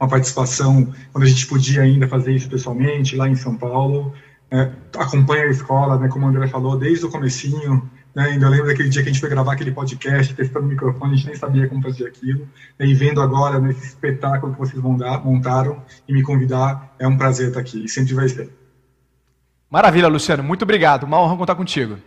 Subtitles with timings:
[0.00, 4.14] uma participação quando a gente podia ainda fazer isso pessoalmente, lá em São Paulo.
[4.50, 8.68] É, acompanha a escola, né, como o André falou, desde o comecinho, né, ainda lembro
[8.68, 11.36] daquele dia que a gente foi gravar aquele podcast, testando o microfone, a gente nem
[11.36, 12.48] sabia como fazer aquilo,
[12.78, 17.48] né, e vendo agora nesse espetáculo que vocês montaram e me convidar, é um prazer
[17.48, 18.50] estar aqui, e sempre vai ser.
[19.68, 21.98] Maravilha, Luciano, muito obrigado, uma honra contar contigo.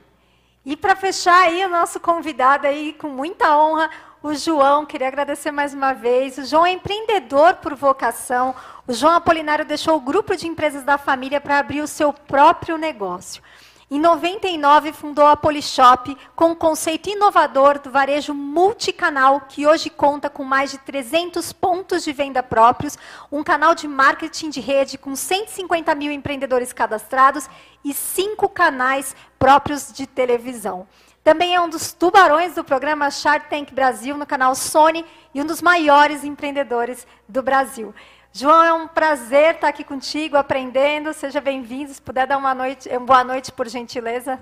[0.65, 3.89] E para fechar aí, o nosso convidado aí, com muita honra,
[4.23, 6.37] o João, queria agradecer mais uma vez.
[6.37, 8.53] O João é empreendedor por vocação.
[8.87, 12.77] O João Apolinário deixou o grupo de empresas da família para abrir o seu próprio
[12.77, 13.41] negócio.
[13.89, 20.29] Em 99, fundou a Polishop com um conceito inovador do varejo multicanal, que hoje conta
[20.29, 22.97] com mais de 300 pontos de venda próprios,
[23.29, 27.49] um canal de marketing de rede com 150 mil empreendedores cadastrados
[27.83, 30.87] e cinco canais próprios de televisão.
[31.23, 35.45] Também é um dos tubarões do programa Shark Tank Brasil no canal Sony e um
[35.45, 37.93] dos maiores empreendedores do Brasil.
[38.33, 41.13] João, é um prazer estar aqui contigo, aprendendo.
[41.13, 41.93] Seja bem-vindo.
[41.93, 44.39] Se puder dar uma noite, uma boa noite, por gentileza.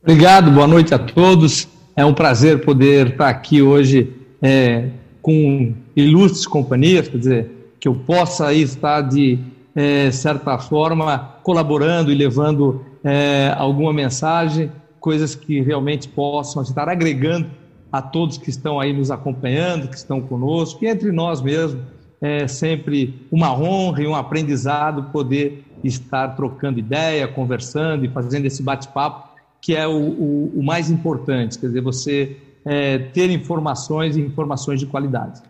[0.00, 1.66] Obrigado, boa noite a todos.
[1.96, 4.90] É um prazer poder estar aqui hoje é,
[5.20, 9.40] com ilustres companhias, quer dizer, que eu possa estar de
[9.74, 17.50] é, certa forma colaborando e levando é, alguma mensagem, coisas que realmente possam estar agregando
[17.90, 21.82] a todos que estão aí nos acompanhando, que estão conosco e entre nós mesmos
[22.20, 28.62] é sempre uma honra e um aprendizado poder estar trocando ideia, conversando e fazendo esse
[28.62, 29.28] bate-papo,
[29.60, 34.80] que é o, o, o, mais importante, quer dizer, você é, ter informações e informações
[34.80, 35.40] de qualidade.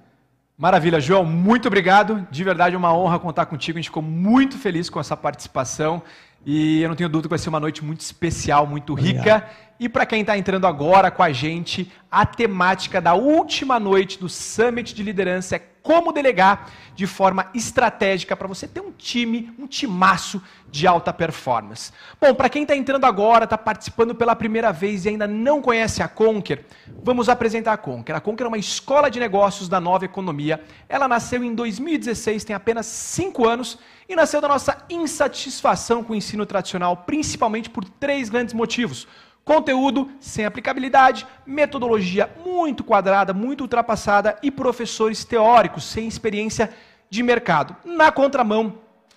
[0.57, 2.27] Maravilha, João, muito obrigado.
[2.31, 3.79] De verdade, é uma honra contar contigo.
[3.79, 6.03] A gente ficou muito feliz com essa participação
[6.51, 9.19] e eu não tenho dúvida que vai ser uma noite muito especial, muito rica.
[9.19, 9.51] Obrigado.
[9.79, 14.31] E para quem está entrando agora com a gente, a temática da última noite do
[14.31, 15.59] Summit de Liderança é
[15.89, 21.91] como delegar de forma estratégica para você ter um time, um timaço de alta performance.
[22.21, 26.03] Bom, para quem está entrando agora, está participando pela primeira vez e ainda não conhece
[26.03, 26.67] a Conquer,
[27.03, 28.15] vamos apresentar a Conquer.
[28.15, 30.63] A Conquer é uma escola de negócios da nova economia.
[30.91, 36.17] Ela nasceu em 2016, tem apenas 5 anos e nasceu da nossa insatisfação com o
[36.17, 39.09] ensino tradicional, principalmente por três grandes motivos.
[39.49, 46.69] Conteúdo sem aplicabilidade, metodologia muito quadrada, muito ultrapassada e professores teóricos sem experiência
[47.09, 47.75] de mercado.
[47.83, 48.75] Na contramão,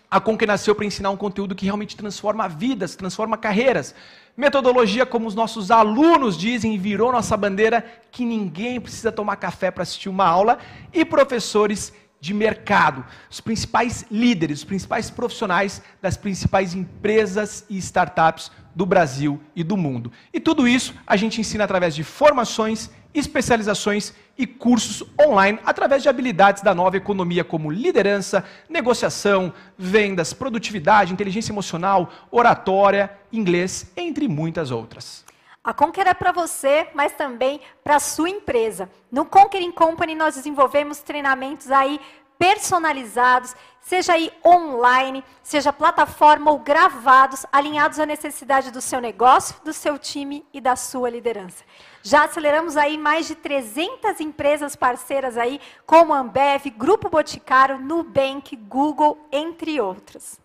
[0.10, 3.94] a Conque nasceu para ensinar um conteúdo que realmente transforma vidas, transforma carreiras.
[4.38, 9.84] Metodologia, como os nossos alunos dizem, virou nossa bandeira, que ninguém precisa tomar café para
[9.84, 10.60] assistir uma aula,
[10.94, 18.52] e professores de mercado, os principais líderes, os principais profissionais das principais empresas e startups
[18.76, 20.12] do Brasil e do mundo.
[20.34, 26.10] E tudo isso a gente ensina através de formações, especializações e cursos online através de
[26.10, 34.72] habilidades da nova economia como liderança, negociação, vendas, produtividade, inteligência emocional, oratória, inglês, entre muitas
[34.72, 35.26] outras.
[35.64, 38.90] A Conquer é para você, mas também para a sua empresa.
[39.12, 42.00] No Conquering Company nós desenvolvemos treinamentos aí
[42.42, 49.72] personalizados, seja aí online, seja plataforma ou gravados, alinhados à necessidade do seu negócio, do
[49.72, 51.64] seu time e da sua liderança.
[52.02, 59.20] Já aceleramos aí mais de 300 empresas parceiras aí, como Ambev, Grupo Boticário, Nubank, Google,
[59.32, 60.40] entre outros.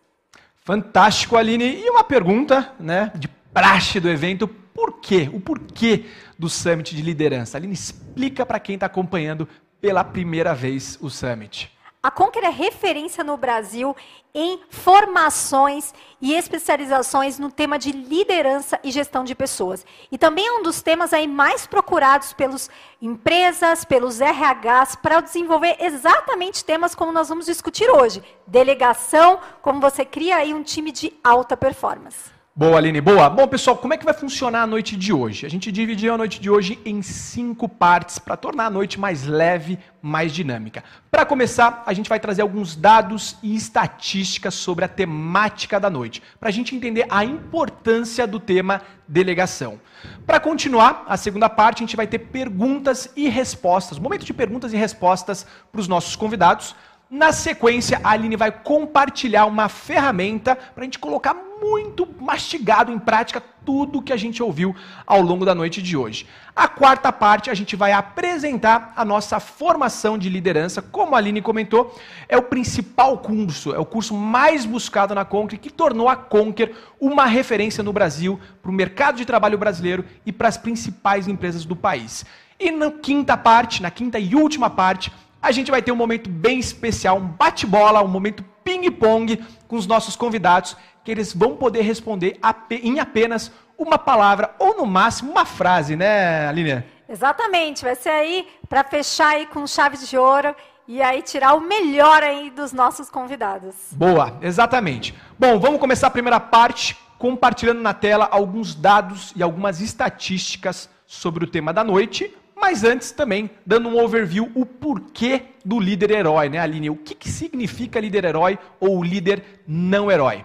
[0.55, 1.83] Fantástico, Aline.
[1.83, 5.31] E uma pergunta, né, de praxe do evento, por quê?
[5.33, 6.05] O porquê
[6.39, 7.57] do Summit de Liderança?
[7.57, 9.49] Aline, explica para quem está acompanhando
[9.81, 11.75] pela primeira vez o Summit.
[12.07, 13.97] A Conquer é referência no Brasil
[14.33, 19.85] em formações e especializações no tema de liderança e gestão de pessoas.
[20.13, 22.71] E também é um dos temas aí mais procurados pelas
[23.03, 28.23] empresas, pelos RHs, para desenvolver exatamente temas como nós vamos discutir hoje.
[28.47, 32.36] Delegação, como você cria aí um time de alta performance.
[32.59, 33.29] Boa, Aline, boa.
[33.29, 35.45] Bom, pessoal, como é que vai funcionar a noite de hoje?
[35.45, 39.27] A gente dividiu a noite de hoje em cinco partes para tornar a noite mais
[39.27, 40.83] leve, mais dinâmica.
[41.11, 46.23] Para começar, a gente vai trazer alguns dados e estatísticas sobre a temática da noite,
[46.41, 49.79] para a gente entender a importância do tema delegação.
[50.27, 54.73] Para continuar, a segunda parte, a gente vai ter perguntas e respostas, momento de perguntas
[54.73, 56.75] e respostas para os nossos convidados.
[57.09, 62.99] Na sequência, a Aline vai compartilhar uma ferramenta para a gente colocar muito mastigado em
[62.99, 64.75] prática tudo que a gente ouviu
[65.07, 66.27] ao longo da noite de hoje.
[66.55, 70.83] A quarta parte, a gente vai apresentar a nossa formação de liderança.
[70.83, 71.97] Como a Aline comentou,
[72.29, 76.73] é o principal curso, é o curso mais buscado na Conquer, que tornou a Conquer
[77.01, 81.65] uma referência no Brasil, para o mercado de trabalho brasileiro e para as principais empresas
[81.65, 82.27] do país.
[82.59, 85.13] E na quinta parte, na quinta e última parte,
[85.47, 89.37] a gente vai ter um momento bem especial, um bate-bola, um momento ping-pong
[89.69, 92.39] com os nossos convidados, que eles vão poder responder
[92.69, 96.83] em apenas uma palavra ou no máximo uma frase, né, Aline?
[97.09, 100.53] Exatamente, vai ser aí para fechar aí com chave de ouro
[100.89, 103.75] e aí tirar o melhor aí dos nossos convidados.
[103.93, 105.15] Boa, exatamente.
[105.39, 111.45] Bom, vamos começar a primeira parte compartilhando na tela alguns dados e algumas estatísticas sobre
[111.45, 116.49] o tema da noite, mas antes também dando um overview o porquê do líder herói,
[116.49, 116.89] né, Aline?
[116.89, 120.45] O que, que significa líder herói ou líder não herói?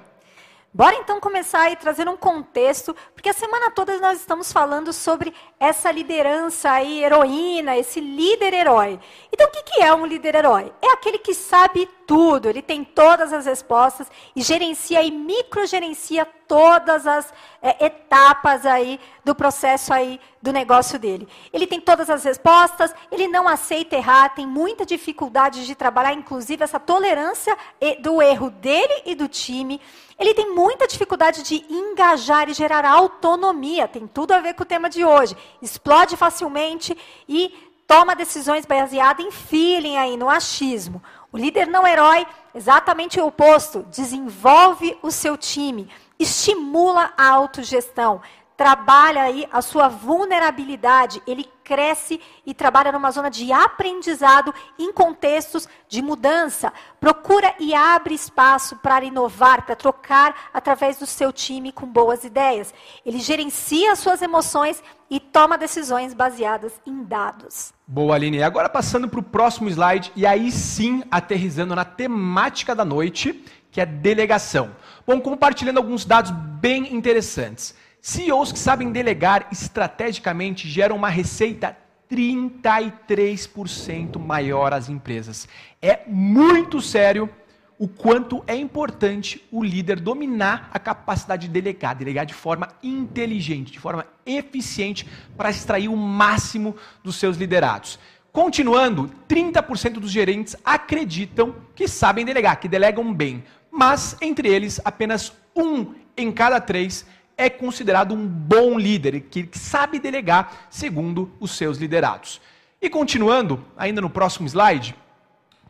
[0.73, 5.33] Bora então começar aí trazendo um contexto, porque a semana toda nós estamos falando sobre
[5.59, 8.97] essa liderança aí, heroína, esse líder herói.
[9.33, 10.71] Então o que é um líder herói?
[10.81, 17.07] É aquele que sabe tudo, ele tem todas as respostas e gerencia e microgerencia todas
[17.07, 21.25] as é, etapas aí do processo aí do negócio dele.
[21.53, 26.61] Ele tem todas as respostas, ele não aceita errar, tem muita dificuldade de trabalhar, inclusive
[26.61, 27.57] essa tolerância
[28.01, 29.79] do erro dele e do time.
[30.19, 34.65] Ele tem muita dificuldade de engajar e gerar autonomia, tem tudo a ver com o
[34.65, 35.37] tema de hoje.
[35.61, 41.03] Explode facilmente e toma decisões baseadas em feeling aí, no achismo.
[41.29, 48.21] O líder não herói, exatamente o oposto, desenvolve o seu time, estimula a autogestão,
[48.55, 55.69] trabalha aí a sua vulnerabilidade, ele cresce e trabalha numa zona de aprendizado em contextos
[55.87, 56.73] de mudança.
[56.99, 62.73] Procura e abre espaço para inovar, para trocar através do seu time com boas ideias.
[63.05, 67.71] Ele gerencia suas emoções e toma decisões baseadas em dados.
[67.87, 68.43] Boa, Aline.
[68.43, 73.79] Agora passando para o próximo slide e aí sim aterrizando na temática da noite, que
[73.79, 74.75] é delegação.
[75.07, 77.73] Bom, compartilhando alguns dados bem interessantes.
[78.01, 81.77] CEOs que sabem delegar estrategicamente geram uma receita
[82.09, 85.47] 33% maior às empresas.
[85.79, 87.29] É muito sério
[87.77, 93.71] o quanto é importante o líder dominar a capacidade de delegar, delegar de forma inteligente,
[93.71, 95.07] de forma eficiente,
[95.37, 97.99] para extrair o máximo dos seus liderados.
[98.31, 105.31] Continuando, 30% dos gerentes acreditam que sabem delegar, que delegam bem, mas entre eles apenas
[105.55, 107.05] um em cada três
[107.41, 112.39] é considerado um bom líder, que sabe delegar segundo os seus liderados.
[112.79, 114.95] E continuando, ainda no próximo slide,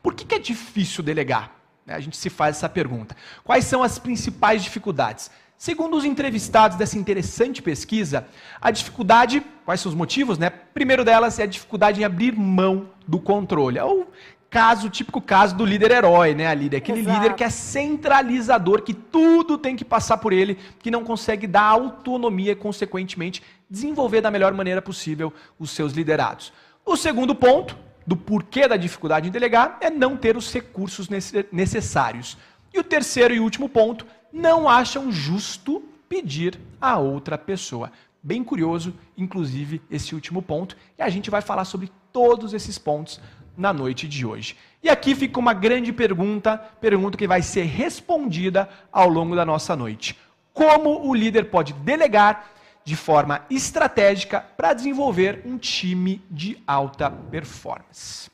[0.04, 1.56] por que, é difícil delegar?
[1.88, 3.16] A gente se faz essa pergunta.
[3.44, 5.32] Quais são as principais dificuldades?
[5.58, 8.28] Segundo os entrevistados dessa interessante pesquisa,
[8.60, 10.50] a dificuldade, quais são os motivos, né?
[10.50, 13.80] Primeiro delas é a dificuldade em abrir mão do controle.
[13.80, 14.12] Ou
[14.52, 17.18] caso, típico caso do líder herói, né, ali, aquele Exato.
[17.18, 21.64] líder que é centralizador, que tudo tem que passar por ele, que não consegue dar
[21.64, 26.52] autonomia e, consequentemente, desenvolver da melhor maneira possível os seus liderados.
[26.86, 31.08] O segundo ponto, do porquê da dificuldade em delegar, é não ter os recursos
[31.50, 32.38] necessários.
[32.74, 37.90] E o terceiro e último ponto, não acham justo pedir a outra pessoa.
[38.22, 43.22] Bem curioso, inclusive, esse último ponto, e a gente vai falar sobre todos esses pontos
[43.58, 44.58] na noite de hoje.
[44.84, 49.76] E aqui fica uma grande pergunta, pergunta que vai ser respondida ao longo da nossa
[49.76, 50.18] noite.
[50.54, 52.50] Como o líder pode delegar
[52.84, 58.30] de forma estratégica para desenvolver um time de alta performance?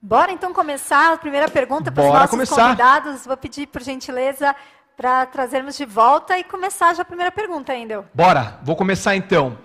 [0.00, 2.62] Bora então começar a primeira pergunta para os nossos começar.
[2.64, 3.26] convidados.
[3.26, 4.54] Vou pedir por gentileza
[4.96, 8.08] para trazermos de volta e começar já a primeira pergunta ainda.
[8.12, 9.58] Bora, vou começar então.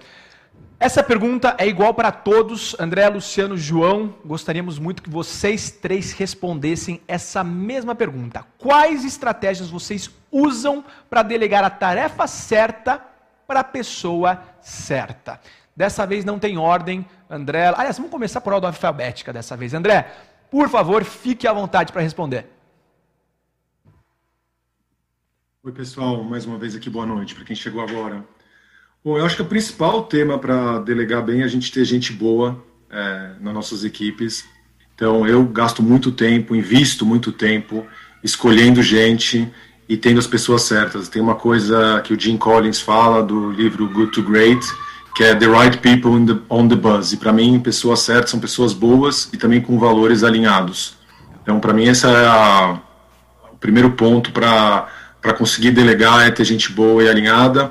[0.84, 2.76] Essa pergunta é igual para todos.
[2.78, 8.46] André, Luciano, João, gostaríamos muito que vocês três respondessem essa mesma pergunta.
[8.58, 13.02] Quais estratégias vocês usam para delegar a tarefa certa
[13.48, 15.40] para a pessoa certa?
[15.74, 17.68] Dessa vez não tem ordem, André.
[17.68, 19.74] Aliás, vamos começar por ordem alfabética dessa vez.
[19.74, 20.14] André,
[20.52, 22.46] por favor, fique à vontade para responder.
[25.64, 28.22] Oi, pessoal, mais uma vez aqui, boa noite para quem chegou agora.
[29.06, 32.14] Bom, eu acho que o principal tema para delegar bem é a gente ter gente
[32.14, 34.46] boa é, nas nossas equipes.
[34.96, 37.86] Então, eu gasto muito tempo, invisto muito tempo
[38.24, 39.52] escolhendo gente
[39.90, 41.10] e tendo as pessoas certas.
[41.10, 44.66] Tem uma coisa que o Jim Collins fala do livro Good to Great,
[45.14, 47.12] que é The Right People the, on the Bus.
[47.12, 50.96] E para mim, pessoas certas são pessoas boas e também com valores alinhados.
[51.42, 52.80] Então, para mim, esse é a,
[53.52, 54.88] o primeiro ponto para
[55.38, 57.70] conseguir delegar é ter gente boa e alinhada.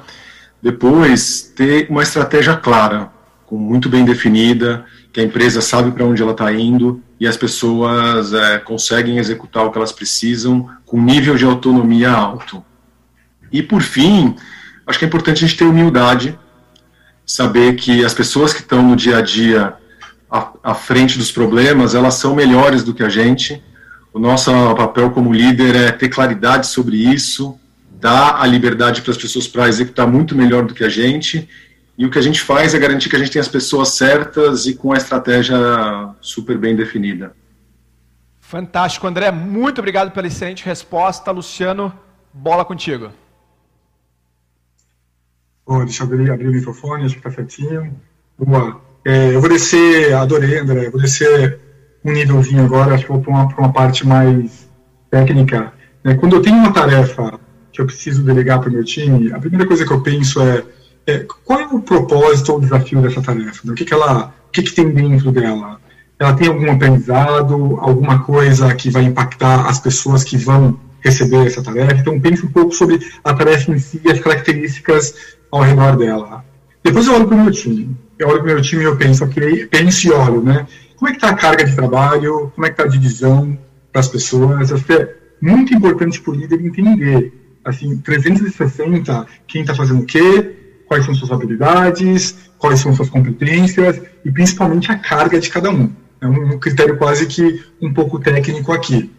[0.62, 3.10] Depois, ter uma estratégia clara,
[3.50, 8.32] muito bem definida, que a empresa sabe para onde ela está indo e as pessoas
[8.32, 12.64] é, conseguem executar o que elas precisam com nível de autonomia alto.
[13.52, 14.34] E por fim,
[14.86, 16.38] acho que é importante a gente ter humildade,
[17.26, 19.74] saber que as pessoas que estão no dia a dia
[20.30, 23.62] à, à frente dos problemas, elas são melhores do que a gente.
[24.14, 27.58] O nosso papel como líder é ter claridade sobre isso,
[28.02, 31.48] dar a liberdade para as pessoas para executar muito melhor do que a gente.
[31.96, 34.66] E o que a gente faz é garantir que a gente tem as pessoas certas
[34.66, 35.56] e com a estratégia
[36.20, 37.32] super bem definida.
[38.40, 39.30] Fantástico, André.
[39.30, 41.30] Muito obrigado pela excelente resposta.
[41.30, 41.92] Luciano,
[42.34, 43.12] bola contigo.
[45.64, 47.94] Oh, deixa eu abrir, abrir o microfone, acho que está certinho.
[48.36, 48.80] Boa.
[49.04, 51.60] É, eu vou descer, adorei, André, vou descer
[52.04, 54.68] um nívelzinho agora, acho que vou para uma, uma parte mais
[55.08, 55.72] técnica.
[56.02, 57.40] É, quando eu tenho uma tarefa
[57.72, 60.62] que eu preciso delegar para o meu time, a primeira coisa que eu penso é,
[61.06, 63.60] é qual é o propósito ou o desafio dessa tarefa?
[63.64, 63.72] Né?
[63.72, 65.80] O que, que ela, o que, que tem dentro dela?
[66.18, 71.62] Ela tem algum aprendizado, alguma coisa que vai impactar as pessoas que vão receber essa
[71.62, 71.94] tarefa?
[71.94, 76.44] Então pense um pouco sobre a tarefa em si e as características ao redor dela.
[76.84, 77.96] Depois eu olho para o meu time.
[78.18, 80.66] Eu olho para o meu time e eu penso, ok, penso e olho, né?
[80.96, 82.52] Como é que está a carga de trabalho?
[82.54, 83.58] Como é que está a divisão
[83.90, 84.72] para as pessoas?
[84.72, 87.32] Acho que é muito importante para o líder entender,
[87.64, 94.00] assim, 360, quem está fazendo o quê, quais são suas habilidades, quais são suas competências
[94.24, 95.90] e principalmente a carga de cada um.
[96.20, 99.10] É um critério quase que um pouco técnico aqui.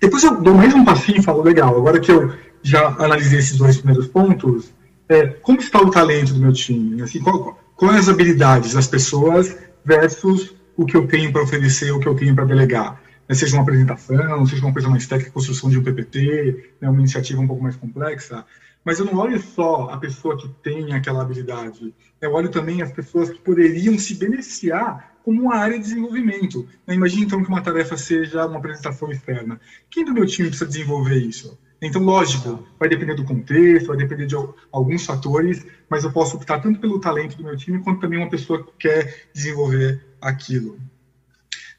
[0.00, 2.32] Depois eu dou mais um passinho e falo, legal, agora que eu
[2.62, 4.72] já analisei esses dois primeiros pontos,
[5.08, 7.02] é, como está o talento do meu time?
[7.02, 12.00] Assim, qual, quais as habilidades das pessoas versus o que eu tenho para oferecer, o
[12.00, 13.00] que eu tenho para delegar?
[13.28, 17.00] Né, seja uma apresentação, seja uma coisa mais técnica, construção de um PPT, né, uma
[17.00, 18.44] iniciativa um pouco mais complexa.
[18.84, 22.92] Mas eu não olho só a pessoa que tem aquela habilidade, eu olho também as
[22.92, 26.68] pessoas que poderiam se beneficiar como uma área de desenvolvimento.
[26.86, 29.60] Né, então que uma tarefa seja uma apresentação externa.
[29.90, 31.58] Quem do meu time precisa desenvolver isso?
[31.82, 34.34] Então, lógico, vai depender do contexto, vai depender de
[34.72, 38.30] alguns fatores, mas eu posso optar tanto pelo talento do meu time, quanto também uma
[38.30, 40.78] pessoa que quer desenvolver aquilo.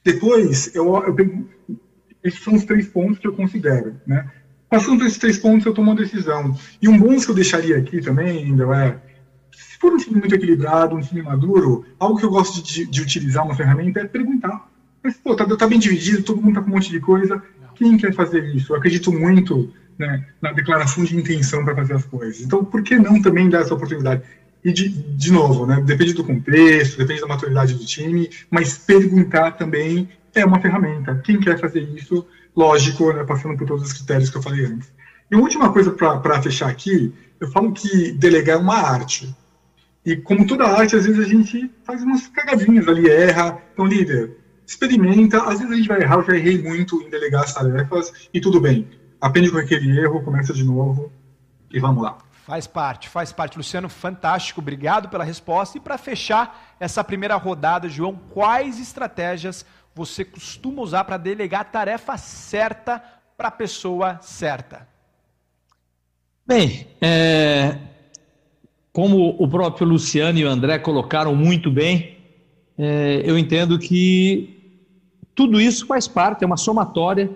[0.08, 1.46] Depois, eu, eu,
[2.24, 4.00] esses são os três pontos que eu considero.
[4.08, 4.26] Né?
[4.70, 6.58] Passando por esses três pontos, eu tomo uma decisão.
[6.82, 8.98] E um bônus que eu deixaria aqui também, ainda é,
[9.52, 13.02] se for um time muito equilibrado, um time maduro, algo que eu gosto de, de
[13.02, 14.72] utilizar uma ferramenta é perguntar.
[15.04, 17.44] Mas, pô, tá, tá bem dividido, todo mundo tá com um monte de coisa,
[17.76, 18.72] quem quer fazer isso?
[18.72, 22.40] Eu acredito muito né, na declaração de intenção para fazer as coisas.
[22.40, 24.24] Então, por que não também dar essa oportunidade?
[24.68, 29.52] E, de, de novo, né, depende do contexto, depende da maturidade do time, mas perguntar
[29.52, 31.22] também é uma ferramenta.
[31.24, 34.92] Quem quer fazer isso, lógico, né, passando por todos os critérios que eu falei antes.
[35.32, 39.34] E uma última coisa para fechar aqui, eu falo que delegar é uma arte.
[40.06, 43.58] E como toda arte, às vezes a gente faz umas cagadinhas ali, erra.
[43.72, 45.44] Então, líder, experimenta.
[45.44, 48.42] Às vezes a gente vai errar, eu já errei muito em delegar as tarefas, e
[48.42, 48.86] tudo bem
[49.22, 51.10] aprende com aquele erro, começa de novo
[51.72, 52.18] e vamos lá.
[52.48, 53.58] Faz parte, faz parte.
[53.58, 54.62] Luciano, fantástico.
[54.62, 55.78] Obrigado pela resposta.
[55.78, 61.66] E para fechar essa primeira rodada, João, quais estratégias você costuma usar para delegar a
[61.66, 63.04] tarefa certa
[63.36, 64.88] para a pessoa certa?
[66.46, 67.80] Bem, é,
[68.94, 72.18] como o próprio Luciano e o André colocaram muito bem,
[72.78, 74.80] é, eu entendo que
[75.36, 77.30] tudo isso faz parte, é uma somatória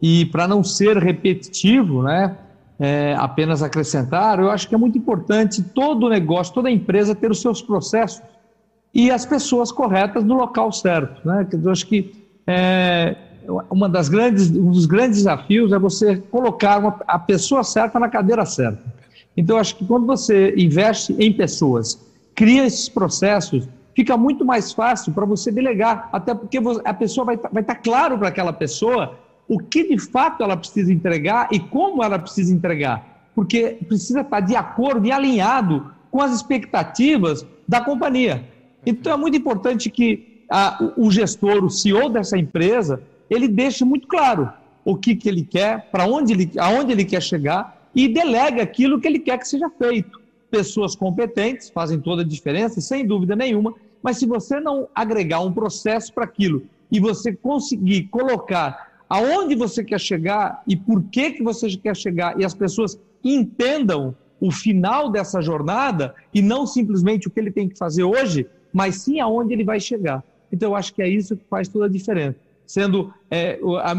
[0.00, 2.36] e para não ser repetitivo, né,
[2.84, 7.40] é, apenas acrescentar, eu acho que é muito importante todo negócio, toda empresa ter os
[7.40, 8.20] seus processos
[8.92, 11.24] e as pessoas corretas no local certo.
[11.24, 11.46] Né?
[11.52, 12.12] Eu acho que
[12.44, 13.14] é,
[13.70, 18.08] uma das grandes, um dos grandes desafios é você colocar uma, a pessoa certa na
[18.08, 18.82] cadeira certa.
[19.36, 24.72] Então, eu acho que quando você investe em pessoas, cria esses processos, fica muito mais
[24.72, 29.21] fácil para você delegar, até porque a pessoa vai, vai estar claro para aquela pessoa
[29.48, 34.40] o que de fato ela precisa entregar e como ela precisa entregar, porque precisa estar
[34.40, 38.44] de acordo e alinhado com as expectativas da companhia.
[38.84, 44.06] Então é muito importante que a, o gestor, o CEO dessa empresa, ele deixe muito
[44.06, 44.52] claro
[44.84, 49.00] o que, que ele quer, para onde ele, aonde ele quer chegar e delegue aquilo
[49.00, 50.20] que ele quer que seja feito.
[50.50, 55.52] Pessoas competentes fazem toda a diferença, sem dúvida nenhuma, mas se você não agregar um
[55.52, 61.42] processo para aquilo e você conseguir colocar aonde você quer chegar e por que, que
[61.42, 67.30] você quer chegar e as pessoas entendam o final dessa jornada e não simplesmente o
[67.30, 70.24] que ele tem que fazer hoje, mas sim aonde ele vai chegar.
[70.50, 72.38] Então, eu acho que é isso que faz toda a diferença.
[72.66, 73.92] Sendo é, a,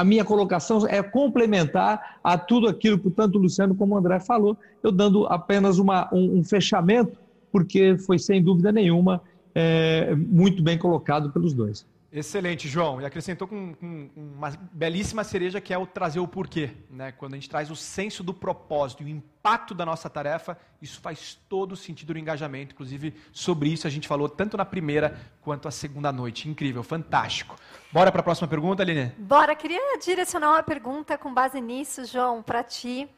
[0.00, 4.20] a, minha colocação é complementar a tudo aquilo que tanto o Luciano como o André
[4.20, 7.18] falou, eu dando apenas uma, um, um fechamento,
[7.50, 9.20] porque foi sem dúvida nenhuma
[9.56, 11.84] é, muito bem colocado pelos dois.
[12.12, 13.00] Excelente, João.
[13.00, 16.70] E acrescentou com, com, uma belíssima cereja que é o trazer o porquê.
[16.90, 17.10] Né?
[17.12, 21.00] Quando a gente traz o senso do propósito e o impacto da nossa tarefa, isso
[21.00, 22.74] faz todo o sentido no engajamento.
[22.74, 26.50] Inclusive, sobre isso a gente falou tanto na primeira quanto a segunda noite.
[26.50, 27.56] Incrível, fantástico.
[27.90, 29.12] Bora para a próxima pergunta, Aline?
[29.16, 29.56] Bora.
[29.56, 33.08] Queria direcionar uma pergunta com base nisso, João, para ti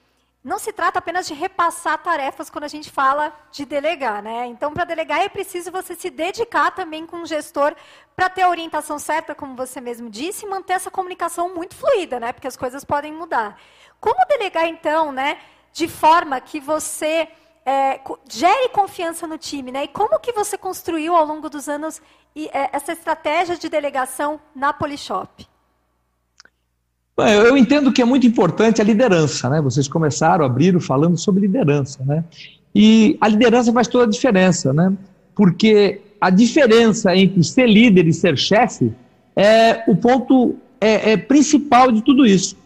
[0.44, 4.44] não se trata apenas de repassar tarefas quando a gente fala de delegar, né?
[4.44, 7.74] Então, para delegar é preciso você se dedicar também com o gestor
[8.14, 12.20] para ter a orientação certa, como você mesmo disse, e manter essa comunicação muito fluida,
[12.20, 12.30] né?
[12.30, 13.58] Porque as coisas podem mudar.
[13.98, 15.38] Como delegar, então, né?
[15.72, 17.26] De forma que você
[17.64, 17.98] é,
[18.28, 19.84] gere confiança no time, né?
[19.84, 22.02] E como que você construiu ao longo dos anos
[22.36, 25.53] é, essa estratégia de delegação na Polishop?
[27.16, 29.61] Eu entendo que é muito importante a liderança, né?
[29.61, 32.25] Vocês começaram, abriram falando sobre liderança, né?
[32.75, 34.92] E a liderança faz toda a diferença, né?
[35.35, 38.92] Porque a diferença entre ser líder e ser chefe
[39.37, 42.56] é o ponto é, é principal de tudo isso.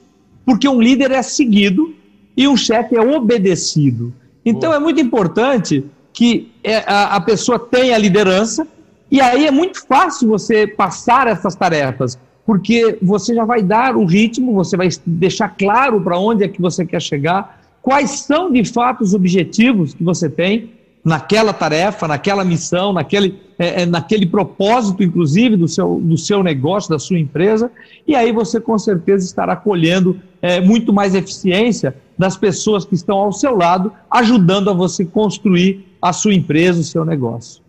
[0.47, 1.95] Porque um líder é seguido
[2.35, 4.15] e um chefe é obedecido.
[4.45, 4.77] Então Boa.
[4.77, 8.67] é muito importante que é, a, a pessoa tenha a liderança
[9.11, 14.07] e aí é muito fácil você passar essas tarefas porque você já vai dar o
[14.07, 18.65] ritmo, você vai deixar claro para onde é que você quer chegar, quais são de
[18.65, 20.71] fato os objetivos que você tem
[21.05, 26.89] naquela tarefa, naquela missão, naquele, é, é, naquele propósito, inclusive, do seu, do seu negócio,
[26.89, 27.71] da sua empresa,
[28.07, 33.19] e aí você com certeza estará colhendo é, muito mais eficiência das pessoas que estão
[33.19, 37.63] ao seu lado, ajudando a você construir a sua empresa, o seu negócio.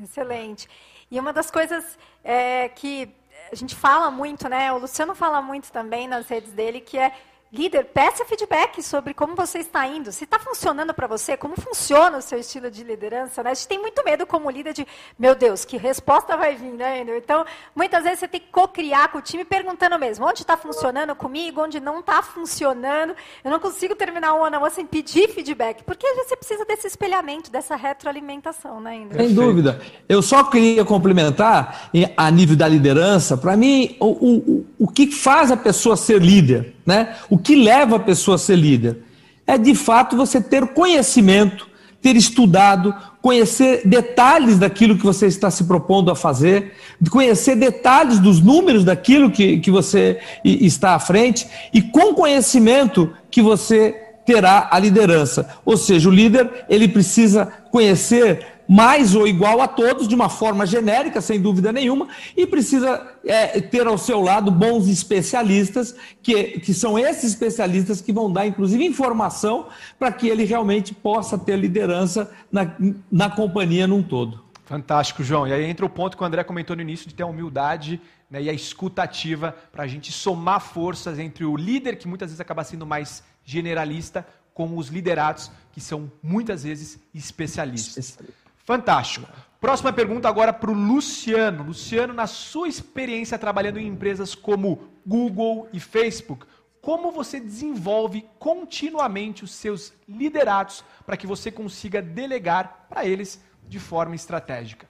[0.00, 0.68] Excelente.
[1.10, 3.08] E uma das coisas é, que
[3.54, 4.72] a gente fala muito, né?
[4.72, 7.12] O Luciano fala muito também nas redes dele, que é
[7.54, 10.10] Líder, peça feedback sobre como você está indo.
[10.10, 13.44] Se está funcionando para você, como funciona o seu estilo de liderança.
[13.44, 13.52] Né?
[13.52, 14.84] A gente tem muito medo como líder de,
[15.16, 17.16] meu Deus, que resposta vai vir, né, Andrew?
[17.16, 21.14] Então, muitas vezes você tem que co-criar com o time perguntando mesmo, onde está funcionando
[21.14, 23.14] comigo, onde não está funcionando.
[23.44, 27.76] Eu não consigo terminar um ano sem pedir feedback, porque você precisa desse espelhamento, dessa
[27.76, 29.24] retroalimentação, né, Andrew?
[29.24, 29.80] Sem dúvida.
[30.08, 35.52] Eu só queria complementar, a nível da liderança, para mim, o, o, o que faz
[35.52, 36.73] a pessoa ser líder?
[36.84, 37.14] Né?
[37.30, 38.98] O que leva a pessoa a ser líder?
[39.46, 41.68] É de fato você ter conhecimento,
[42.00, 46.74] ter estudado, conhecer detalhes daquilo que você está se propondo a fazer,
[47.10, 53.40] conhecer detalhes dos números daquilo que, que você está à frente, e com conhecimento que
[53.40, 55.48] você terá a liderança.
[55.64, 60.66] Ou seja, o líder ele precisa conhecer mais ou igual a todos, de uma forma
[60.66, 66.72] genérica, sem dúvida nenhuma, e precisa é, ter ao seu lado bons especialistas, que, que
[66.72, 69.66] são esses especialistas que vão dar, inclusive, informação
[69.98, 72.74] para que ele realmente possa ter liderança na,
[73.10, 74.42] na companhia num todo.
[74.64, 75.46] Fantástico, João.
[75.46, 78.00] E aí entra o ponto que o André comentou no início de ter a humildade
[78.30, 82.40] né, e a escutativa para a gente somar forças entre o líder, que muitas vezes
[82.40, 88.10] acaba sendo mais generalista, com os liderados, que são muitas vezes especialistas.
[88.10, 88.43] Especialista.
[88.64, 89.26] Fantástico.
[89.60, 91.64] Próxima pergunta agora para o Luciano.
[91.64, 96.46] Luciano, na sua experiência trabalhando em empresas como Google e Facebook,
[96.80, 103.78] como você desenvolve continuamente os seus liderados para que você consiga delegar para eles de
[103.78, 104.86] forma estratégica?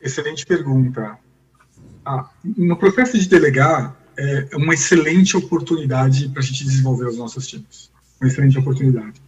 [0.00, 1.18] Excelente pergunta.
[2.04, 7.46] Ah, no processo de delegar, é uma excelente oportunidade para a gente desenvolver os nossos
[7.46, 7.90] times.
[8.20, 9.20] Uma excelente oportunidade.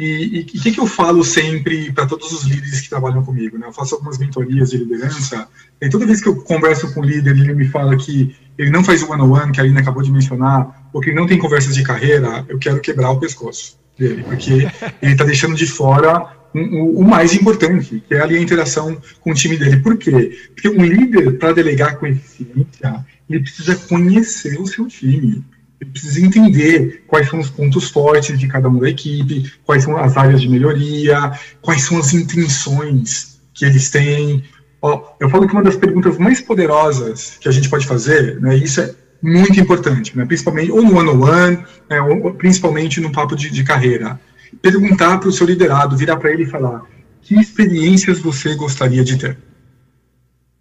[0.00, 3.58] E o que, que eu falo sempre para todos os líderes que trabalham comigo?
[3.58, 3.66] Né?
[3.66, 5.48] Eu faço algumas mentorias de liderança,
[5.80, 8.84] e toda vez que eu converso com o líder, ele me fala que ele não
[8.84, 11.74] faz o one-on-one, que a Aline acabou de mencionar, ou que ele não tem conversas
[11.74, 14.68] de carreira, eu quero quebrar o pescoço dele, porque
[15.02, 19.34] ele está deixando de fora o, mais importante, que é ali a interação com o
[19.34, 19.78] time dele.
[19.78, 20.30] Por quê?
[20.54, 25.44] Porque um líder, para delegar com eficiência, ele precisa conhecer o seu time
[25.86, 30.16] precisa entender quais são os pontos fortes de cada um da equipe, quais são as
[30.16, 34.44] áreas de melhoria, quais são as intenções que eles têm.
[34.82, 38.56] Ó, eu falo que uma das perguntas mais poderosas que a gente pode fazer, né,
[38.56, 43.50] isso é muito importante, né, principalmente ou no one-on-one, né, ou principalmente no papo de,
[43.50, 44.20] de carreira.
[44.62, 46.82] Perguntar para o seu liderado, virar para ele e falar:
[47.22, 49.36] que experiências você gostaria de ter?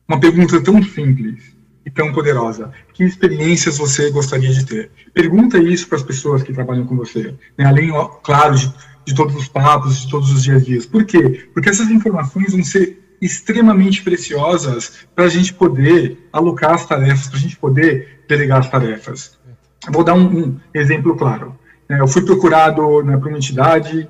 [0.07, 1.56] Uma pergunta tão simples
[1.87, 2.69] e tão poderosa?
[2.93, 4.91] Que experiências você gostaria de ter?
[5.13, 7.65] Pergunta isso para as pessoas que trabalham com você, né?
[7.65, 7.89] além,
[8.21, 8.71] claro, de,
[9.05, 10.85] de todos os papos, de todos os dias a dias.
[10.85, 11.47] Por quê?
[11.53, 17.37] Porque essas informações vão ser extremamente preciosas para a gente poder alocar as tarefas, para
[17.37, 19.39] a gente poder delegar as tarefas.
[19.89, 21.57] Vou dar um, um exemplo claro.
[21.87, 24.09] É, eu fui procurado né, por uma entidade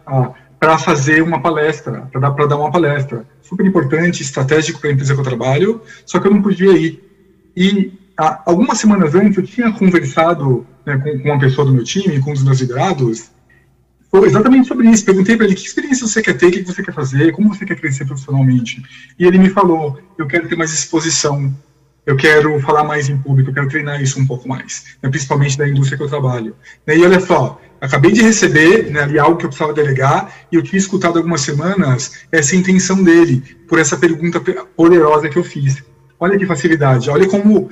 [0.60, 3.24] para fazer uma palestra, para dar, dar uma palestra.
[3.40, 7.04] Super importante, estratégico para a empresa que eu trabalho, só que eu não podia ir.
[7.60, 11.84] E há, algumas semanas antes eu tinha conversado né, com, com, uma pessoa do meu
[11.84, 13.32] time, com um dos meus liderados,
[14.14, 15.04] exatamente sobre isso.
[15.04, 17.66] Perguntei para ele que experiência você quer ter, o que você quer fazer, como você
[17.66, 18.84] quer crescer profissionalmente.
[19.18, 21.52] E ele me falou: eu quero ter mais exposição,
[22.06, 25.58] eu quero falar mais em público, eu quero treinar isso um pouco mais, né, principalmente
[25.58, 26.56] da indústria que eu trabalho.
[26.86, 30.62] E olha só, acabei de receber né, ali algo que eu precisava delegar e eu
[30.62, 34.40] tinha escutado algumas semanas essa intenção dele por essa pergunta
[34.76, 35.84] poderosa que eu fiz.
[36.20, 37.70] Olha que facilidade, olha como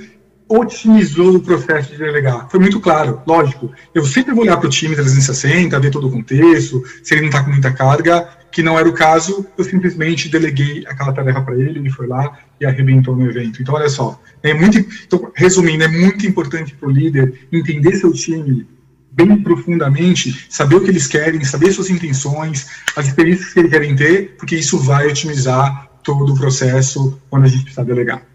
[0.47, 2.47] otimizou o processo de delegar.
[2.49, 3.71] Foi muito claro, lógico.
[3.93, 7.29] Eu sempre vou olhar para o time 360, ver todo o contexto, se ele não
[7.29, 11.55] está com muita carga, que não era o caso, eu simplesmente deleguei aquela tarefa para
[11.55, 13.61] ele, ele foi lá e arrebentou no evento.
[13.61, 18.13] Então, olha só, é muito, então, resumindo, é muito importante para o líder entender seu
[18.13, 18.67] time
[19.11, 23.95] bem profundamente, saber o que eles querem, saber suas intenções, as experiências que eles querem
[23.95, 28.34] ter, porque isso vai otimizar todo o processo quando a gente precisar delegar.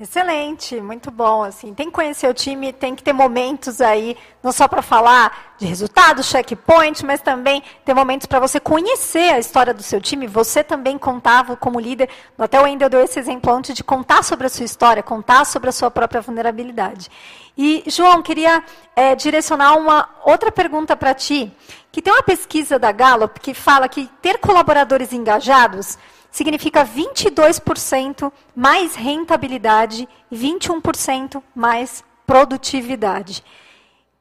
[0.00, 1.42] Excelente, muito bom.
[1.42, 5.56] Assim, tem que conhecer o time, tem que ter momentos aí, não só para falar
[5.58, 10.28] de resultados, checkpoint, mas também ter momentos para você conhecer a história do seu time.
[10.28, 12.08] Você também contava como líder.
[12.38, 15.68] Até o Wendel deu esse exemplo antes de contar sobre a sua história, contar sobre
[15.68, 17.10] a sua própria vulnerabilidade.
[17.56, 18.62] E, João, queria
[18.94, 21.52] é, direcionar uma outra pergunta para ti,
[21.90, 25.98] que tem uma pesquisa da Gallup que fala que ter colaboradores engajados
[26.30, 33.42] significa 22% mais rentabilidade e 21% mais produtividade.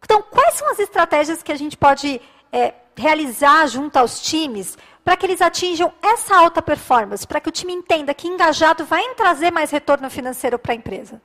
[0.03, 5.15] Então, quais são as estratégias que a gente pode é, realizar junto aos times para
[5.15, 9.51] que eles atinjam essa alta performance, para que o time entenda que engajado vai trazer
[9.51, 11.21] mais retorno financeiro para a empresa?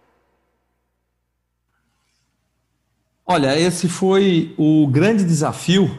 [3.25, 5.91] Olha, esse foi o grande desafio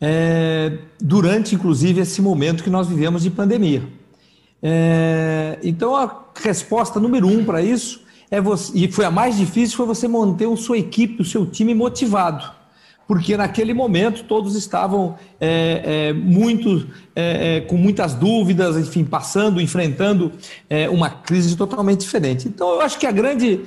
[0.00, 3.82] é, durante, inclusive, esse momento que nós vivemos de pandemia.
[4.68, 9.76] É, então a resposta número um para isso é você, e foi a mais difícil,
[9.76, 12.50] foi você manter a sua equipe, o seu time motivado.
[13.06, 19.60] Porque naquele momento todos estavam é, é, muito é, é, com muitas dúvidas, enfim, passando,
[19.60, 20.32] enfrentando
[20.68, 22.48] é, uma crise totalmente diferente.
[22.48, 23.60] Então eu acho que a grande,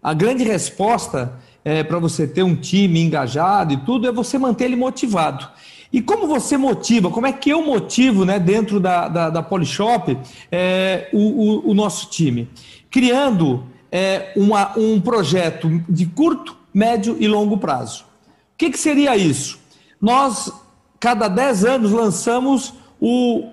[0.00, 1.32] a grande resposta
[1.88, 5.48] para você ter um time engajado e tudo é você manter ele motivado.
[5.92, 10.18] E como você motiva, como é que eu motivo né, dentro da, da, da Polishop
[10.50, 12.48] é, o, o, o, nosso time?
[12.90, 18.04] Criando é, uma, um projeto de curto, médio e longo prazo.
[18.54, 19.58] O que, que seria isso?
[20.00, 20.52] Nós,
[20.98, 23.50] cada 10 anos, lançamos o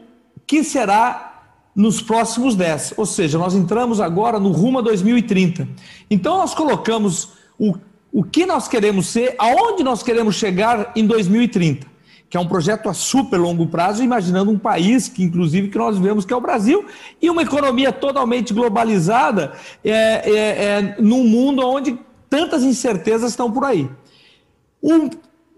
[0.48, 1.44] que será
[1.76, 2.96] nos próximos 10.
[2.98, 5.68] Ou seja, nós entramos agora no rumo a 2030.
[6.10, 7.76] Então, nós colocamos o,
[8.12, 11.91] o que nós queremos ser, aonde nós queremos chegar em 2030
[12.32, 15.98] que é um projeto a super longo prazo, imaginando um país que, inclusive, que nós
[15.98, 16.86] vemos que é o Brasil,
[17.22, 19.52] e uma economia totalmente globalizada
[19.84, 23.90] é, é, é, num mundo onde tantas incertezas estão por aí.
[24.82, 25.10] Um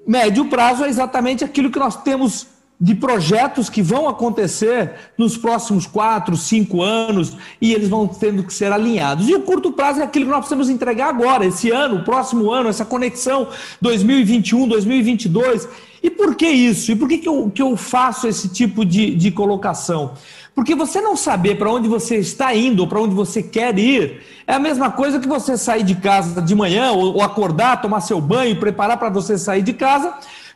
[0.08, 2.48] médio prazo é exatamente aquilo que nós temos
[2.82, 8.54] de projetos que vão acontecer nos próximos quatro, cinco anos e eles vão tendo que
[8.54, 9.30] ser alinhados.
[9.30, 12.52] E o curto prazo é aquilo que nós precisamos entregar agora, esse ano, o próximo
[12.52, 13.48] ano, essa conexão
[13.80, 15.93] 2021, 2022.
[16.04, 16.92] E por que isso?
[16.92, 20.12] E por que, que, eu, que eu faço esse tipo de, de colocação?
[20.54, 24.22] Porque você não saber para onde você está indo ou para onde você quer ir
[24.46, 28.02] é a mesma coisa que você sair de casa de manhã ou, ou acordar, tomar
[28.02, 30.14] seu banho, preparar para você sair de casa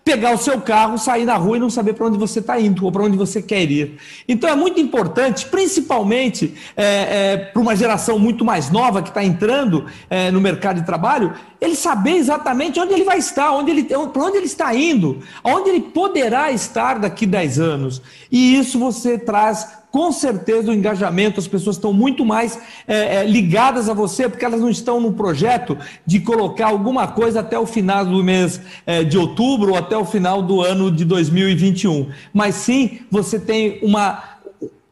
[0.07, 2.85] pegar o seu carro, sair na rua e não saber para onde você está indo
[2.85, 3.97] ou para onde você quer ir.
[4.25, 9.21] Então é muito importante, principalmente é, é, para uma geração muito mais nova que está
[9.21, 13.83] entrando é, no mercado de trabalho, ele saber exatamente onde ele vai estar, onde ele,
[13.83, 18.01] para onde ele está indo, onde ele poderá estar daqui a 10 anos.
[18.31, 23.25] E isso você traz com certeza o engajamento, as pessoas estão muito mais é, é,
[23.25, 27.65] ligadas a você, porque elas não estão no projeto de colocar alguma coisa até o
[27.65, 32.09] final do mês é, de outubro ou até o final do ano de 2021.
[32.33, 34.21] Mas sim, você tem uma,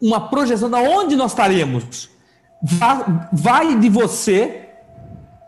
[0.01, 2.10] uma projeção de onde nós estaremos.
[3.31, 4.69] Vai, de você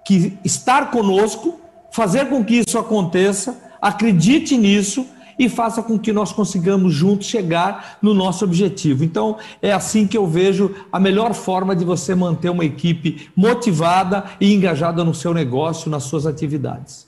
[0.06, 1.60] que estar conosco,
[1.92, 5.06] fazer com que isso aconteça, acredite nisso
[5.38, 9.04] e faça com que nós consigamos juntos chegar no nosso objetivo.
[9.04, 14.26] Então, é assim que eu vejo a melhor forma de você manter uma equipe motivada
[14.40, 17.08] e engajada no seu negócio, nas suas atividades.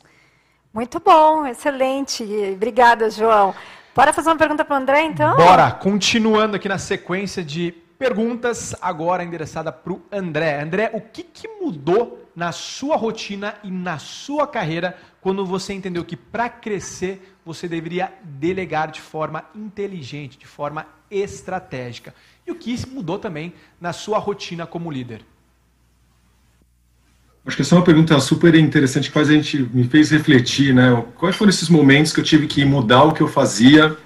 [0.74, 2.24] Muito bom, excelente.
[2.54, 3.54] Obrigada, João.
[3.96, 5.36] Bora fazer uma pergunta para o André, então?
[5.36, 10.62] Bora, continuando aqui na sequência de perguntas, agora endereçada para o André.
[10.62, 16.06] André, o que, que mudou na sua rotina e na sua carreira quando você entendeu
[16.06, 22.14] que para crescer você deveria delegar de forma inteligente, de forma estratégica?
[22.46, 25.22] E o que mudou também na sua rotina como líder?
[27.44, 30.76] Acho que essa é uma pergunta super interessante que faz a gente me fez refletir,
[30.76, 31.04] né?
[31.16, 33.98] Quais foram esses momentos que eu tive que mudar o que eu fazia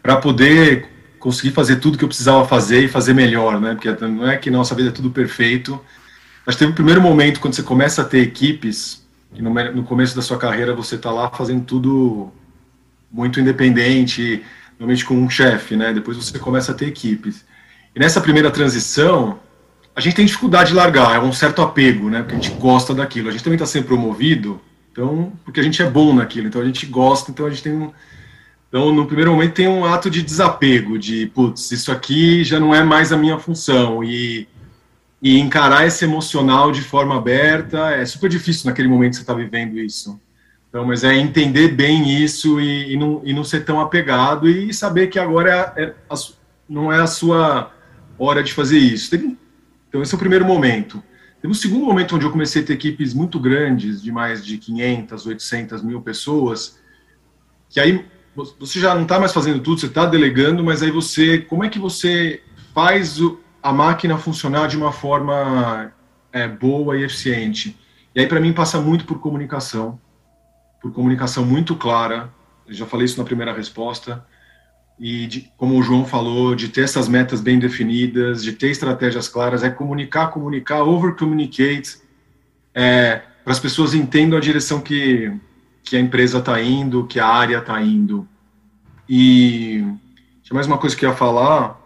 [0.00, 3.74] para poder conseguir fazer tudo que eu precisava fazer e fazer melhor, né?
[3.74, 5.80] Porque não é que nossa vida é tudo perfeito.
[6.46, 9.04] Mas teve um primeiro momento quando você começa a ter equipes,
[9.34, 12.32] que no, no começo da sua carreira você está lá fazendo tudo
[13.14, 14.42] muito independente,
[14.76, 15.92] normalmente com um chefe, né?
[15.92, 17.44] Depois você começa a ter equipes.
[17.94, 19.38] E nessa primeira transição,
[19.94, 22.22] a gente tem dificuldade de largar, é um certo apego, né?
[22.22, 23.28] Porque a gente gosta daquilo.
[23.28, 26.64] A gente também está sendo promovido, então, porque a gente é bom naquilo, então a
[26.64, 27.92] gente gosta, então a gente tem um.
[28.68, 32.74] Então, no primeiro momento, tem um ato de desapego, de, putz, isso aqui já não
[32.74, 34.02] é mais a minha função.
[34.02, 34.48] E,
[35.22, 39.34] e encarar esse emocional de forma aberta é super difícil naquele momento que você está
[39.34, 40.20] vivendo isso.
[40.74, 44.74] Então, mas é entender bem isso e, e, não, e não ser tão apegado e
[44.74, 46.14] saber que agora é, é a,
[46.68, 47.70] não é a sua
[48.18, 49.14] hora de fazer isso.
[49.88, 51.00] Então, esse é o primeiro momento.
[51.40, 54.58] Teve um segundo momento onde eu comecei a ter equipes muito grandes, de mais de
[54.58, 56.80] 500, 800 mil pessoas,
[57.70, 61.38] que aí você já não está mais fazendo tudo, você está delegando, mas aí você,
[61.38, 62.42] como é que você
[62.74, 63.20] faz
[63.62, 65.92] a máquina funcionar de uma forma
[66.32, 67.78] é, boa e eficiente?
[68.12, 70.00] E aí, para mim, passa muito por comunicação,
[70.84, 72.30] por comunicação muito clara.
[72.68, 74.22] Já falei isso na primeira resposta
[74.98, 79.26] e de, como o João falou, de ter essas metas bem definidas, de ter estratégias
[79.26, 82.02] claras, é comunicar, comunicar, over-communicate,
[82.74, 85.34] é, para as pessoas entendam a direção que,
[85.82, 88.28] que a empresa está indo, que a área está indo.
[89.08, 89.78] E
[90.42, 91.80] tinha mais uma coisa que eu ia falar,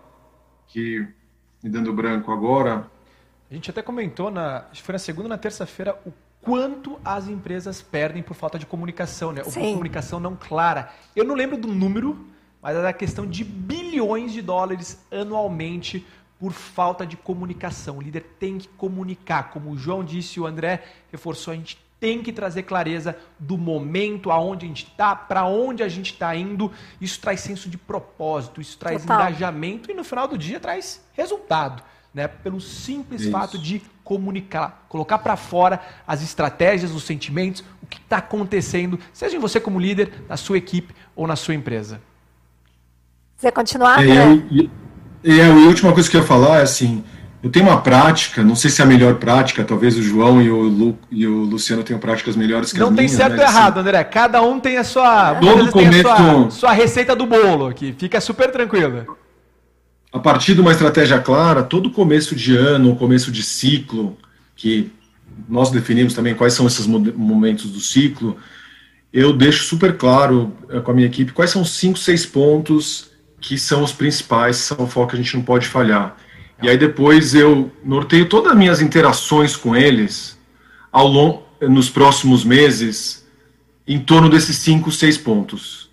[0.67, 1.07] que
[1.63, 2.85] me dando branco agora.
[3.49, 7.83] A gente até comentou, na, foi na segunda ou na terça-feira, o quanto as empresas
[7.83, 9.43] perdem por falta de comunicação, né?
[9.45, 10.93] Ou por comunicação não clara.
[11.15, 12.27] Eu não lembro do número,
[12.63, 16.07] mas é a questão de bilhões de dólares anualmente
[16.39, 17.99] por falta de comunicação.
[17.99, 22.23] O líder tem que comunicar, como o João disse, o André reforçou, a gente tem
[22.23, 26.71] que trazer clareza do momento, aonde a gente está, para onde a gente está indo.
[27.01, 29.21] Isso traz senso de propósito, isso traz Total.
[29.21, 31.83] engajamento e no final do dia traz resultado.
[32.15, 33.31] Né, pelo simples isso.
[33.31, 39.37] fato de comunicar, colocar para fora as estratégias, os sentimentos, o que está acontecendo, seja
[39.37, 42.01] em você como líder, na sua equipe ou na sua empresa.
[43.37, 44.03] Você continuar?
[44.03, 44.71] É, eu,
[45.23, 47.05] é, a última coisa que eu ia falar é assim,
[47.43, 50.51] eu tenho uma prática, não sei se é a melhor prática, talvez o João e
[50.51, 53.13] o, Lu, e o Luciano tenham práticas melhores que não as minhas.
[53.13, 54.05] Não tem certo ou errado, assim, André.
[54.05, 57.95] Cada um tem a sua, todo começo, a sua, sua receita do bolo aqui.
[57.99, 59.19] Fica super tranquilo.
[60.13, 64.17] A partir de uma estratégia clara, todo começo de ano, começo de ciclo,
[64.57, 64.91] que
[65.49, 68.37] nós definimos também quais são esses momentos do ciclo,
[69.13, 73.11] eu deixo super claro eh, com a minha equipe quais são os cinco, seis pontos
[73.41, 76.17] que são os principais, são o foco que a gente não pode falhar.
[76.63, 80.39] E aí depois eu norteio todas as minhas interações com eles
[80.91, 83.27] ao longo, nos próximos meses
[83.87, 85.89] em torno desses cinco, seis pontos,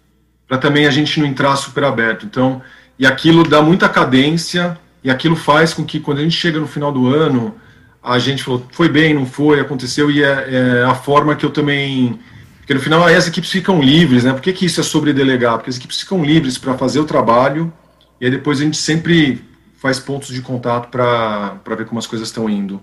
[0.47, 2.25] para também a gente não entrar super aberto.
[2.25, 2.62] Então,
[2.97, 6.67] e aquilo dá muita cadência e aquilo faz com que quando a gente chega no
[6.67, 7.55] final do ano
[8.01, 11.49] a gente falou foi bem, não foi, aconteceu e é, é a forma que eu
[11.49, 12.19] também
[12.60, 14.34] porque no final as equipes ficam livres, né?
[14.34, 15.58] Por que, que isso é sobre delegar?
[15.58, 17.71] Porque as equipes ficam livres para fazer o trabalho
[18.19, 19.43] e aí depois a gente sempre
[19.77, 22.81] faz pontos de contato para ver como as coisas estão indo.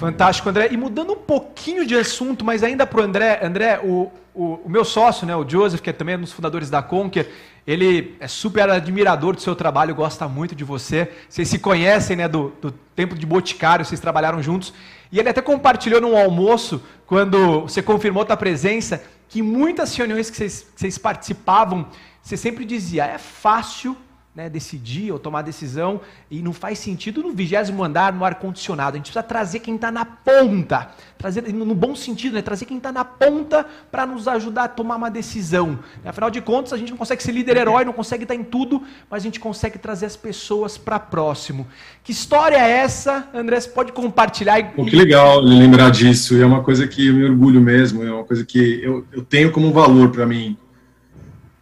[0.00, 0.68] Fantástico, André.
[0.70, 4.82] E mudando um pouquinho de assunto, mas ainda para o André, André, o, o, meu
[4.82, 7.30] sócio, né, o Joseph, que é também um dos fundadores da Conquer,
[7.66, 11.12] ele é super admirador do seu trabalho, gosta muito de você.
[11.28, 14.72] Vocês se conhecem né, do, do tempo de Boticário, vocês trabalharam juntos.
[15.12, 20.36] E ele até compartilhou num almoço, quando você confirmou a presença, que muitas reuniões que
[20.38, 21.86] vocês, que vocês participavam,
[22.22, 23.94] você sempre dizia, é fácil
[24.34, 28.94] né, decidir ou tomar decisão e não faz sentido no vigésimo andar, no ar-condicionado.
[28.94, 30.88] A gente precisa trazer quem está na ponta,
[31.18, 34.96] trazer no bom sentido, né, trazer quem está na ponta para nos ajudar a tomar
[34.96, 35.80] uma decisão.
[36.04, 38.82] Afinal de contas, a gente não consegue ser líder herói, não consegue estar em tudo,
[39.10, 41.66] mas a gente consegue trazer as pessoas para próximo.
[42.04, 43.60] Que história é essa, André?
[43.60, 44.74] Você pode compartilhar?
[44.74, 46.40] Pô, que legal lembrar disso.
[46.40, 49.50] É uma coisa que eu me orgulho mesmo, é uma coisa que eu, eu tenho
[49.50, 50.56] como valor para mim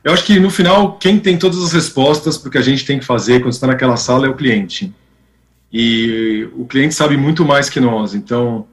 [0.09, 2.85] eu acho que no final, quem tem todas as respostas para o que a gente
[2.85, 4.91] tem que fazer quando está naquela sala é o cliente.
[5.71, 8.15] E o cliente sabe muito mais que nós.
[8.15, 8.67] Então,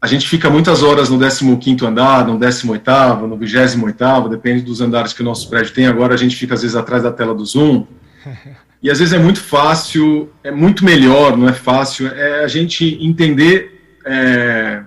[0.00, 5.12] a gente fica muitas horas no 15 andar, no 18, no 28, depende dos andares
[5.12, 5.86] que o nosso prédio tem.
[5.86, 7.86] Agora a gente fica às vezes atrás da tela do Zoom.
[8.82, 12.98] E às vezes é muito fácil, é muito melhor, não é fácil, é a gente
[13.00, 14.82] entender é,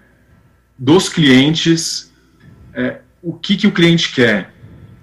[0.77, 2.13] dos clientes
[2.73, 4.53] é, o que, que o cliente quer.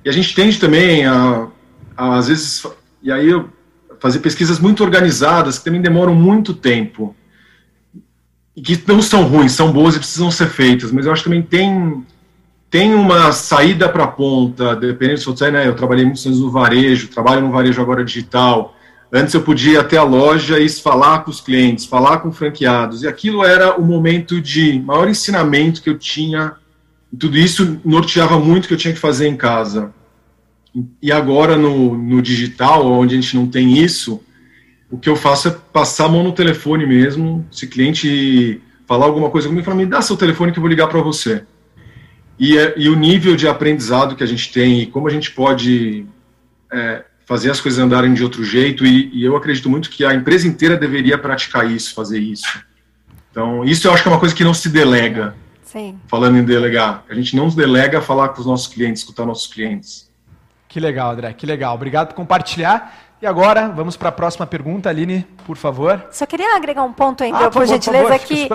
[0.06, 1.48] E a gente tende também a,
[1.96, 2.64] a às vezes,
[3.02, 3.28] e aí
[3.98, 7.12] fazer pesquisas muito organizadas que também demoram muito tempo
[8.54, 11.28] e que não são ruins, são boas e precisam ser feitas, mas eu acho que
[11.28, 12.06] também tem
[12.70, 16.50] tem uma saída para a ponta, dependendo se você, né, eu trabalhei muitos anos no
[16.50, 18.76] varejo, trabalho no varejo agora digital,
[19.12, 23.02] Antes eu podia ir até a loja e falar com os clientes, falar com franqueados,
[23.02, 26.54] e aquilo era o momento de maior ensinamento que eu tinha.
[27.18, 29.94] Tudo isso norteava muito o que eu tinha que fazer em casa.
[31.00, 34.22] E agora no, no digital, onde a gente não tem isso,
[34.90, 37.46] o que eu faço é passar a mão no telefone mesmo.
[37.50, 40.70] Se o cliente falar alguma coisa comigo, fala, me dá seu telefone que eu vou
[40.70, 41.44] ligar para você.
[42.38, 45.30] E, é, e, o nível de aprendizado que a gente tem e como a gente
[45.30, 46.04] pode
[46.70, 50.14] é, fazer as coisas andarem de outro jeito, e, e, eu acredito muito que a
[50.14, 52.60] empresa inteira deveria praticar isso, fazer isso.
[53.30, 55.34] Então, isso eu acho que é uma coisa que não se delega.
[55.64, 55.98] Sim.
[56.06, 57.04] Falando em delegar.
[57.08, 60.05] A gente não delega falar com os nossos clientes, escutar nossos clientes.
[60.76, 61.74] Que legal, André, que legal.
[61.74, 62.94] Obrigado por compartilhar.
[63.22, 66.06] E agora, vamos para a próxima pergunta, Aline, por favor.
[66.10, 68.46] Só queria agregar um ponto ainda, ah, por, gentileza, favor, que,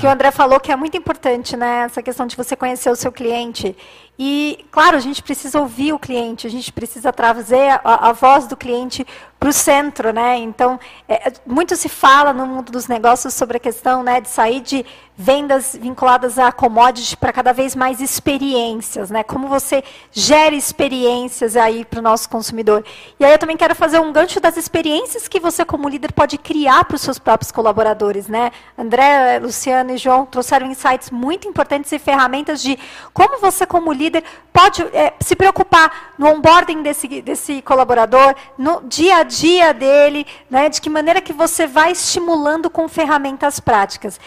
[0.00, 1.84] que o André falou que é muito importante, né?
[1.84, 3.76] Essa questão de você conhecer o seu cliente.
[4.18, 8.48] E, claro, a gente precisa ouvir o cliente, a gente precisa trazer a, a voz
[8.48, 9.06] do cliente
[9.38, 10.36] para o centro, né?
[10.38, 14.60] Então, é, muito se fala no mundo dos negócios sobre a questão né, de sair
[14.60, 14.84] de
[15.20, 19.24] vendas vinculadas a commodities para cada vez mais experiências, né?
[19.24, 22.84] Como você gera experiências aí para o nosso consumidor.
[23.18, 26.38] E aí eu também quero fazer um gancho das experiências que você, como líder, pode
[26.38, 28.52] criar para os seus próprios colaboradores, né?
[28.76, 32.78] André, Luciano e João trouxeram insights muito importantes e ferramentas de
[33.12, 34.22] como você, como líder,
[34.52, 40.68] pode é, se preocupar no onboarding desse, desse colaborador, no dia a dia dele, né,
[40.68, 44.18] de que maneira que você vai estimulando com ferramentas práticas.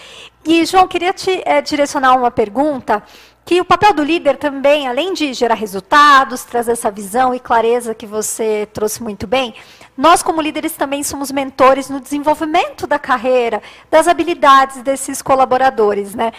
[0.45, 3.03] E, João, queria te é, direcionar uma pergunta
[3.43, 7.93] que o papel do líder também, além de gerar resultados, trazer essa visão e clareza
[7.93, 9.55] que você trouxe muito bem,
[9.97, 16.31] nós como líderes também somos mentores no desenvolvimento da carreira, das habilidades desses colaboradores, né?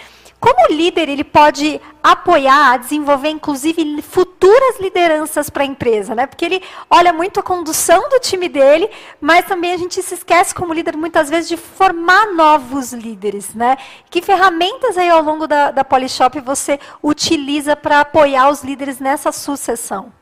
[0.43, 6.27] Como líder, ele pode apoiar, desenvolver, inclusive, futuras lideranças para a empresa, né?
[6.27, 10.53] Porque ele olha muito a condução do time dele, mas também a gente se esquece,
[10.53, 13.77] como líder, muitas vezes, de formar novos líderes, né?
[14.11, 19.31] Que ferramentas aí ao longo da, da Polishop você utiliza para apoiar os líderes nessa
[19.31, 20.13] sucessão?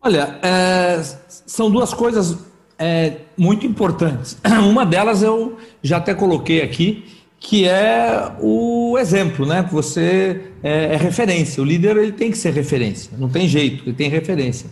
[0.00, 2.38] Olha, é, são duas coisas
[2.78, 4.38] é, muito importantes.
[4.62, 7.13] Uma delas eu já até coloquei aqui,
[7.44, 9.68] que é o exemplo, né?
[9.70, 11.62] Você é, é, referência.
[11.62, 14.66] O líder ele tem que ser referência, não tem jeito, ele tem referência.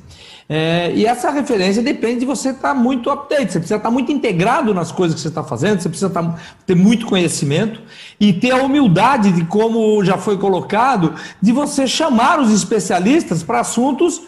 [0.48, 3.90] É, e essa referência depende de você estar tá muito update, você precisa estar tá
[3.90, 7.82] muito integrado nas coisas que você está fazendo, você precisa estar, tá, ter muito conhecimento
[8.18, 13.60] e ter a humildade de, como já foi colocado, de você chamar os especialistas para
[13.60, 14.22] assuntos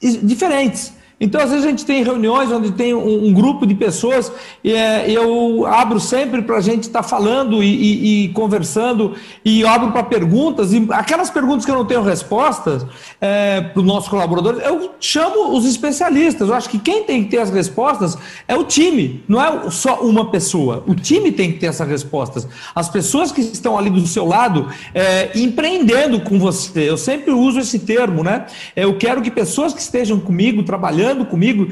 [0.00, 0.94] diferentes.
[1.22, 4.32] Então, às vezes, a gente tem reuniões onde tem um, um grupo de pessoas
[4.64, 9.14] e é, eu abro sempre para a gente estar tá falando e, e, e, conversando,
[9.44, 12.84] e abro para perguntas, e aquelas perguntas que eu não tenho respostas
[13.20, 16.48] é, para os nossos colaboradores, eu chamo os especialistas.
[16.48, 20.00] Eu acho que quem tem que ter as respostas é o time, não é só
[20.00, 20.82] uma pessoa.
[20.88, 22.48] O time tem que ter essas respostas.
[22.74, 26.90] As pessoas que estão ali do seu lado é, empreendendo com você.
[26.90, 28.46] Eu sempre uso esse termo, né?
[28.74, 31.68] Eu quero que pessoas que estejam comigo trabalhando trabalhando comigo,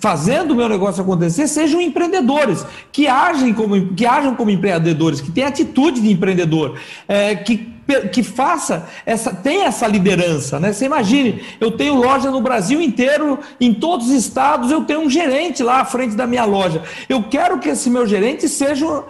[0.00, 5.30] fazendo o meu negócio acontecer, sejam empreendedores, que agem como, que ajam como empreendedores, que
[5.30, 6.78] têm atitude de empreendedor,
[7.08, 7.72] é, que
[8.12, 10.72] que faça essa tem essa liderança, né?
[10.72, 15.10] Você imagine, eu tenho loja no Brasil inteiro, em todos os estados, eu tenho um
[15.10, 16.80] gerente lá à frente da minha loja.
[17.08, 19.04] Eu quero que esse meu gerente seja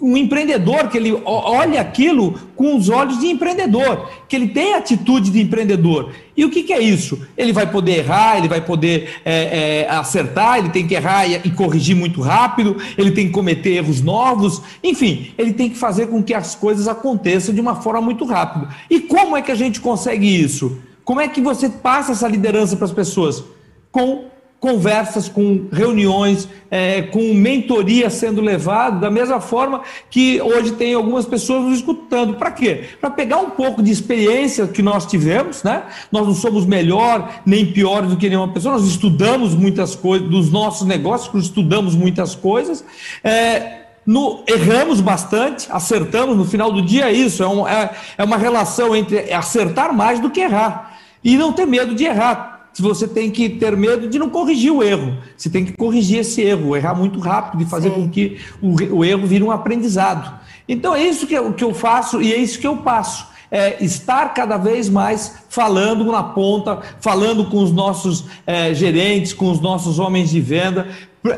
[0.00, 5.30] um empreendedor, que ele olhe aquilo com os olhos de empreendedor, que ele tenha atitude
[5.30, 6.12] de empreendedor.
[6.38, 7.20] E o que, que é isso?
[7.36, 11.34] Ele vai poder errar, ele vai poder é, é, acertar, ele tem que errar e,
[11.34, 16.06] e, corrigir muito rápido, ele tem que cometer erros novos, enfim, ele tem que fazer
[16.06, 18.68] com que as coisas aconteçam de uma forma muito rápida.
[18.88, 20.78] E como é que a gente consegue isso?
[21.04, 23.42] Como é que você passa essa liderança para as pessoas?
[23.90, 24.26] Com
[24.60, 31.24] conversas, com reuniões, é, com mentoria sendo levado, da mesma forma que hoje tem algumas
[31.24, 32.34] pessoas nos escutando.
[32.34, 32.84] Para quê?
[33.00, 35.84] Para pegar um pouco de experiência que nós tivemos, né?
[36.10, 40.50] Nós não somos melhor nem pior do que nenhuma pessoa, nós estudamos muitas coisas, dos
[40.50, 42.84] nossos negócios, estudamos muitas coisas.
[43.22, 48.24] É, no, erramos bastante, acertamos, no final do dia é isso, é, um, é, é
[48.24, 50.98] uma relação entre acertar mais do que errar.
[51.22, 54.82] E não ter medo de errar você tem que ter medo de não corrigir o
[54.82, 55.16] erro.
[55.36, 57.94] Você tem que corrigir esse erro, errar muito rápido e fazer Sim.
[57.94, 60.38] com que o, o, erro vire um aprendizado.
[60.68, 63.26] Então é isso que eu, que eu faço e é isso que eu passo.
[63.50, 69.50] é, estar cada vez mais falando na ponta, falando com os nossos é, gerentes, com
[69.50, 70.88] os nossos homens de venda,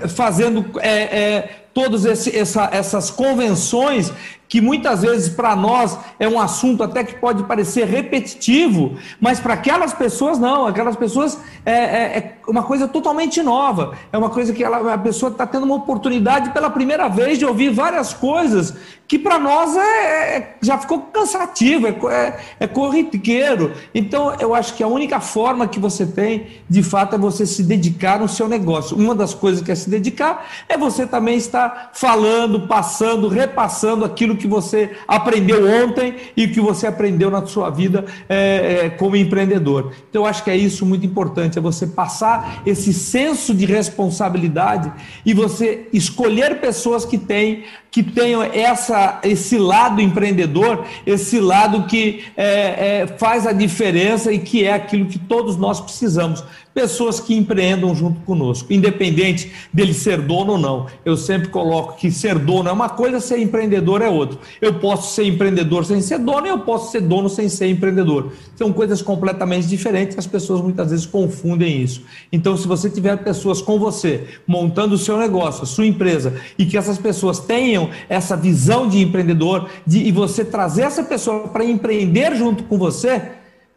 [0.08, 4.12] fazendo é, é, todas essa, essas convenções
[4.50, 9.54] que muitas vezes para nós é um assunto até que pode parecer repetitivo, mas para
[9.54, 14.52] aquelas pessoas não, aquelas pessoas é, é, é, uma coisa totalmente nova, é uma coisa
[14.52, 18.74] que ela, a pessoa está tendo uma oportunidade pela primeira vez de ouvir várias coisas
[19.10, 23.72] que para nós é, é, já ficou cansativo, é, é, é corriqueiro.
[23.92, 27.64] Então eu acho que a única forma que você tem, de fato, é você se
[27.64, 28.96] dedicar no seu negócio.
[28.96, 34.36] Uma das coisas que é se dedicar é você também estar falando, passando, repassando aquilo
[34.40, 39.92] que você aprendeu ontem e que você aprendeu na sua vida é, é, como empreendedor.
[40.08, 44.90] Então, eu acho que é isso muito importante, é você passar esse senso de responsabilidade
[45.24, 52.24] e você escolher pessoas que têm que tenham essa, esse lado empreendedor, esse lado que
[52.36, 57.34] é, é, faz a diferença e que é aquilo que todos nós precisamos pessoas que
[57.34, 60.86] empreendam junto conosco, independente dele ser dono ou não.
[61.04, 64.38] Eu sempre coloco que ser dono é uma coisa, ser empreendedor é outra.
[64.60, 68.32] Eu posso ser empreendedor sem ser dono e eu posso ser dono sem ser empreendedor.
[68.54, 72.02] São coisas completamente diferentes, as pessoas muitas vezes confundem isso.
[72.32, 76.64] Então, se você tiver pessoas com você montando o seu negócio, a sua empresa, e
[76.64, 81.64] que essas pessoas tenham essa visão de empreendedor, de, e você trazer essa pessoa para
[81.64, 83.22] empreender junto com você,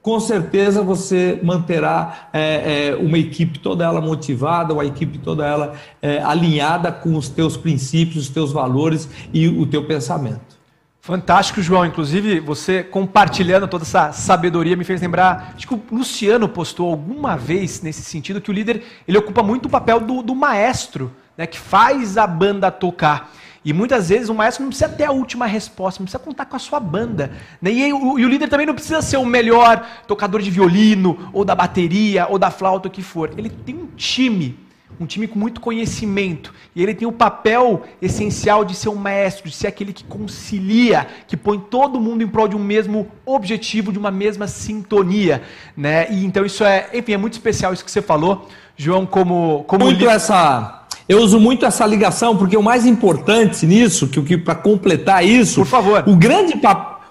[0.01, 5.76] com certeza você manterá é, é, uma equipe toda ela motivada, uma equipe toda ela
[6.01, 10.62] é, alinhada com os teus princípios, os teus valores e o teu pensamento.
[10.99, 11.86] Fantástico, João.
[11.86, 15.54] Inclusive, você compartilhando toda essa sabedoria me fez lembrar.
[15.56, 19.66] Acho que o Luciano postou alguma vez nesse sentido que o líder ele ocupa muito
[19.66, 23.32] o papel do, do maestro, né, que faz a banda tocar.
[23.66, 26.55] E muitas vezes o maestro não precisa ter a última resposta, não precisa contar com
[26.55, 27.32] a sua banda.
[27.61, 27.72] Né?
[27.72, 31.45] E, o, e o líder também não precisa ser o melhor tocador de violino, ou
[31.45, 33.32] da bateria, ou da flauta, o que for.
[33.38, 34.59] Ele tem um time,
[34.99, 36.53] um time com muito conhecimento.
[36.76, 41.07] E ele tem o papel essencial de ser um maestro, de ser aquele que concilia,
[41.26, 45.41] que põe todo mundo em prol de um mesmo objetivo, de uma mesma sintonia.
[45.76, 46.11] Né?
[46.11, 49.64] E então isso é, enfim, é muito especial isso que você falou, João, como.
[49.68, 54.38] como muito essa eu uso muito essa ligação, porque o mais importante nisso, que, que
[54.38, 56.54] para completar isso, por favor, o grande,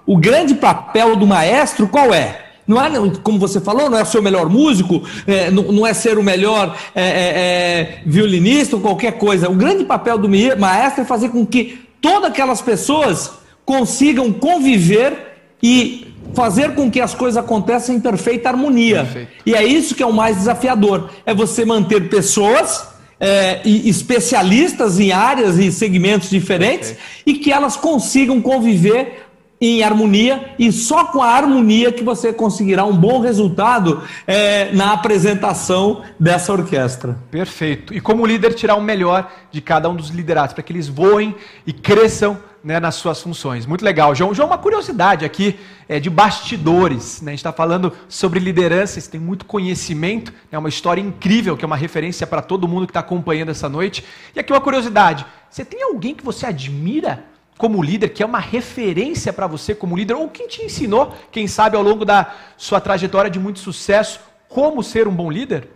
[0.07, 2.39] o grande papel do maestro qual é?
[2.67, 2.91] Não é,
[3.23, 6.23] como você falou, não é ser o melhor músico, é, não, não, é ser o
[6.23, 9.51] melhor é, é, é, violinista ou qualquer coisa.
[9.51, 13.33] O grande papel do maestro é fazer com que todas aquelas pessoas
[13.65, 19.05] consigam conviver e fazer com que as coisas aconteçam em perfeita harmonia.
[19.05, 19.31] Perfeito.
[19.45, 22.92] E é isso que é o mais desafiador: é você manter pessoas
[23.23, 27.03] é, e especialistas em áreas e segmentos diferentes okay.
[27.25, 29.29] e que elas consigam conviver
[29.61, 34.93] em harmonia e só com a harmonia que você conseguirá um bom resultado é, na
[34.93, 37.17] apresentação dessa orquestra.
[37.31, 37.95] Perfeito.
[37.95, 41.37] E como líder, tirar o melhor de cada um dos liderados, para que eles voem
[41.65, 43.67] e cresçam né, nas suas funções.
[43.67, 44.15] Muito legal.
[44.15, 45.59] João, João uma curiosidade aqui
[45.89, 47.21] é, de bastidores.
[47.21, 47.31] Né?
[47.31, 51.57] A gente está falando sobre liderança, você tem muito conhecimento, é né, uma história incrível,
[51.57, 54.05] que é uma referência para todo mundo que está acompanhando essa noite.
[54.35, 57.25] E aqui uma curiosidade: você tem alguém que você admira
[57.59, 61.47] como líder, que é uma referência para você como líder, ou quem te ensinou, quem
[61.47, 65.69] sabe, ao longo da sua trajetória de muito sucesso, como ser um bom líder?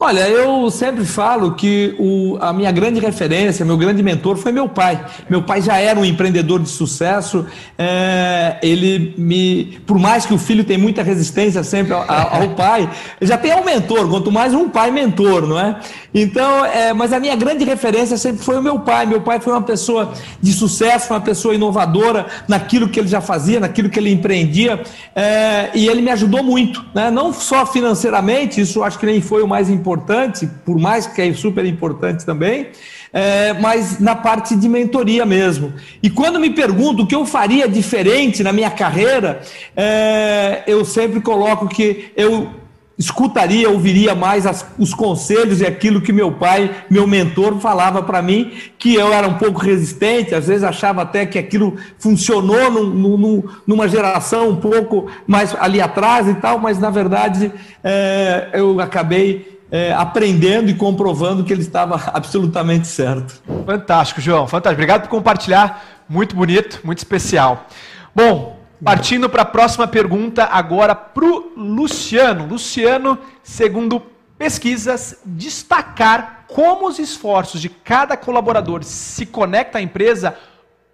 [0.00, 4.68] Olha, eu sempre falo que o, a minha grande referência, meu grande mentor foi meu
[4.68, 5.02] pai.
[5.30, 7.46] Meu pai já era um empreendedor de sucesso.
[7.78, 12.90] É, ele me, por mais que o filho tenha muita resistência sempre ao, ao pai,
[13.22, 14.08] já tem um mentor.
[14.10, 15.78] Quanto mais um pai mentor, não é?
[16.12, 19.06] Então, é, mas a minha grande referência sempre foi o meu pai.
[19.06, 23.60] Meu pai foi uma pessoa de sucesso, uma pessoa inovadora naquilo que ele já fazia,
[23.60, 24.82] naquilo que ele empreendia,
[25.14, 27.10] é, e ele me ajudou muito, né?
[27.12, 31.20] Não só financeiramente, isso acho que nem foi o mais importante importante, por mais que
[31.20, 32.68] é super importante também,
[33.12, 35.74] é, mas na parte de mentoria mesmo.
[36.02, 39.42] E quando me pergunto o que eu faria diferente na minha carreira,
[39.76, 42.48] é, eu sempre coloco que eu
[42.96, 48.22] escutaria, ouviria mais as, os conselhos e aquilo que meu pai, meu mentor, falava para
[48.22, 53.16] mim, que eu era um pouco resistente, às vezes achava até que aquilo funcionou num,
[53.16, 58.80] num, numa geração um pouco mais ali atrás e tal, mas na verdade é, eu
[58.80, 63.42] acabei é, aprendendo e comprovando que ele estava absolutamente certo.
[63.66, 64.46] Fantástico, João.
[64.46, 64.80] Fantástico.
[64.80, 66.04] Obrigado por compartilhar.
[66.08, 67.66] Muito bonito, muito especial.
[68.14, 72.46] Bom, partindo para a próxima pergunta, agora para o Luciano.
[72.46, 74.02] Luciano, segundo
[74.36, 80.36] pesquisas, destacar como os esforços de cada colaborador se conecta à empresa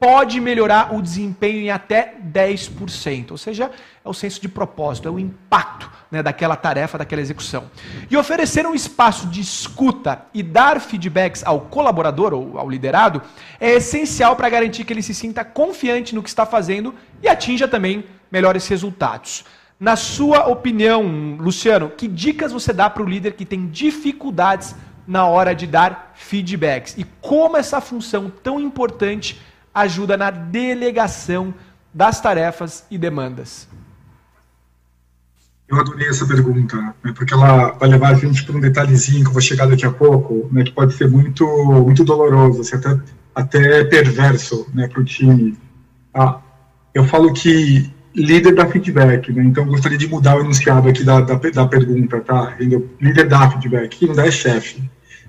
[0.01, 3.33] pode melhorar o desempenho em até 10%.
[3.33, 3.71] Ou seja,
[4.03, 7.71] é o senso de propósito, é o impacto né, daquela tarefa, daquela execução.
[8.11, 13.21] E oferecer um espaço de escuta e dar feedbacks ao colaborador ou ao liderado
[13.61, 17.69] é essencial para garantir que ele se sinta confiante no que está fazendo e atinja
[17.69, 19.45] também melhores resultados.
[19.79, 24.75] Na sua opinião, Luciano, que dicas você dá para o líder que tem dificuldades
[25.07, 26.97] na hora de dar feedbacks?
[26.97, 29.41] E como essa função tão importante
[29.75, 31.55] ajuda na delegação
[31.93, 33.69] das tarefas e demandas?
[35.69, 39.29] Eu adorei essa pergunta, né, porque ela vai levar a gente para um detalhezinho que
[39.29, 41.47] eu vou chegar daqui a pouco, né, que pode ser muito,
[41.85, 42.99] muito doloroso, assim, até,
[43.33, 45.57] até perverso né, para o time.
[46.13, 46.41] Ah,
[46.93, 51.05] eu falo que líder dá feedback, né, então eu gostaria de mudar o enunciado aqui
[51.05, 52.57] da, da, da pergunta, tá?
[53.01, 54.83] Líder dá feedback, quem não dá é chefe.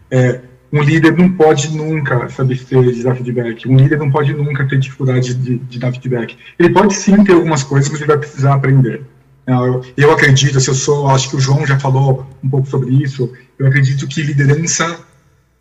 [0.09, 3.67] É, um líder não pode nunca se abster de dar feedback.
[3.67, 6.37] Um líder não pode nunca ter dificuldade de, de dar feedback.
[6.57, 9.01] Ele pode sim ter algumas coisas, mas ele vai precisar aprender.
[9.45, 12.91] Eu, eu acredito, se eu sou, acho que o João já falou um pouco sobre
[12.91, 14.99] isso, eu acredito que liderança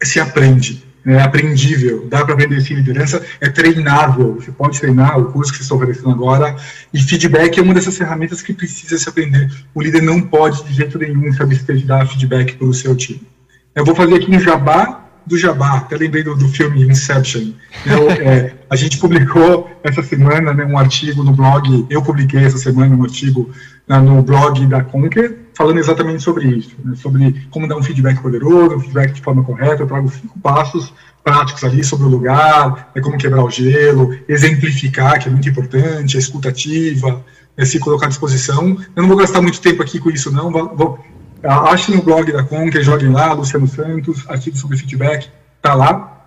[0.02, 5.32] se aprende, é aprendível, dá para aprender sim, liderança é treinável, você pode treinar o
[5.32, 6.54] curso que você está oferecendo agora,
[6.92, 9.50] e feedback é uma dessas ferramentas que precisa se aprender.
[9.74, 12.94] O líder não pode, de jeito nenhum, se abster de dar feedback para o seu
[12.94, 13.26] time.
[13.74, 17.52] Eu vou fazer aqui um jabá do jabá, até lembrei do, do filme Inception.
[17.86, 22.58] Eu, é, a gente publicou essa semana né, um artigo no blog, eu publiquei essa
[22.58, 23.50] semana um artigo
[23.88, 28.76] no blog da Conquer, falando exatamente sobre isso, né, sobre como dar um feedback poderoso,
[28.76, 29.82] um feedback de forma correta.
[29.82, 30.92] Eu trago cinco passos
[31.24, 36.16] práticos ali sobre o lugar, né, como quebrar o gelo, exemplificar, que é muito importante,
[36.16, 37.24] a escutativa,
[37.56, 38.76] né, se colocar à disposição.
[38.94, 40.50] Eu não vou gastar muito tempo aqui com isso, não.
[40.50, 40.98] Vou, vou,
[41.42, 46.18] achem o blog da Conquer, joguem lá, Luciano Santos, artigo sobre feedback, está lá.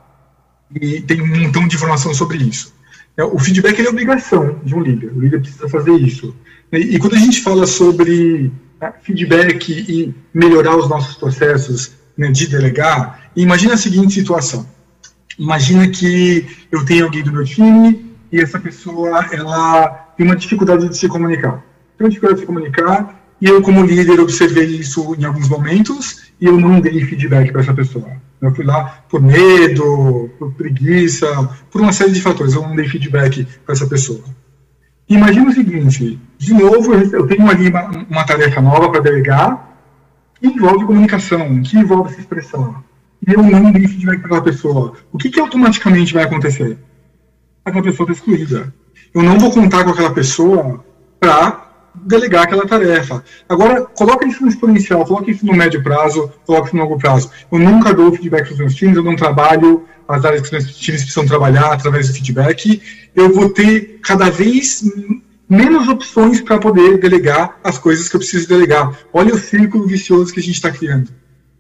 [0.74, 2.74] E tem um montão de informação sobre isso.
[3.16, 6.36] É, o feedback é obrigação de um líder, o líder precisa fazer isso.
[6.72, 8.52] E, quando a gente fala sobre
[8.82, 14.68] né, feedback e melhorar os nossos processos né, de delegar, imagina a seguinte situação.
[15.38, 19.88] Imagina que eu tenho alguém do meu time e essa pessoa ela
[20.18, 21.64] tem uma dificuldade de se comunicar.
[21.98, 26.32] Tem uma dificuldade de se comunicar e eu, como líder, observei isso em alguns momentos
[26.40, 28.10] e eu não dei feedback para essa pessoa.
[28.42, 31.28] Eu fui lá por medo, por preguiça,
[31.70, 32.54] por uma série de fatores.
[32.54, 34.24] Eu não dei feedback para essa pessoa.
[35.10, 39.78] Imagina o seguinte: de novo, eu tenho ali uma, uma tarefa nova para delegar
[40.40, 42.82] que envolve comunicação, que envolve se expressão.
[43.28, 44.94] E eu não dei feedback para aquela pessoa.
[45.12, 46.78] O que, que automaticamente vai acontecer?
[47.66, 48.74] Aquela pessoa está excluída.
[49.14, 50.82] Eu não vou contar com aquela pessoa
[51.20, 53.24] para delegar aquela tarefa.
[53.48, 57.30] Agora, coloca isso no exponencial, coloca isso no médio prazo, coloca isso no longo prazo.
[57.52, 60.52] Eu nunca dou feedback para os meus times, eu não trabalho as áreas que os
[60.52, 62.82] meus times precisam trabalhar através do feedback.
[63.16, 64.84] Eu vou ter cada vez
[65.48, 68.98] menos opções para poder delegar as coisas que eu preciso delegar.
[69.14, 71.12] Olha o círculo vicioso que a gente está criando.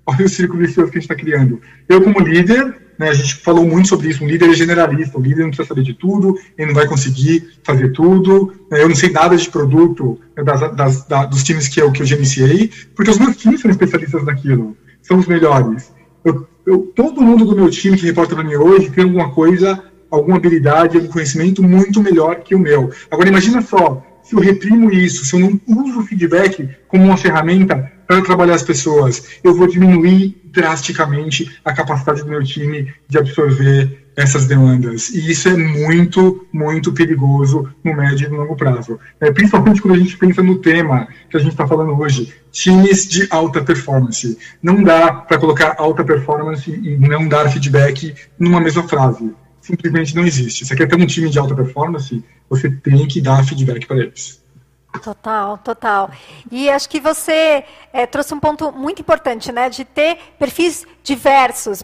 [0.05, 1.61] Olha o círculo vicioso que a gente está criando.
[1.87, 4.23] Eu, como líder, né, a gente falou muito sobre isso.
[4.23, 7.47] Um líder é generalista, o líder não precisa saber de tudo, ele não vai conseguir
[7.63, 8.53] fazer tudo.
[8.69, 11.91] Né, eu não sei nada de produto né, das, das, da, dos times que eu,
[11.91, 15.91] que eu gerenciei, porque os meus times são especialistas naquilo, são os melhores.
[16.23, 19.83] Eu, eu, todo mundo do meu time que reporta para mim hoje tem alguma coisa,
[20.09, 22.91] alguma habilidade, algum conhecimento muito melhor que o meu.
[23.09, 24.01] Agora, imagina só,
[24.33, 28.63] eu reprimo isso, se eu não uso o feedback como uma ferramenta para trabalhar as
[28.63, 35.09] pessoas, eu vou diminuir drasticamente a capacidade do meu time de absorver essas demandas.
[35.09, 38.99] E isso é muito, muito perigoso no médio e no longo prazo.
[39.19, 43.07] É, principalmente quando a gente pensa no tema que a gente está falando hoje, times
[43.07, 44.37] de alta performance.
[44.61, 49.31] Não dá para colocar alta performance e não dar feedback numa mesma frase.
[49.61, 50.65] Simplesmente não existe.
[50.65, 54.43] Você quer ter um time de alta performance, você tem que dar feedback para eles.
[55.01, 56.11] Total, total.
[56.51, 59.69] E acho que você é, trouxe um ponto muito importante, né?
[59.69, 61.83] De ter perfis diversos,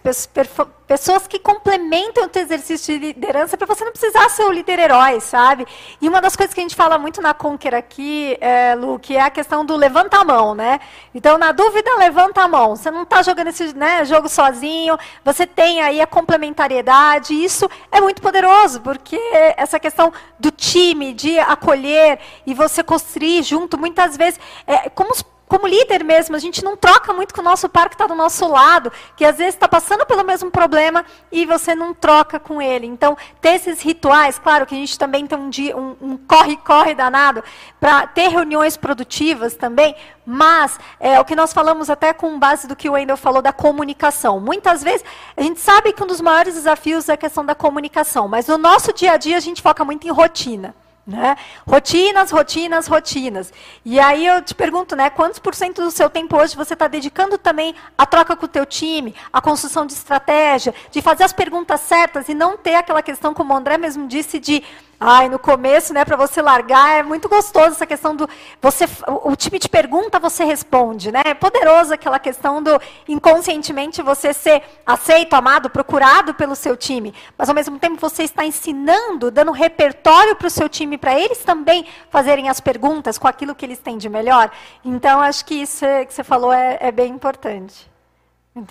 [0.87, 4.79] pessoas que complementam o teu exercício de liderança para você não precisar ser o líder
[4.79, 5.67] herói, sabe?
[6.01, 9.17] E uma das coisas que a gente fala muito na Conquer aqui, é, Lu, que
[9.17, 10.79] é a questão do levanta a mão, né?
[11.13, 12.77] Então, na dúvida, levanta a mão.
[12.77, 17.69] Você não está jogando esse né, jogo sozinho, você tem aí a complementariedade, e isso
[17.91, 19.19] é muito poderoso, porque
[19.57, 25.21] essa questão do time, de acolher e você construir junto, muitas vezes, é, como os
[25.49, 28.13] como líder mesmo, a gente não troca muito com o nosso par que está do
[28.13, 32.61] nosso lado, que às vezes está passando pelo mesmo problema e você não troca com
[32.61, 32.85] ele.
[32.85, 35.39] Então, ter esses rituais, claro que a gente também tem
[35.73, 37.43] um corre-corre um danado
[37.79, 42.75] para ter reuniões produtivas também, mas é o que nós falamos até com base do
[42.75, 44.39] que o Wendel falou da comunicação.
[44.39, 45.03] Muitas vezes
[45.35, 48.59] a gente sabe que um dos maiores desafios é a questão da comunicação, mas no
[48.59, 50.75] nosso dia a dia a gente foca muito em rotina.
[51.09, 51.35] Né?
[51.67, 53.51] Rotinas, rotinas, rotinas.
[53.83, 56.87] E aí eu te pergunto, né, quantos por cento do seu tempo hoje você está
[56.87, 61.33] dedicando também à troca com o teu time, à construção de estratégia, de fazer as
[61.33, 64.63] perguntas certas e não ter aquela questão, como o André mesmo disse, de
[64.99, 68.27] Ai, no começo, né, para você largar, é muito gostoso essa questão do
[68.61, 68.85] você
[69.23, 71.21] o time te pergunta, você responde, né?
[71.25, 77.47] É poderoso aquela questão do inconscientemente você ser aceito, amado, procurado pelo seu time, mas
[77.47, 81.85] ao mesmo tempo você está ensinando, dando repertório para o seu time para eles também
[82.09, 84.51] fazerem as perguntas com aquilo que eles têm de melhor.
[84.83, 87.89] Então acho que isso que você falou é, é bem importante.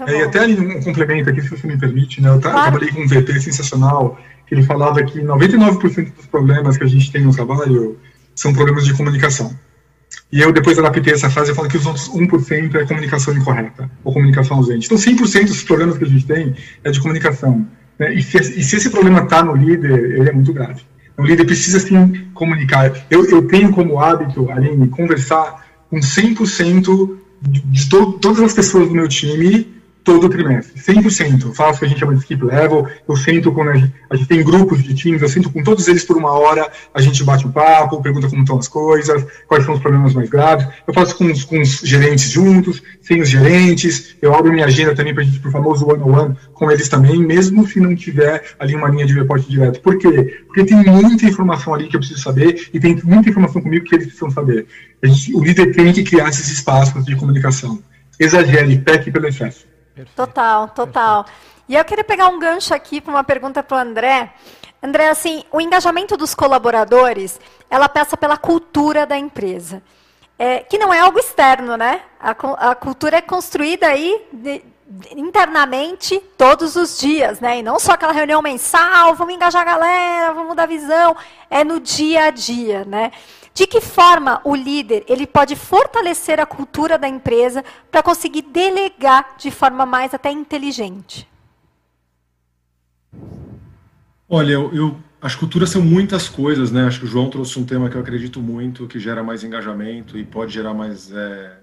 [0.06, 2.28] É, e até um complemento aqui, se você me permite, né?
[2.28, 2.60] Eu claro.
[2.60, 4.18] trabalhei com um VT sensacional
[4.48, 7.98] que ele falava que 99% dos problemas que a gente tem no trabalho
[8.34, 9.54] são problemas de comunicação.
[10.32, 14.12] E eu depois adaptei essa frase falando que os outros 1% é comunicação incorreta, ou
[14.12, 14.86] comunicação ausente.
[14.86, 17.66] Então 100% dos problemas que a gente tem é de comunicação.
[17.98, 18.14] Né?
[18.14, 20.82] E, se, e, se, esse problema está no líder, ele é muito grave.
[21.16, 22.92] O líder precisa sim comunicar.
[23.10, 28.88] Eu, eu tenho como hábito, Aline, conversar com 100% de, de to, todas as pessoas
[28.88, 29.77] do meu time
[30.08, 31.52] todo trimestre, 100%.
[31.52, 34.16] Faço o que a gente chama de skip level, eu sento com, a gente, a
[34.16, 37.22] gente tem grupos de times, eu sento com todos eles por uma hora, a gente
[37.22, 40.66] bate um papo, pergunta como estão as coisas, quais são os problemas mais graves.
[40.86, 44.94] Eu faço com os, com os gerentes juntos, sem os gerentes, eu abro minha agenda
[44.94, 48.74] também para a gente, por famoso one-on-one, com eles também, mesmo se não tiver ali
[48.74, 49.78] uma linha de reporte direto.
[49.82, 50.42] Por quê?
[50.46, 53.94] Porque tem muita informação ali que eu preciso saber e tem muita informação comigo que
[53.94, 54.66] eles precisam saber.
[55.04, 57.78] Gente, o líder tem que criar esses espaços de comunicação.
[58.18, 59.68] Exagere, peque pelo excesso.
[59.98, 60.14] Perfeito.
[60.14, 61.24] Total, total.
[61.24, 61.48] Perfeito.
[61.68, 64.32] E eu queria pegar um gancho aqui para uma pergunta para o André.
[64.82, 69.82] André, assim, o engajamento dos colaboradores, ela passa pela cultura da empresa.
[70.38, 72.00] É, que não é algo externo, né?
[72.20, 72.30] A,
[72.70, 77.58] a cultura é construída aí de, de, internamente todos os dias, né?
[77.58, 81.16] E não só aquela reunião mensal, vamos engajar a galera, vamos dar visão.
[81.50, 83.10] É no dia a dia, né?
[83.54, 89.36] De que forma o líder ele pode fortalecer a cultura da empresa para conseguir delegar
[89.38, 91.28] de forma mais até inteligente?
[94.28, 96.86] Olha, eu, eu, as culturas são muitas coisas, né?
[96.86, 100.18] Acho que o João trouxe um tema que eu acredito muito, que gera mais engajamento
[100.18, 101.58] e pode gerar mais é,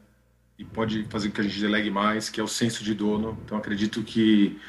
[0.57, 3.37] e pode fazer com que a gente delegue mais, que é o senso de dono.
[3.45, 4.59] Então acredito que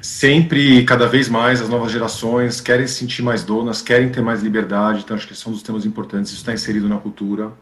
[0.00, 4.42] sempre, cada vez mais, as novas gerações querem se sentir mais donas, querem ter mais
[4.42, 7.52] liberdade, então acho que são dos temas importantes, isso está inserido na cultura.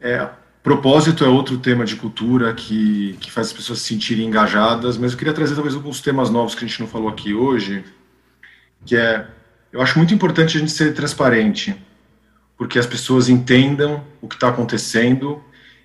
[0.00, 0.28] É,
[0.62, 5.12] propósito é outro tema de cultura que, que faz as pessoas se sentirem engajadas, mas
[5.12, 7.84] eu queria trazer talvez alguns temas novos que a gente não falou aqui hoje,
[8.84, 9.26] que é,
[9.72, 11.74] eu acho muito importante a gente ser transparente,
[12.56, 15.42] porque as pessoas entendam o que está acontecendo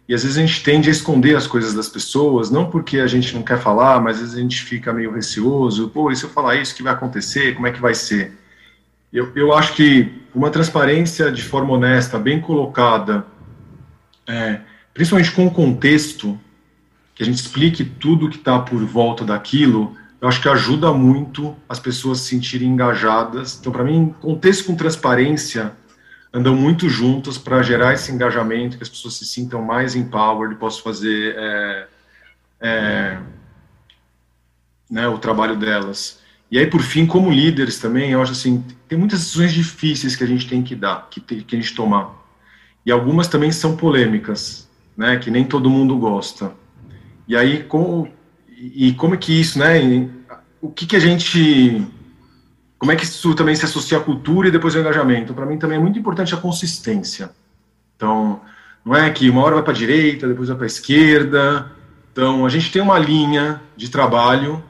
[0.09, 3.05] e às vezes a gente tende a esconder as coisas das pessoas, não porque a
[3.05, 5.87] gente não quer falar, mas às vezes a gente fica meio receoso.
[5.89, 7.53] Pô, e se eu falar isso, o que vai acontecer?
[7.53, 8.35] Como é que vai ser?
[9.13, 13.23] Eu, eu acho que uma transparência de forma honesta, bem colocada,
[14.27, 14.61] é,
[14.95, 16.39] principalmente com o contexto,
[17.13, 21.55] que a gente explique tudo que está por volta daquilo, eu acho que ajuda muito
[21.69, 23.59] as pessoas se sentirem engajadas.
[23.59, 25.71] Então, para mim, contexto com transparência
[26.33, 30.83] andam muito juntas para gerar esse engajamento, que as pessoas se sintam mais empowered, possam
[30.83, 31.87] fazer é,
[32.61, 33.19] é,
[34.89, 36.19] né, o trabalho delas.
[36.51, 40.23] E aí, por fim, como líderes também, eu acho assim, tem muitas decisões difíceis que
[40.23, 42.15] a gente tem que dar, que, tem, que a gente tomar.
[42.85, 46.53] E algumas também são polêmicas, né, que nem todo mundo gosta.
[47.27, 48.07] E aí, como,
[48.49, 50.09] e como é que isso, né,
[50.61, 51.87] o que, que a gente
[52.79, 55.33] como é que isso também se associa à cultura e depois ao engajamento?
[55.33, 57.29] Para mim também é muito importante a consistência.
[57.97, 58.39] Então,
[58.85, 61.71] não é que uma hora vai para a direita, depois vai para a esquerda.
[62.13, 64.63] Então, a gente tem uma linha de trabalho.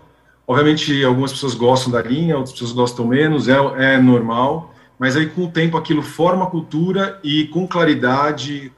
[0.47, 4.73] Obviamente, algumas pessoas gostam da linha, outras pessoas gostam menos, é, é normal.
[4.97, 8.73] Mas aí, com o tempo, aquilo forma a cultura e, com claridade,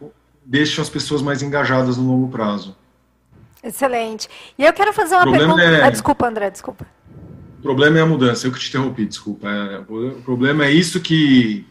[0.45, 2.75] deixa as pessoas mais engajadas no longo prazo.
[3.63, 4.27] Excelente.
[4.59, 5.61] E eu quero fazer uma pergunta.
[5.61, 5.83] É...
[5.83, 6.85] Ah, desculpa, André, desculpa.
[7.61, 8.47] O problema é a mudança.
[8.47, 9.47] Eu que te interrompi, desculpa.
[9.47, 11.63] É, o problema é isso que,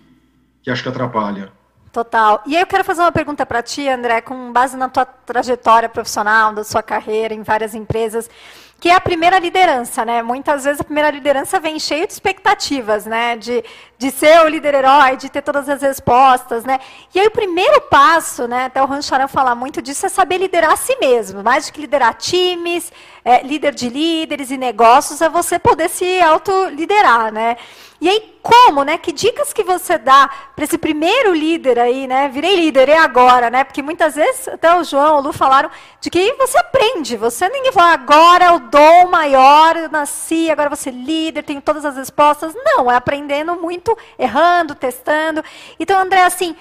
[0.63, 1.51] que acho que atrapalha.
[1.93, 2.41] Total.
[2.47, 5.89] E aí eu quero fazer uma pergunta para ti, André, com base na tua trajetória
[5.89, 8.31] profissional, da sua carreira em várias empresas.
[8.79, 10.23] que é a primeira liderança, né?
[10.23, 13.37] Muitas vezes a primeira liderança vem cheio de expectativas, né?
[13.37, 13.65] De,
[14.01, 16.81] de ser o líder herói, de ter todas as respostas, né?
[17.15, 18.65] E aí o primeiro passo, né?
[18.65, 21.43] Até o Rancharan falar muito disso, é saber liderar a si mesmo.
[21.43, 22.91] Mais do que liderar times,
[23.23, 27.59] é, líder de líderes e negócios, é você poder se autoliderar, né?
[28.01, 28.97] E aí, como, né?
[28.97, 32.29] Que dicas que você dá para esse primeiro líder aí, né?
[32.29, 33.63] Virei líder, e agora, né?
[33.63, 35.71] Porque muitas vezes, até o João, o Lu falaram
[36.01, 37.19] de que você aprende.
[37.19, 41.85] Você ninguém fala, agora é o dom maior, eu nasci, agora você líder, tenho todas
[41.85, 42.55] as respostas.
[42.65, 45.43] Não, é aprendendo muito, errando, testando.
[45.79, 46.55] Então, André, assim,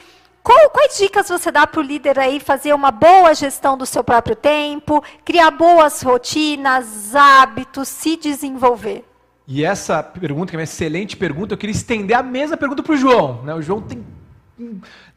[0.43, 4.03] qual, quais dicas você dá para o líder aí fazer uma boa gestão do seu
[4.03, 9.05] próprio tempo, criar boas rotinas, hábitos, se desenvolver?
[9.47, 12.93] E essa pergunta, que é uma excelente pergunta, eu queria estender a mesma pergunta para
[12.93, 13.41] o João.
[13.43, 13.53] Né?
[13.53, 14.03] O João tem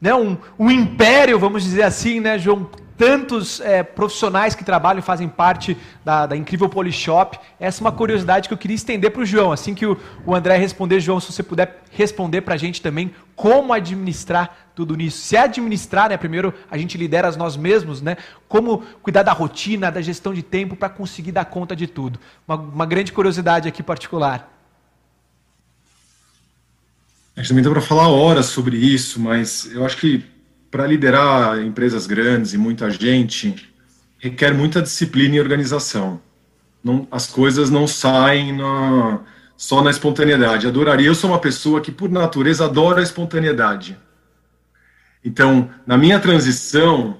[0.01, 2.69] né, um, um império, vamos dizer assim, né, João?
[2.97, 7.39] Tantos é, profissionais que trabalham e fazem parte da, da incrível Polishop.
[7.59, 9.51] Essa é uma curiosidade que eu queria estender para o João.
[9.51, 13.13] Assim que o, o André responder, João, se você puder responder para a gente também
[13.35, 15.17] como administrar tudo nisso.
[15.17, 18.17] Se administrar, né, primeiro a gente lidera nós mesmos, né,
[18.47, 22.19] como cuidar da rotina, da gestão de tempo para conseguir dar conta de tudo.
[22.47, 24.51] Uma, uma grande curiosidade aqui particular.
[27.35, 30.23] A gente também dá para falar horas sobre isso, mas eu acho que
[30.73, 33.71] para liderar empresas grandes e muita gente
[34.17, 36.19] requer muita disciplina e organização.
[36.83, 39.19] Não, as coisas não saem na,
[39.55, 40.65] só na espontaneidade.
[40.65, 41.05] Adoraria.
[41.05, 43.95] Eu sou uma pessoa que, por natureza, adora a espontaneidade.
[45.23, 47.17] Então, na minha transição,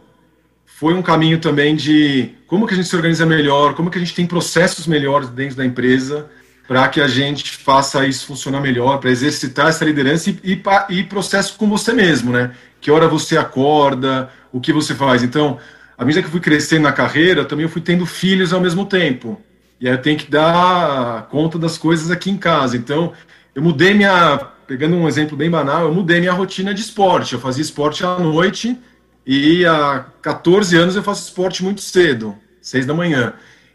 [0.65, 4.01] foi um caminho também de como que a gente se organiza melhor, como que a
[4.01, 6.27] gente tem processos melhores dentro da empresa
[6.67, 11.03] para que a gente faça isso funcionar melhor, para exercitar essa liderança e, e, e
[11.03, 12.51] processo com você mesmo, né?
[12.79, 15.23] Que hora você acorda, o que você faz.
[15.23, 15.59] Então,
[15.97, 18.85] à medida que eu fui crescendo na carreira, também eu fui tendo filhos ao mesmo
[18.85, 19.41] tempo.
[19.79, 22.77] E aí eu tenho que dar conta das coisas aqui em casa.
[22.77, 23.11] Então,
[23.53, 27.33] eu mudei minha pegando um exemplo bem banal, eu mudei minha rotina de esporte.
[27.33, 28.77] Eu fazia esporte à noite
[29.25, 33.33] e há 14 anos eu faço esporte muito cedo, 6 da manhã.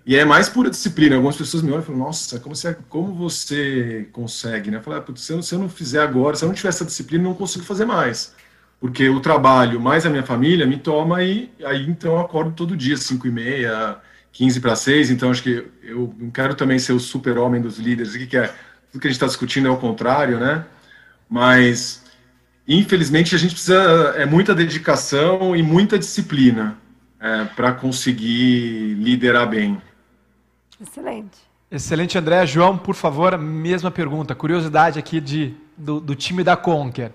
[0.09, 1.17] E é mais pura disciplina.
[1.17, 4.71] Algumas pessoas me olham e falam, nossa, como você, como você consegue?
[4.71, 4.79] Né?
[4.79, 6.83] Eu falo, ah, se, eu, se eu não fizer agora, se eu não tiver essa
[6.83, 8.35] disciplina, eu não consigo fazer mais.
[8.81, 12.75] Porque o trabalho mais a minha família me toma e aí então eu acordo todo
[12.75, 13.99] dia, 5 e meia,
[14.33, 15.11] 15 para 6.
[15.11, 18.47] Então acho que eu não quero também ser o super-homem dos líderes aqui, que é
[18.91, 20.65] tudo que a gente está discutindo é o contrário, né?
[21.29, 22.03] mas
[22.67, 26.79] infelizmente a gente precisa é muita dedicação e muita disciplina
[27.21, 29.83] é, para conseguir liderar bem.
[30.81, 31.39] Excelente.
[31.71, 32.47] Excelente, André.
[32.47, 34.35] João, por favor, mesma pergunta.
[34.35, 37.13] Curiosidade aqui de, do, do time da Conquer.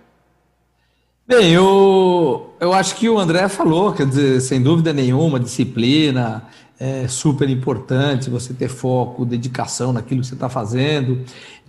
[1.25, 6.43] Bem, eu, eu acho que o André falou, quer dizer, sem dúvida nenhuma, disciplina
[6.79, 11.23] é super importante, você ter foco, dedicação naquilo que você está fazendo.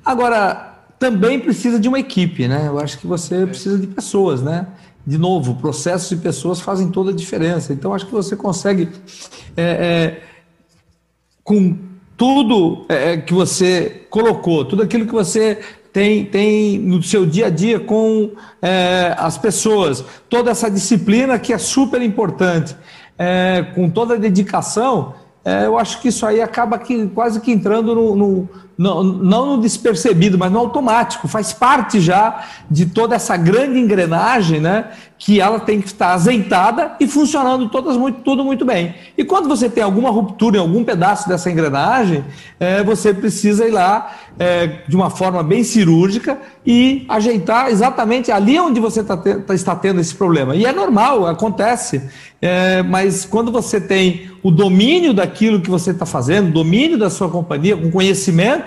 [0.05, 2.67] Agora, também precisa de uma equipe, né?
[2.67, 4.67] Eu acho que você precisa de pessoas, né?
[5.07, 7.73] De novo, processos e pessoas fazem toda a diferença.
[7.73, 8.89] Então, acho que você consegue,
[9.57, 10.23] é, é,
[11.45, 11.77] com
[12.17, 15.61] tudo é, é, que você colocou, tudo aquilo que você
[15.93, 18.31] tem, tem no seu dia a dia com
[18.63, 22.75] é, as pessoas, toda essa disciplina que é super importante,
[23.19, 25.15] é, com toda a dedicação,
[25.63, 29.63] eu acho que isso aí acaba que, quase que entrando no, no não, não no
[29.63, 34.91] despercebido, mas no automático, faz parte já de toda essa grande engrenagem, né?
[35.19, 38.95] Que ela tem que estar azeitada e funcionando todas muito, tudo muito bem.
[39.17, 42.25] E quando você tem alguma ruptura em algum pedaço dessa engrenagem,
[42.59, 48.59] é, você precisa ir lá é, de uma forma bem cirúrgica e ajeitar exatamente ali
[48.59, 50.57] onde você tá te, tá, está tendo esse problema.
[50.57, 52.03] E é normal, acontece.
[52.41, 57.29] É, mas quando você tem o domínio daquilo que você está fazendo, domínio da sua
[57.29, 58.64] companhia, com conhecimento,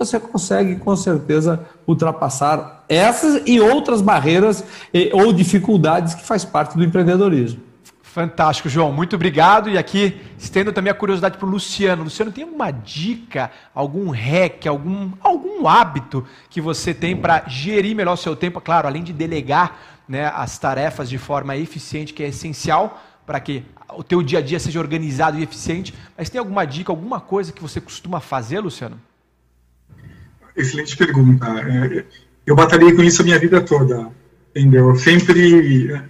[0.00, 4.64] você consegue com certeza ultrapassar essas e outras barreiras
[5.12, 7.60] ou dificuldades que faz parte do empreendedorismo.
[8.02, 8.90] Fantástico, João.
[8.90, 9.68] Muito obrigado.
[9.68, 12.02] E aqui estendo também a curiosidade para o Luciano.
[12.02, 18.14] Luciano, tem alguma dica, algum hack, algum, algum hábito que você tem para gerir melhor
[18.14, 18.60] o seu tempo?
[18.60, 19.78] Claro, além de delegar
[20.08, 24.42] né, as tarefas de forma eficiente, que é essencial para que o teu dia a
[24.42, 25.94] dia seja organizado e eficiente.
[26.16, 28.98] Mas tem alguma dica, alguma coisa que você costuma fazer, Luciano?
[30.56, 31.46] Excelente pergunta.
[31.46, 32.04] É,
[32.46, 34.08] eu batalhei com isso a minha vida toda,
[34.54, 34.88] entendeu?
[34.88, 36.02] Eu sempre, é,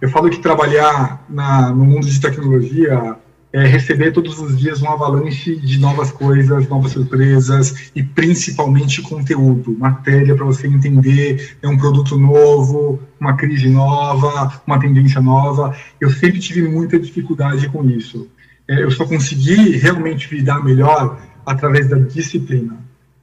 [0.00, 3.16] eu falo que trabalhar na, no mundo de tecnologia
[3.52, 9.76] é receber todos os dias um avalanche de novas coisas, novas surpresas e principalmente conteúdo,
[9.76, 15.74] matéria para você entender, é um produto novo, uma crise nova, uma tendência nova.
[16.00, 18.28] Eu sempre tive muita dificuldade com isso.
[18.68, 22.78] é, eu só consegui realmente lidar melhor através da disciplina.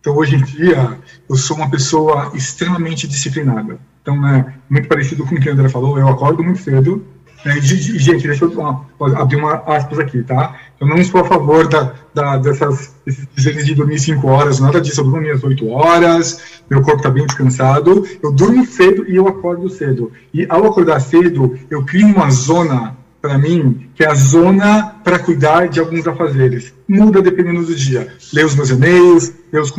[0.08, 0.98] Então, hoje em dia,
[1.30, 3.78] eu sou uma pessoa extremamente disciplinada.
[4.02, 7.06] Então, né, muito parecido com o que o André falou, eu acordo muito cedo.
[7.44, 8.86] Né, gente, deixa eu
[9.18, 10.56] abrir uma aspas aqui, tá?
[10.80, 15.02] Eu não sou a favor da, da, dessas, desses de dormir 5 horas, nada disso.
[15.02, 18.08] Eu durmo minhas 8 horas, meu corpo está bem descansado.
[18.24, 20.14] Eu durmo cedo e eu acordo cedo.
[20.34, 22.96] E ao acordar cedo, eu crio uma zona
[23.28, 26.74] para mim, que é a zona para cuidar de alguns afazeres.
[26.88, 28.08] Muda dependendo do dia.
[28.32, 29.74] Ler os meus e-mails, ler os,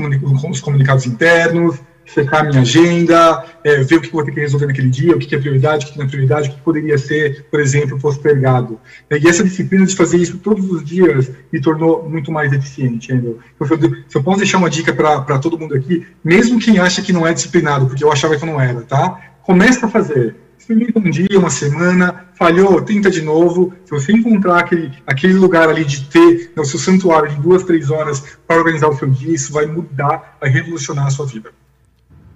[0.51, 4.67] os comunicados internos, secar minha agenda, é, ver o que eu vou ter que resolver
[4.67, 7.47] naquele dia, o que é prioridade, o que não é prioridade, o que poderia ser,
[7.51, 8.79] por exemplo, postergado.
[9.11, 13.11] E essa disciplina de fazer isso todos os dias me tornou muito mais eficiente.
[13.11, 13.39] Entendeu?
[14.09, 17.27] Se eu posso deixar uma dica para todo mundo aqui, mesmo quem acha que não
[17.27, 19.19] é disciplinado, porque eu achava que não era, tá?
[19.43, 20.37] Começa a fazer
[20.69, 23.73] experimenta um dia, uma semana, falhou, tenta de novo.
[23.85, 27.91] Se você encontrar aquele, aquele lugar ali de ter no seu santuário de duas, três
[27.91, 31.51] horas para organizar o seu dia, isso vai mudar, vai revolucionar a sua vida.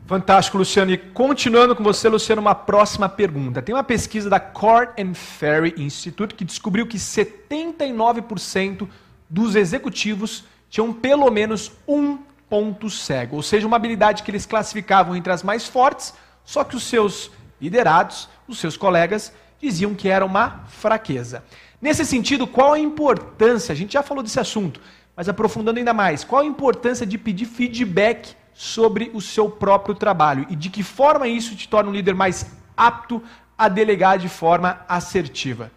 [0.06, 0.90] Fantástico, Luciano.
[0.90, 3.60] E continuando com você, Luciano, uma próxima pergunta.
[3.62, 8.88] Tem uma pesquisa da Cord and Ferry Institute que descobriu que 79%
[9.28, 12.18] dos executivos tinham pelo menos um
[12.48, 16.12] ponto cego, ou seja, uma habilidade que eles classificavam entre as mais fortes,
[16.44, 17.30] só que os seus
[17.62, 21.44] liderados, os seus colegas diziam que era uma fraqueza.
[21.80, 23.72] Nesse sentido, qual a importância?
[23.72, 24.80] A gente já falou desse assunto,
[25.16, 30.46] mas aprofundando ainda mais, qual a importância de pedir feedback sobre o seu próprio trabalho
[30.50, 32.46] e de que forma isso te torna um líder mais
[32.76, 33.22] apto
[33.56, 35.70] a delegar de forma assertiva?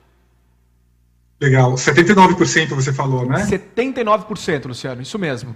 [1.40, 1.74] Legal.
[1.74, 3.46] 79% você falou, né?
[3.46, 5.56] 79%, Luciano, isso mesmo.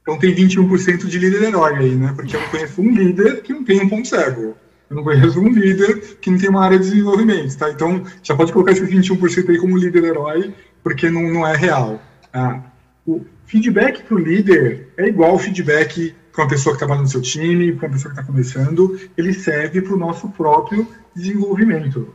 [0.00, 2.12] Então tem 21% de líder herói aí, né?
[2.14, 4.56] Porque eu conheço um líder que não tem um ponto cego.
[4.88, 7.70] Eu não conheço um líder que não tem uma área de desenvolvimento, tá?
[7.70, 12.00] Então, já pode colocar esse 21% aí como líder herói, porque não, não é real.
[12.32, 12.60] Ah,
[13.06, 17.08] o feedback para o líder é igual ao feedback para uma pessoa que trabalha no
[17.08, 22.12] seu time, para uma pessoa que está começando, ele serve para o nosso próprio desenvolvimento.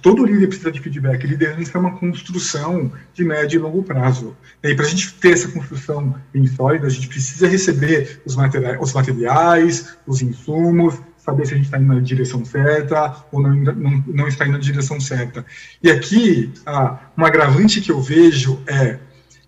[0.00, 1.26] Todo líder precisa de feedback.
[1.26, 4.36] Liderança é uma construção de médio e longo prazo.
[4.62, 9.96] E para a gente ter essa construção bem sólida, a gente precisa receber os, materiais,
[10.06, 14.28] os insumos, saber se a gente está indo na direção certa ou não, não, não
[14.28, 15.44] está indo na direção certa.
[15.82, 18.98] E aqui, ah, um agravante que eu vejo é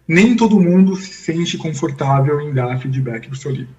[0.07, 3.75] nem todo mundo se sente confortável em dar feedback para o seu líder.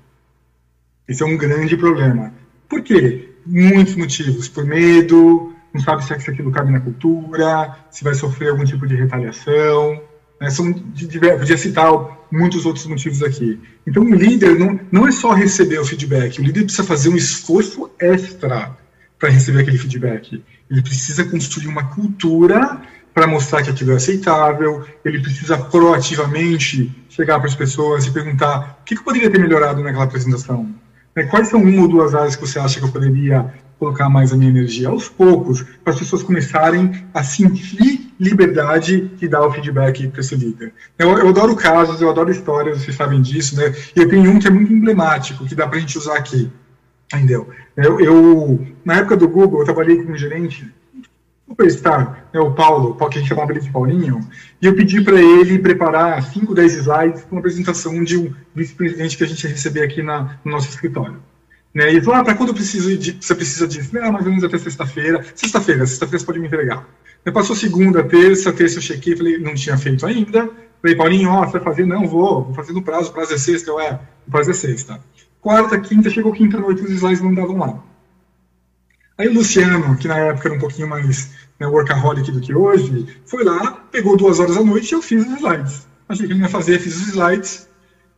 [1.08, 2.32] Esse é um grande problema.
[2.70, 3.32] Por quê?
[3.46, 4.48] Muitos motivos.
[4.48, 8.96] Por medo, não sabe se aquilo cabe na cultura, se vai sofrer algum tipo de
[8.96, 10.02] retaliação.
[10.40, 10.50] Né?
[10.50, 11.92] São, podia citar
[12.32, 13.60] muitos outros motivos aqui.
[13.86, 17.16] Então, o líder não, não é só receber o feedback, o líder precisa fazer um
[17.16, 18.78] esforço extra
[19.18, 20.44] para receber aquele feedback.
[20.70, 22.82] Ele precisa construir uma cultura
[23.14, 28.80] para mostrar que aquilo é aceitável, ele precisa proativamente chegar para as pessoas e perguntar
[28.82, 30.74] o que, que poderia ter melhorado naquela apresentação.
[31.16, 31.24] Né?
[31.24, 34.38] Quais são uma ou duas áreas que você acha que eu poderia colocar mais a
[34.38, 34.90] minha energia?
[34.90, 40.36] Aos poucos, para as pessoas começarem a sentir liberdade de dar o feedback para esse
[40.36, 40.74] líder.
[40.98, 43.74] Eu, eu, adoro casos, eu adoro histórias, vocês sabem disso, né?
[43.96, 46.52] E eu tenho um que é muito emblemático, que dá para a gente usar aqui.
[47.14, 47.50] Entendeu?
[47.76, 50.72] Eu, eu, na época do Google, eu trabalhei com um gerente
[51.48, 54.20] superstar, né, o Paulo, que a gente chamava ele de Paulinho,
[54.62, 59.18] e eu pedi para ele preparar 5, 10 slides para uma apresentação de um vice-presidente
[59.18, 61.18] que a gente ia receber aqui na, no nosso escritório.
[61.74, 63.92] Né, e falou, ah, para quando eu preciso de, você precisa disso?
[64.00, 65.24] Ah, mais ou menos até sexta-feira.
[65.36, 66.88] Sexta-feira, sexta-feira você pode me entregar.
[67.26, 70.50] Aí passou segunda, terça, terça eu chequei, falei, não tinha feito ainda.
[70.82, 71.86] Falei, Paulinho, ó, você vai fazer?
[71.86, 73.70] Não, vou, vou fazer no prazo, prazo é sexta.
[73.70, 75.00] Eu, é, o prazo é sexta.
[75.42, 77.84] Quarta, quinta, chegou quinta noite, os slides não davam lá.
[79.18, 83.06] Aí o Luciano, que na época era um pouquinho mais né, workaholic do que hoje,
[83.26, 85.88] foi lá, pegou duas horas à noite e eu fiz os slides.
[86.08, 87.69] Achei que ele ia fazer, fiz os slides.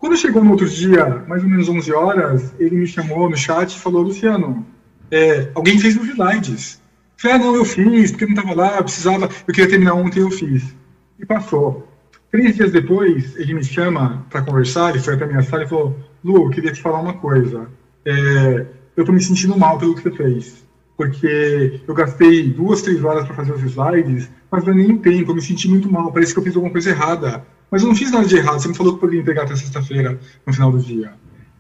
[0.02, 3.72] Quando chegou no outro dia, mais ou menos 11 horas, ele me chamou no chat
[3.72, 4.66] e falou, Luciano,
[5.12, 6.82] é, alguém fez os slides.
[7.18, 10.22] Falei, ah, não, eu fiz, porque não estava lá, eu precisava, eu queria terminar ontem,
[10.22, 10.76] eu fiz.
[11.20, 11.88] E passou.
[12.32, 15.70] Três dias depois, ele me chama para conversar, ele foi até a minha sala e
[15.70, 17.70] falou, Lu, eu queria te falar uma coisa.
[18.04, 18.66] É,
[18.97, 20.66] eu estou me sentindo mal pelo que você fez.
[20.97, 25.30] Porque eu gastei duas, três horas para fazer os slides, mas não é nem tempo,
[25.30, 27.45] eu me senti muito mal, parece que eu fiz alguma coisa errada.
[27.72, 30.19] Mas eu não fiz nada de errado, você me falou que poderia entregar até sexta-feira,
[30.45, 31.13] no final do dia.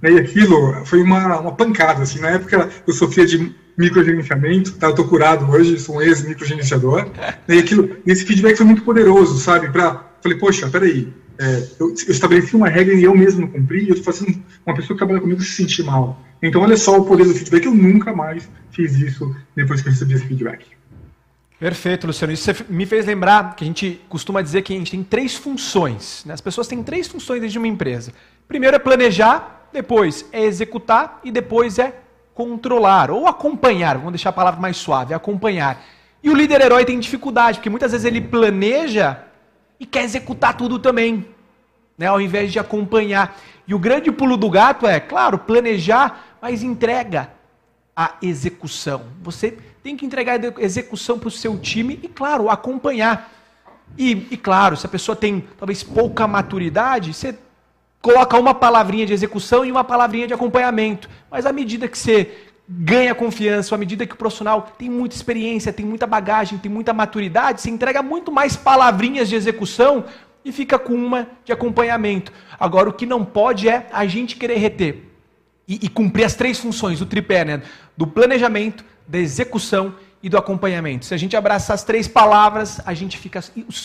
[0.03, 4.87] E aquilo foi uma, uma pancada, assim, na época eu sofria de microgerenciamento, tá?
[4.87, 7.07] Eu tô curado hoje, sou um ex-microgerenciador.
[7.47, 9.69] E aquilo, esse feedback foi muito poderoso, sabe?
[9.69, 13.85] Pra, falei, poxa, peraí, é, eu, eu estabeleci uma regra e eu mesmo não cumpri,
[13.85, 16.21] e eu tô fazendo uma pessoa que trabalha comigo se sentir mal.
[16.41, 19.91] Então, olha só o poder do feedback, eu nunca mais fiz isso depois que eu
[19.91, 20.65] recebi esse feedback.
[21.61, 22.33] Perfeito, Luciano.
[22.33, 26.25] Isso me fez lembrar que a gente costuma dizer que a gente tem três funções.
[26.25, 26.33] Né?
[26.33, 28.11] As pessoas têm três funções dentro de uma empresa.
[28.47, 31.93] Primeiro é planejar, depois é executar e depois é
[32.33, 33.95] controlar ou acompanhar.
[33.99, 35.85] Vamos deixar a palavra mais suave, acompanhar.
[36.23, 39.19] E o líder herói tem dificuldade, porque muitas vezes ele planeja
[39.79, 41.27] e quer executar tudo também,
[41.95, 42.07] né?
[42.07, 43.39] ao invés de acompanhar.
[43.67, 47.29] E o grande pulo do gato é, claro, planejar, mas entrega
[47.95, 49.03] a execução.
[49.21, 53.31] Você tem que entregar execução para o seu time e, claro, acompanhar.
[53.97, 57.35] E, e, claro, se a pessoa tem talvez pouca maturidade, você
[58.01, 61.09] coloca uma palavrinha de execução e uma palavrinha de acompanhamento.
[61.29, 62.31] Mas à medida que você
[62.67, 66.93] ganha confiança, à medida que o profissional tem muita experiência, tem muita bagagem, tem muita
[66.93, 70.05] maturidade, você entrega muito mais palavrinhas de execução
[70.43, 72.31] e fica com uma de acompanhamento.
[72.59, 75.03] Agora, o que não pode é a gente querer reter
[75.67, 77.61] e, e cumprir as três funções do tripé, né?
[77.95, 79.93] Do planejamento, da execução
[80.23, 81.05] e do acompanhamento.
[81.05, 83.43] Se a gente abraçar as três palavras, a gente fica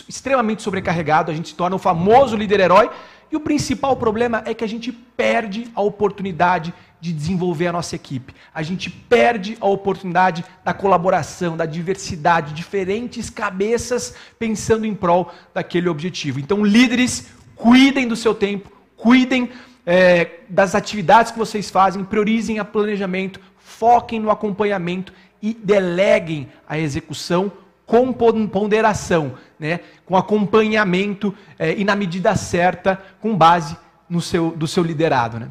[0.08, 2.90] extremamente sobrecarregado, a gente se torna o famoso líder herói.
[3.30, 7.96] E o principal problema é que a gente perde a oportunidade de desenvolver a nossa
[7.96, 8.34] equipe.
[8.54, 15.88] A gente perde a oportunidade da colaboração, da diversidade, diferentes cabeças pensando em prol daquele
[15.88, 16.38] objetivo.
[16.38, 19.50] Então, líderes, cuidem do seu tempo, cuidem
[19.84, 23.40] é, das atividades que vocês fazem, priorizem o planejamento,
[23.78, 25.12] foquem no acompanhamento
[25.42, 27.52] e deleguem a execução
[27.84, 29.80] com ponderação, né?
[30.04, 33.76] com acompanhamento é, e na medida certa, com base
[34.08, 35.38] no seu, do seu liderado.
[35.38, 35.48] Né?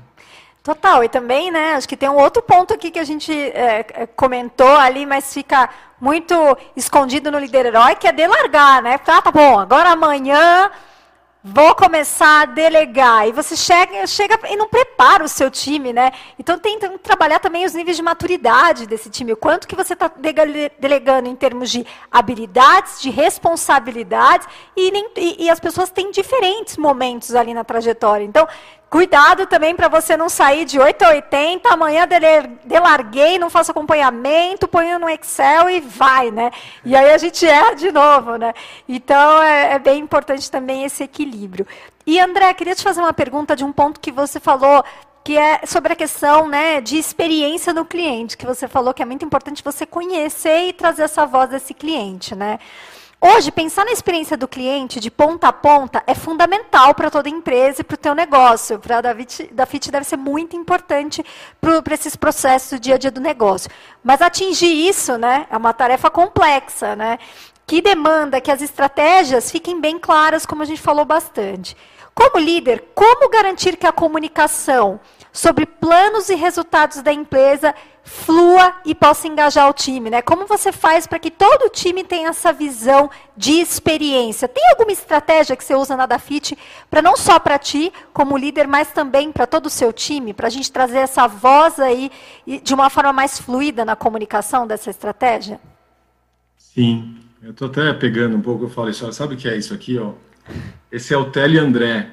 [0.61, 4.07] Total, e também, né, acho que tem um outro ponto aqui que a gente é,
[4.15, 5.69] comentou ali, mas fica
[6.01, 6.33] muito
[6.75, 8.99] escondido no líder herói, que é delargar, né?
[9.07, 10.71] Ah, tá bom, agora amanhã
[11.47, 13.27] Vou começar a delegar.
[13.27, 16.11] E você chega, chega e não prepara o seu time, né?
[16.39, 19.31] Então tem que trabalhar também os níveis de maturidade desse time.
[19.31, 25.45] O quanto que você está delegando em termos de habilidades, de responsabilidades, e, nem, e,
[25.45, 28.25] e as pessoas têm diferentes momentos ali na trajetória.
[28.25, 28.47] Então,
[28.95, 32.07] Cuidado também para você não sair de 8 a 80, amanhã
[32.63, 36.49] delarguei, não faço acompanhamento, ponho no Excel e vai, né?
[36.85, 38.53] E aí a gente erra de novo, né?
[38.87, 41.67] Então é, é bem importante também esse equilíbrio.
[42.07, 44.81] E André, queria te fazer uma pergunta de um ponto que você falou
[45.25, 49.05] que é sobre a questão né, de experiência no cliente, que você falou que é
[49.05, 52.59] muito importante você conhecer e trazer essa voz desse cliente, né?
[53.19, 57.81] Hoje, pensar na experiência do cliente de ponta a ponta é fundamental para toda empresa
[57.81, 58.77] e para o teu negócio.
[58.77, 61.25] Para a da FIT deve ser muito importante
[61.59, 63.71] para esses processos do dia a dia do negócio.
[64.03, 67.17] Mas atingir isso né, é uma tarefa complexa, né,
[67.65, 71.75] que demanda que as estratégias fiquem bem claras, como a gente falou bastante.
[72.15, 75.01] Como líder, como garantir que a comunicação
[75.33, 80.21] sobre planos e resultados da empresa flua e possa engajar o time, né?
[80.21, 84.47] Como você faz para que todo o time tenha essa visão de experiência?
[84.47, 86.57] Tem alguma estratégia que você usa na Dafit
[86.89, 90.47] para não só para ti como líder, mas também para todo o seu time, para
[90.47, 92.09] a gente trazer essa voz aí
[92.63, 95.59] de uma forma mais fluida na comunicação dessa estratégia?
[96.57, 99.97] Sim, eu estou até pegando um pouco, eu falo sabe o que é isso aqui,
[99.99, 100.13] ó?
[100.91, 102.09] Esse é o Tele André.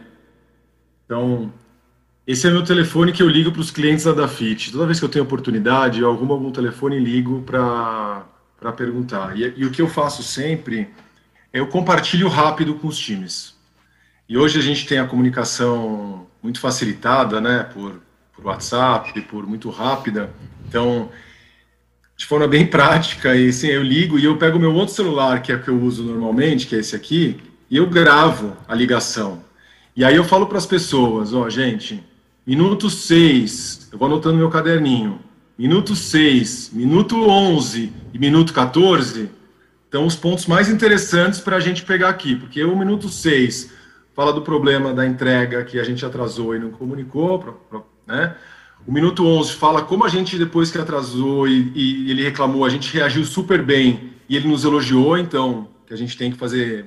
[1.04, 1.52] Então,
[2.26, 4.70] esse é meu telefone que eu ligo para os clientes da Dafit.
[4.70, 8.24] Toda vez que eu tenho oportunidade, eu arrumo algum telefone e ligo para
[8.76, 9.36] perguntar.
[9.36, 10.88] E, e, o que eu faço sempre
[11.52, 13.54] é eu compartilho rápido com os times.
[14.28, 18.00] E hoje a gente tem a comunicação muito facilitada, né, por,
[18.34, 20.30] por WhatsApp, por muito rápida.
[20.66, 21.10] Então,
[22.16, 25.52] de forma bem prática, e assim, eu ligo e eu pego meu outro celular, que
[25.52, 27.40] é o que eu uso normalmente, que é esse aqui,
[27.72, 29.42] e eu gravo a ligação.
[29.96, 32.04] E aí eu falo para as pessoas, ó, oh, gente,
[32.44, 35.20] Minuto 6, eu vou anotando meu caderninho.
[35.56, 39.30] Minuto 6, minuto 11 e minuto 14
[39.84, 43.72] estão os pontos mais interessantes para a gente pegar aqui, porque o minuto 6
[44.12, 47.64] fala do problema da entrega que a gente atrasou e não comunicou,
[48.08, 48.34] né?
[48.84, 52.68] O minuto 11 fala como a gente, depois que atrasou e, e ele reclamou, a
[52.68, 56.86] gente reagiu super bem e ele nos elogiou, então, que a gente tem que fazer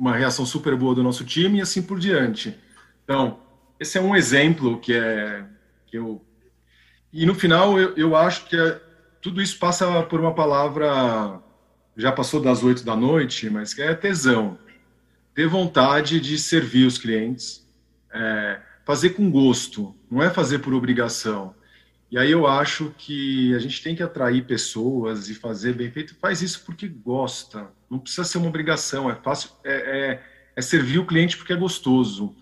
[0.00, 2.58] uma reação super boa do nosso time e assim por diante.
[3.04, 3.38] Então,
[3.78, 5.44] esse é um exemplo que é
[5.86, 6.24] que eu
[7.12, 8.80] e no final eu, eu acho que é,
[9.20, 11.38] tudo isso passa por uma palavra
[11.96, 14.56] já passou das oito da noite, mas que é tesão,
[15.34, 17.68] ter vontade de servir os clientes,
[18.10, 21.54] é, fazer com gosto, não é fazer por obrigação.
[22.10, 26.16] E aí eu acho que a gente tem que atrair pessoas e fazer bem feito.
[26.16, 27.70] Faz isso porque gosta.
[27.88, 29.08] Não precisa ser uma obrigação.
[29.08, 29.50] É fácil.
[29.62, 30.22] É, é,
[30.56, 32.34] é servir o cliente porque é gostoso.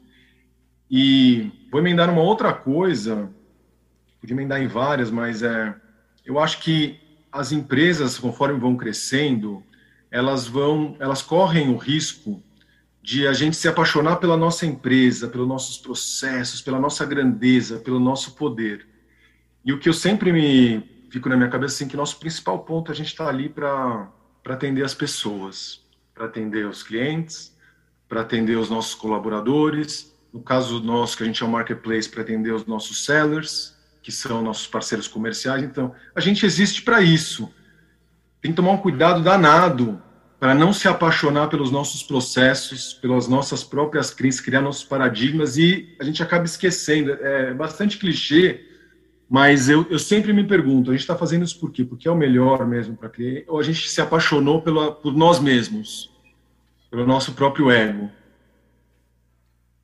[0.91, 3.31] E vou emendar uma outra coisa,
[4.19, 5.75] podia emendar em várias, mas é,
[6.25, 6.99] eu acho que
[7.31, 9.63] as empresas, conforme vão crescendo,
[10.11, 12.43] elas vão, elas correm o risco
[13.03, 18.01] de a gente se apaixonar pela nossa empresa, pelos nossos processos, pela nossa grandeza, pelo
[18.01, 18.88] nosso poder.
[19.65, 22.91] E o que eu sempre me fico na minha cabeça assim que nosso principal ponto
[22.91, 24.11] é a gente está ali para
[24.49, 25.83] para atender as pessoas,
[26.15, 27.55] para atender os clientes,
[28.09, 32.23] para atender os nossos colaboradores, no caso nosso que a gente é um marketplace para
[32.23, 35.63] atender os nossos sellers, que são nossos parceiros comerciais.
[35.63, 37.53] Então, a gente existe para isso.
[38.41, 40.03] Tem que tomar um cuidado danado
[40.41, 45.95] para não se apaixonar pelos nossos processos, pelas nossas próprias crises, criar nossos paradigmas e
[46.01, 47.13] a gente acaba esquecendo.
[47.13, 48.68] É bastante clichê,
[49.29, 51.85] mas eu, eu sempre me pergunto: a gente está fazendo isso por quê?
[51.85, 53.45] Porque é o melhor mesmo para cliente?
[53.49, 56.11] Ou a gente se apaixonou pela, por nós mesmos,
[56.91, 58.11] pelo nosso próprio ego?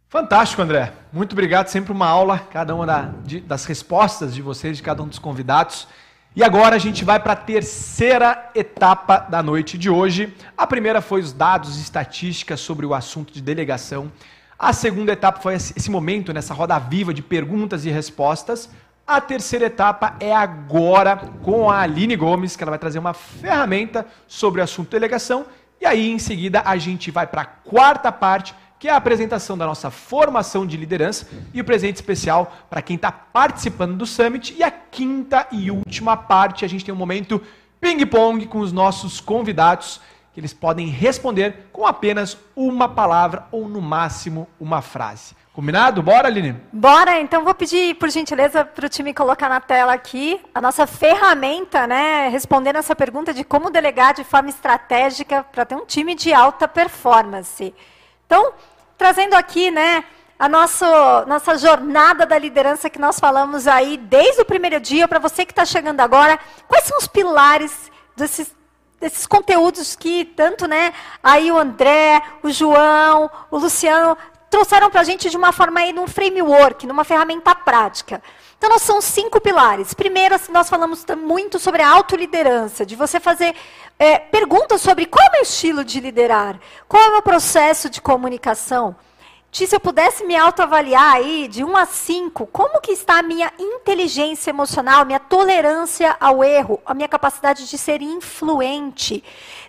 [0.08, 0.92] Fantástico, André.
[1.12, 1.68] Muito obrigado.
[1.68, 5.18] Sempre uma aula, cada uma da, de, das respostas de vocês, de cada um dos
[5.18, 5.88] convidados.
[6.36, 10.32] E agora a gente vai para a terceira etapa da noite de hoje.
[10.56, 14.10] A primeira foi os dados e estatísticas sobre o assunto de delegação.
[14.58, 18.70] A segunda etapa foi esse momento, nessa roda viva de perguntas e respostas.
[19.06, 24.06] A terceira etapa é agora com a Aline Gomes, que ela vai trazer uma ferramenta
[24.26, 25.44] sobre o assunto de delegação.
[25.78, 29.58] E aí, em seguida, a gente vai para a quarta parte, que é a apresentação
[29.58, 34.54] da nossa formação de liderança e o presente especial para quem está participando do Summit.
[34.56, 37.42] E a quinta e última parte, a gente tem um momento
[37.78, 40.00] ping-pong com os nossos convidados,
[40.32, 45.36] que eles podem responder com apenas uma palavra ou, no máximo, uma frase.
[45.54, 46.02] Combinado?
[46.02, 46.60] Bora, Aline?
[46.72, 50.84] Bora, então vou pedir, por gentileza, para o time colocar na tela aqui a nossa
[50.84, 52.26] ferramenta, né?
[52.26, 56.66] Respondendo essa pergunta de como delegar de forma estratégica para ter um time de alta
[56.66, 57.72] performance.
[58.26, 58.52] Então,
[58.98, 60.02] trazendo aqui, né,
[60.36, 60.84] a nosso,
[61.28, 65.52] nossa jornada da liderança que nós falamos aí desde o primeiro dia, para você que
[65.52, 66.36] está chegando agora,
[66.66, 68.52] quais são os pilares desses,
[69.00, 70.92] desses conteúdos que tanto, né,
[71.22, 74.18] aí o André, o João, o Luciano
[74.54, 78.22] trouxeram para a gente de uma forma aí, num framework, numa ferramenta prática.
[78.56, 79.92] Então, nós são cinco pilares.
[79.92, 83.52] Primeiro, assim, nós falamos muito sobre a autoliderança, de você fazer
[83.98, 87.90] é, perguntas sobre qual é o meu estilo de liderar, qual é o meu processo
[87.90, 88.94] de comunicação.
[89.50, 93.52] Se eu pudesse me autoavaliar aí de 1 a 5, como que está a minha
[93.58, 99.22] inteligência emocional, minha tolerância ao erro, a minha capacidade de ser influente?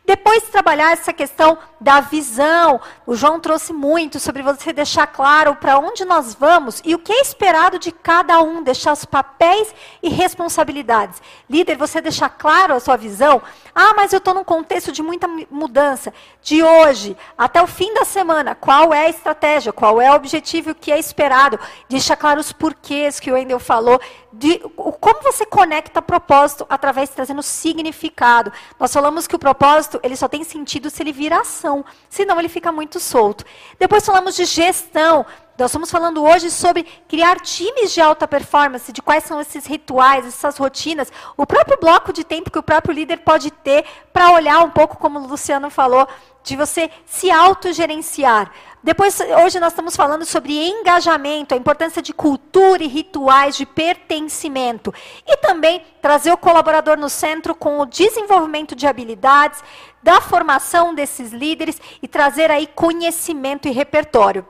[0.06, 2.80] Depois trabalhar essa questão da visão.
[3.08, 7.12] O João trouxe muito sobre você deixar claro para onde nós vamos e o que
[7.12, 11.22] é esperado de cada um, deixar os papéis e responsabilidades.
[11.50, 13.42] Líder, você deixar claro a sua visão.
[13.74, 16.14] Ah, mas eu estou num contexto de muita mudança.
[16.42, 19.74] De hoje até o fim da semana, qual é a estratégia?
[19.74, 20.72] Qual é o objetivo?
[20.72, 21.60] O que é esperado?
[21.90, 24.00] Deixar claro os porquês que o Wendel falou
[24.38, 24.60] de
[25.00, 28.52] como você conecta propósito através de trazendo significado.
[28.80, 32.50] Nós falamos que o propósito ele só tem sentido se ele vira ação, senão ele
[32.50, 33.46] fica muito solto.
[33.80, 35.26] Depois falamos de gestão.
[35.58, 40.26] Nós estamos falando hoje sobre criar times de alta performance, de quais são esses rituais,
[40.26, 44.62] essas rotinas, o próprio bloco de tempo que o próprio líder pode ter para olhar
[44.64, 46.06] um pouco, como o Luciano falou,
[46.44, 48.52] de você se autogerenciar.
[48.86, 54.94] Depois, hoje nós estamos falando sobre engajamento, a importância de cultura e rituais de pertencimento.
[55.26, 59.64] E também trazer o colaborador no centro com o desenvolvimento de habilidades,
[60.04, 64.46] da formação desses líderes e trazer aí conhecimento e repertório.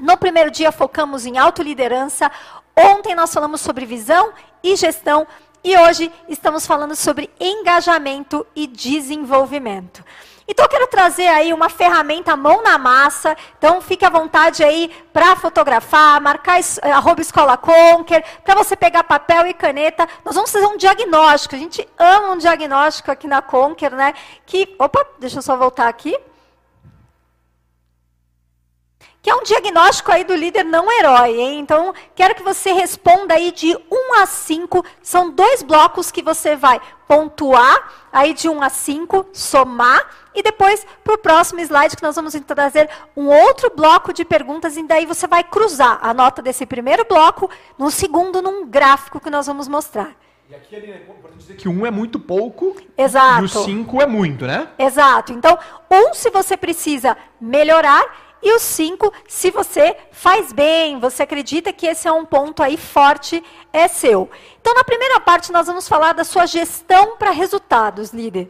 [0.00, 2.32] No primeiro dia focamos em autoliderança.
[2.74, 5.26] Ontem nós falamos sobre visão e gestão.
[5.62, 10.02] E hoje estamos falando sobre engajamento e desenvolvimento.
[10.48, 13.36] Então eu quero trazer aí uma ferramenta mão na massa.
[13.58, 19.02] Então fique à vontade aí para fotografar, marcar eh, arroba escola Conquer, para você pegar
[19.04, 20.08] papel e caneta.
[20.24, 21.56] Nós vamos fazer um diagnóstico.
[21.56, 24.14] A gente ama um diagnóstico aqui na Conquer, né?
[24.44, 26.16] Que, opa, deixa eu só voltar aqui
[29.26, 31.58] que é um diagnóstico aí do líder não herói, hein?
[31.58, 34.84] Então, quero que você responda aí de 1 a 5.
[35.02, 40.86] São dois blocos que você vai pontuar aí de 1 a 5, somar, e depois,
[41.02, 45.06] para o próximo slide, que nós vamos trazer um outro bloco de perguntas, e daí
[45.06, 49.66] você vai cruzar a nota desse primeiro bloco no segundo, num gráfico que nós vamos
[49.66, 50.14] mostrar.
[50.48, 53.42] E aqui é importante dizer que um é muito pouco Exato.
[53.42, 54.68] e o cinco é muito, né?
[54.78, 55.32] Exato.
[55.32, 55.58] Então,
[55.90, 58.04] um, se você precisa melhorar,
[58.42, 62.76] e o 5, se você faz bem, você acredita que esse é um ponto aí
[62.76, 63.42] forte,
[63.72, 64.30] é seu.
[64.60, 68.48] Então, na primeira parte, nós vamos falar da sua gestão para resultados, líder.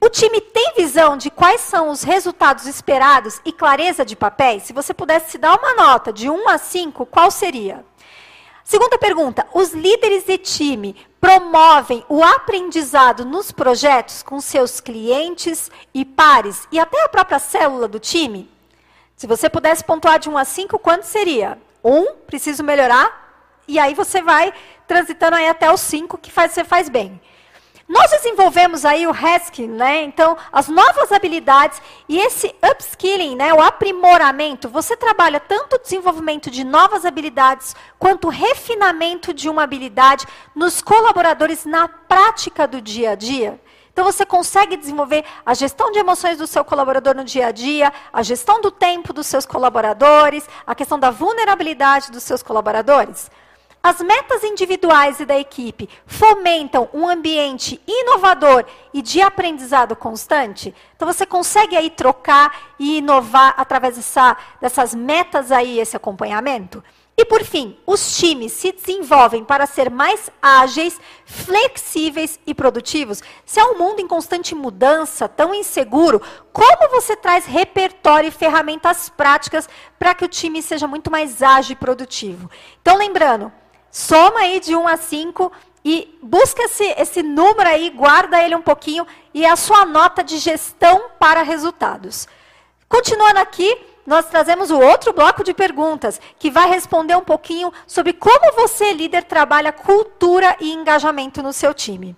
[0.00, 4.62] O time tem visão de quais são os resultados esperados e clareza de papéis?
[4.62, 7.84] Se você pudesse dar uma nota de 1 a 5, qual seria?
[8.62, 16.04] Segunda pergunta: os líderes de time promovem o aprendizado nos projetos com seus clientes e
[16.04, 18.48] pares e até a própria célula do time?
[19.16, 21.58] Se você pudesse pontuar de 1 a 5, quanto seria?
[21.82, 23.34] 1, preciso melhorar,
[23.66, 24.52] e aí você vai
[24.86, 27.20] transitando aí até o 5, que faz, você faz bem.
[27.88, 30.02] Nós desenvolvemos aí o Hesking, né?
[30.02, 33.54] Então, as novas habilidades e esse upskilling, né?
[33.54, 34.68] O aprimoramento.
[34.68, 40.82] Você trabalha tanto o desenvolvimento de novas habilidades quanto o refinamento de uma habilidade nos
[40.82, 43.58] colaboradores na prática do dia a dia.
[43.90, 47.92] Então você consegue desenvolver a gestão de emoções do seu colaborador no dia a dia,
[48.12, 53.30] a gestão do tempo dos seus colaboradores, a questão da vulnerabilidade dos seus colaboradores.
[53.82, 60.74] As metas individuais e da equipe fomentam um ambiente inovador e de aprendizado constante?
[60.96, 66.82] Então você consegue aí trocar e inovar através dessa, dessas metas aí, esse acompanhamento?
[67.16, 73.22] E por fim, os times se desenvolvem para ser mais ágeis, flexíveis e produtivos.
[73.44, 76.22] Se é um mundo em constante mudança, tão inseguro,
[76.52, 79.68] como você traz repertório e ferramentas práticas
[79.98, 82.48] para que o time seja muito mais ágil e produtivo?
[82.80, 83.52] Então, lembrando,
[83.90, 85.52] Soma aí de 1 a 5
[85.84, 90.22] e busca esse, esse número aí, guarda ele um pouquinho e é a sua nota
[90.22, 92.28] de gestão para resultados.
[92.88, 98.14] Continuando aqui, nós trazemos o outro bloco de perguntas, que vai responder um pouquinho sobre
[98.14, 102.16] como você, líder, trabalha cultura e engajamento no seu time.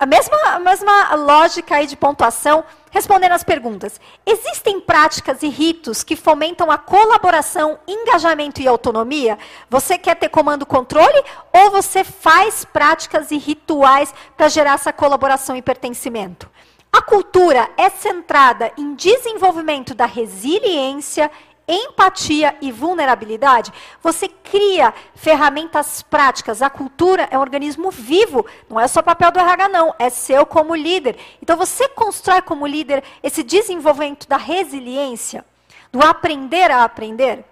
[0.00, 4.00] A mesma, a mesma lógica aí de pontuação, respondendo às perguntas.
[4.24, 9.38] Existem práticas e ritos que fomentam a colaboração, engajamento e autonomia?
[9.68, 11.22] Você quer ter comando controle
[11.52, 16.48] ou você faz práticas e rituais para gerar essa colaboração e pertencimento?
[16.90, 21.30] A cultura é centrada em desenvolvimento da resiliência
[21.70, 23.72] empatia e vulnerabilidade,
[24.02, 26.60] você cria ferramentas práticas.
[26.60, 30.44] A cultura é um organismo vivo, não é só papel do RH, não, é seu
[30.44, 31.16] como líder.
[31.40, 35.44] Então você constrói como líder esse desenvolvimento da resiliência,
[35.92, 37.44] do aprender a aprender.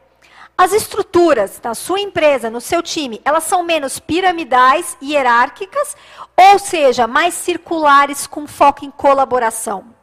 [0.56, 5.96] As estruturas na sua empresa, no seu time, elas são menos piramidais e hierárquicas,
[6.36, 9.97] ou seja, mais circulares com foco em colaboração.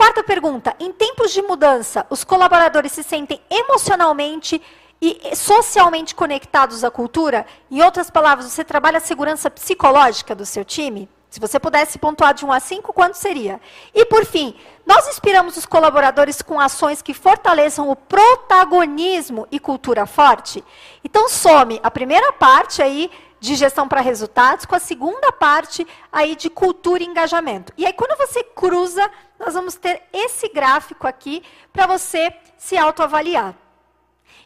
[0.00, 4.58] Quarta pergunta: em tempos de mudança, os colaboradores se sentem emocionalmente
[4.98, 7.44] e socialmente conectados à cultura?
[7.70, 11.06] Em outras palavras, você trabalha a segurança psicológica do seu time?
[11.28, 13.60] Se você pudesse pontuar de 1 a 5, quanto seria?
[13.94, 14.56] E por fim,
[14.86, 20.64] nós inspiramos os colaboradores com ações que fortaleçam o protagonismo e cultura forte?
[21.04, 23.10] Então some a primeira parte aí
[23.40, 27.72] de gestão para resultados com a segunda parte aí de cultura e engajamento.
[27.76, 31.42] E aí quando você cruza, nós vamos ter esse gráfico aqui
[31.72, 33.54] para você se autoavaliar.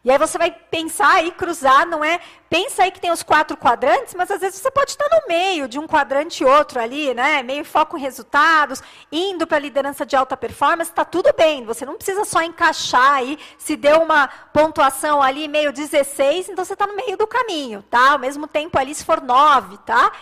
[0.04, 2.20] E aí você vai pensar e cruzar, não é?
[2.50, 5.66] Pensa aí que tem os quatro quadrantes, mas às vezes você pode estar no meio
[5.66, 7.42] de um quadrante e outro ali, né?
[7.42, 11.64] Meio foco em resultados, indo para a liderança de alta performance, está tudo bem.
[11.64, 16.74] Você não precisa só encaixar aí, se deu uma pontuação ali meio 16, então você
[16.74, 18.12] está no meio do caminho, tá?
[18.12, 20.12] Ao mesmo tempo ali se for 9, tá?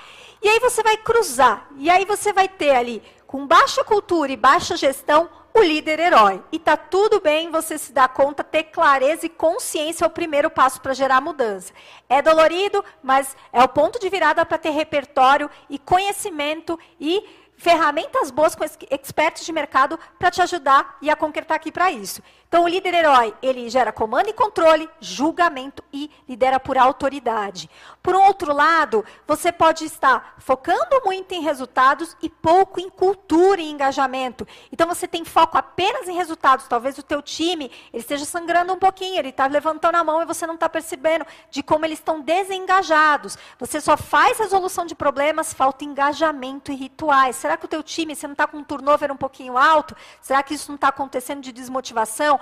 [0.41, 1.67] E aí você vai cruzar.
[1.77, 6.43] E aí você vai ter ali, com baixa cultura e baixa gestão, o líder herói.
[6.51, 10.51] E tá tudo bem você se dar conta, ter clareza e consciência é o primeiro
[10.51, 11.73] passo para gerar mudança.
[12.09, 17.24] É dolorido, mas é o ponto de virada para ter repertório e conhecimento e
[17.57, 22.23] ferramentas boas com expertos de mercado para te ajudar e a concretar aqui para isso.
[22.53, 27.70] Então, o líder herói, ele gera comando e controle, julgamento e lidera por autoridade.
[28.03, 33.59] Por um outro lado, você pode estar focando muito em resultados e pouco em cultura
[33.59, 34.47] e engajamento.
[34.70, 36.69] Então, você tem foco apenas em resultados.
[36.69, 40.27] Talvez o teu time ele esteja sangrando um pouquinho, ele está levantando a mão e
[40.27, 43.39] você não está percebendo de como eles estão desengajados.
[43.59, 47.35] Você só faz resolução de problemas, falta engajamento e rituais.
[47.35, 49.97] Será que o teu time, você não está com um turnover um pouquinho alto?
[50.20, 52.41] Será que isso não está acontecendo de desmotivação?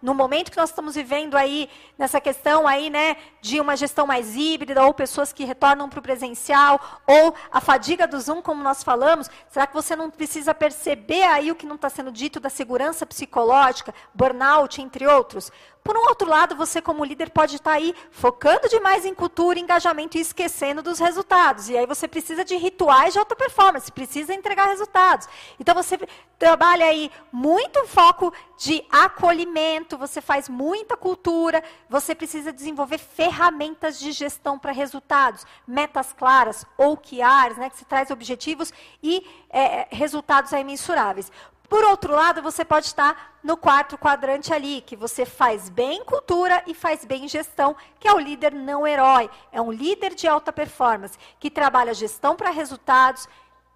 [0.00, 1.68] no momento que nós estamos vivendo aí,
[1.98, 6.02] nessa questão aí, né, de uma gestão mais híbrida, ou pessoas que retornam para o
[6.02, 11.22] presencial, ou a fadiga do Zoom, como nós falamos, será que você não precisa perceber
[11.24, 15.50] aí o que não está sendo dito da segurança psicológica, burnout, entre outros?
[15.86, 20.18] Por um outro lado, você como líder pode estar aí focando demais em cultura, engajamento
[20.18, 21.68] e esquecendo dos resultados.
[21.68, 25.28] E aí você precisa de rituais de alta performance, precisa entregar resultados.
[25.60, 25.96] Então você
[26.40, 34.12] trabalha aí muito foco de acolhimento, você faz muita cultura, você precisa desenvolver ferramentas de
[34.12, 40.64] gestão para resultados, metas claras, OKRs, né, que se traz objetivos e é, resultados aí
[40.64, 41.30] mensuráveis.
[41.68, 46.62] Por outro lado, você pode estar no quarto quadrante ali, que você faz bem cultura
[46.66, 49.28] e faz bem gestão, que é o líder não herói.
[49.50, 53.28] É um líder de alta performance, que trabalha gestão para resultados,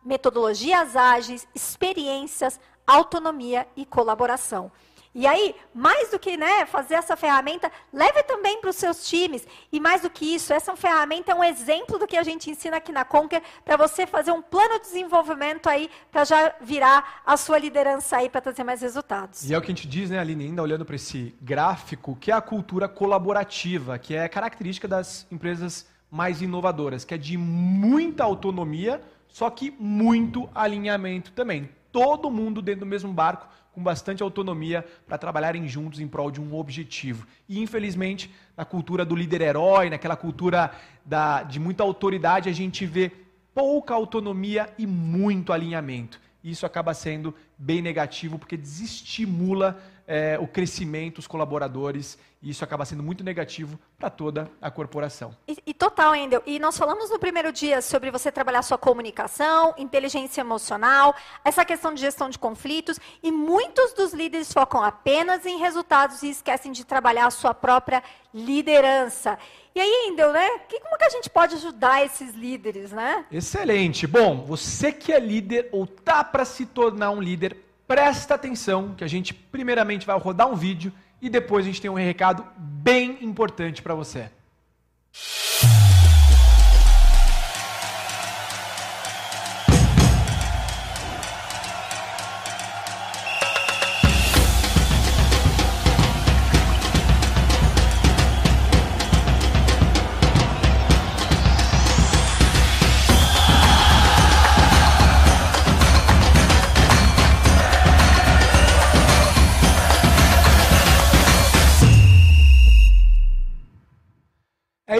[0.05, 4.70] metodologias ágeis, experiências, autonomia e colaboração.
[5.12, 9.45] E aí, mais do que né, fazer essa ferramenta, leve também para os seus times.
[9.73, 12.77] E mais do que isso, essa ferramenta é um exemplo do que a gente ensina
[12.77, 17.37] aqui na Conquer para você fazer um plano de desenvolvimento aí para já virar a
[17.37, 19.49] sua liderança aí para trazer mais resultados.
[19.51, 22.31] E é o que a gente diz, né, Aline, ainda olhando para esse gráfico, que
[22.31, 28.23] é a cultura colaborativa, que é característica das empresas mais inovadoras, que é de muita
[28.23, 31.69] autonomia, só que muito alinhamento também.
[31.91, 36.40] Todo mundo dentro do mesmo barco com bastante autonomia para trabalharem juntos em prol de
[36.40, 37.26] um objetivo.
[37.48, 40.72] E, infelizmente, na cultura do líder-herói, naquela cultura
[41.05, 43.12] da, de muita autoridade, a gente vê
[43.55, 46.20] pouca autonomia e muito alinhamento.
[46.42, 49.78] Isso acaba sendo bem negativo porque desestimula
[50.11, 55.37] é, o crescimento, os colaboradores, e isso acaba sendo muito negativo para toda a corporação.
[55.47, 56.43] E, e total, Endel.
[56.45, 61.15] E nós falamos no primeiro dia sobre você trabalhar sua comunicação, inteligência emocional,
[61.45, 66.31] essa questão de gestão de conflitos, e muitos dos líderes focam apenas em resultados e
[66.31, 68.03] esquecem de trabalhar a sua própria
[68.35, 69.39] liderança.
[69.73, 70.59] E aí, Endel, né?
[70.69, 73.24] Que, como que a gente pode ajudar esses líderes, né?
[73.31, 74.09] Excelente.
[74.09, 77.57] Bom, você que é líder ou tá para se tornar um líder,
[77.90, 81.90] presta atenção que a gente primeiramente vai rodar um vídeo e depois a gente tem
[81.90, 84.30] um recado bem importante para você.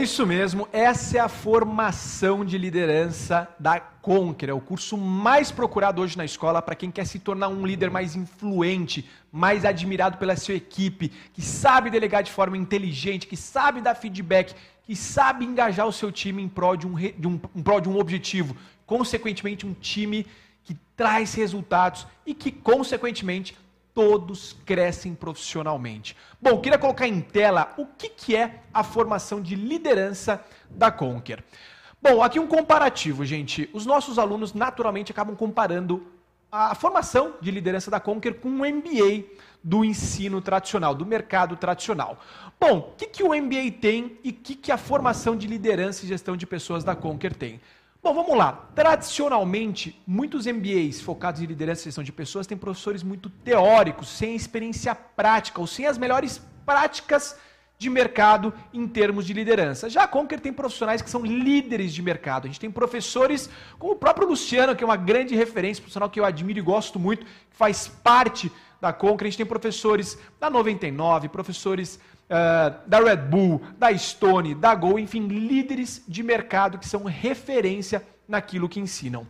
[0.03, 6.01] Isso mesmo, essa é a formação de liderança da Conquer, é o curso mais procurado
[6.01, 10.37] hoje na escola para quem quer se tornar um líder mais influente, mais admirado pela
[10.37, 14.55] sua equipe, que sabe delegar de forma inteligente, que sabe dar feedback,
[14.85, 17.89] que sabe engajar o seu time em prol de um, de um, em prol de
[17.89, 18.57] um objetivo,
[18.87, 20.27] consequentemente um time
[20.65, 23.57] que traz resultados e que, consequentemente,
[24.01, 26.17] todos crescem profissionalmente.
[26.41, 31.45] Bom, queria colocar em tela o que, que é a formação de liderança da Conquer.
[32.01, 33.69] Bom, aqui um comparativo, gente.
[33.75, 36.07] Os nossos alunos naturalmente acabam comparando
[36.51, 39.27] a formação de liderança da Conquer com o MBA
[39.63, 42.19] do ensino tradicional, do mercado tradicional.
[42.59, 46.07] Bom, o que, que o MBA tem e o que, que a formação de liderança
[46.07, 47.61] e gestão de pessoas da Conquer tem?
[48.03, 48.71] Bom, vamos lá.
[48.75, 54.35] Tradicionalmente, muitos MBAs focados em liderança e gestão de pessoas têm professores muito teóricos, sem
[54.35, 57.39] experiência prática ou sem as melhores práticas
[57.77, 59.91] de mercado em termos de liderança.
[59.91, 62.45] Já a Conquer tem profissionais que são líderes de mercado.
[62.45, 66.19] A gente tem professores como o próprio Luciano, que é uma grande referência, profissional que
[66.19, 68.51] eu admiro e gosto muito, que faz parte
[68.81, 69.27] da Conquer.
[69.27, 72.01] A gente tem professores da 99, professores
[72.31, 78.03] uh, da Red Bull, da Stone, da Gol, enfim, líderes de mercado que são referência
[78.29, 79.27] naquilo que ensinam.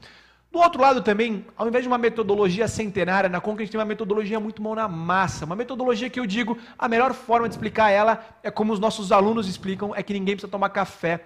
[0.52, 3.78] Do outro lado também, ao invés de uma metodologia centenária, na Conca a gente tem
[3.78, 5.44] uma metodologia muito mão na massa.
[5.44, 9.12] Uma metodologia que eu digo, a melhor forma de explicar ela é como os nossos
[9.12, 11.24] alunos explicam, é que ninguém precisa tomar café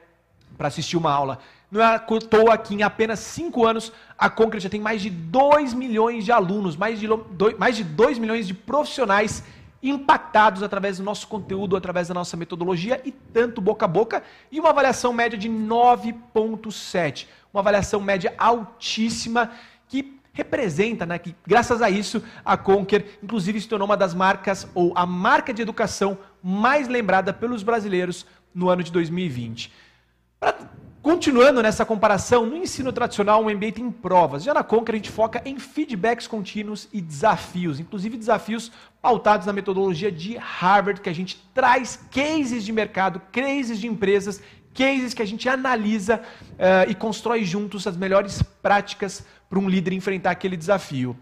[0.59, 1.39] para assistir uma aula.
[1.71, 5.09] Não é à toa que em apenas cinco anos a Concrete já tem mais de
[5.09, 7.09] 2 milhões de alunos, mais de,
[7.59, 9.43] mais de 2 milhões de profissionais
[9.90, 14.59] impactados através do nosso conteúdo, através da nossa metodologia e tanto boca a boca, e
[14.59, 19.51] uma avaliação média de 9.7, uma avaliação média altíssima
[19.89, 24.66] que representa, né, que graças a isso a Conquer inclusive se tornou uma das marcas
[24.74, 29.73] ou a marca de educação mais lembrada pelos brasileiros no ano de 2020.
[30.40, 30.55] Pra
[31.05, 34.43] Continuando nessa comparação, no ensino tradicional, o MBA tem provas.
[34.43, 38.73] Já na Conquer, a gente foca em feedbacks contínuos e desafios, inclusive desafios
[39.05, 44.41] pautados na metodologia de Harvard, que a gente traz cases de mercado, cases de empresas,
[44.73, 46.23] cases que a gente analisa
[46.53, 51.15] uh, e constrói juntos as melhores práticas para um líder enfrentar aquele desafio.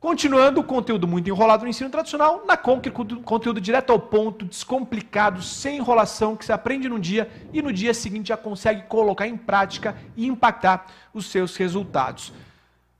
[0.00, 5.76] Continuando, conteúdo muito enrolado no ensino tradicional, na Conquer, conteúdo direto ao ponto, descomplicado, sem
[5.76, 9.94] enrolação, que você aprende num dia e no dia seguinte já consegue colocar em prática
[10.16, 12.32] e impactar os seus resultados.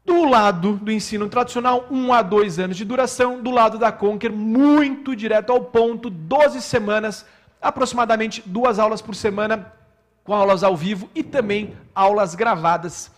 [0.07, 3.43] Do lado do ensino tradicional, 1 um a 2 anos de duração.
[3.43, 7.27] Do lado da Conquer, muito direto ao ponto, 12 semanas,
[7.61, 9.73] aproximadamente duas aulas por semana,
[10.23, 13.11] com aulas ao vivo e também aulas gravadas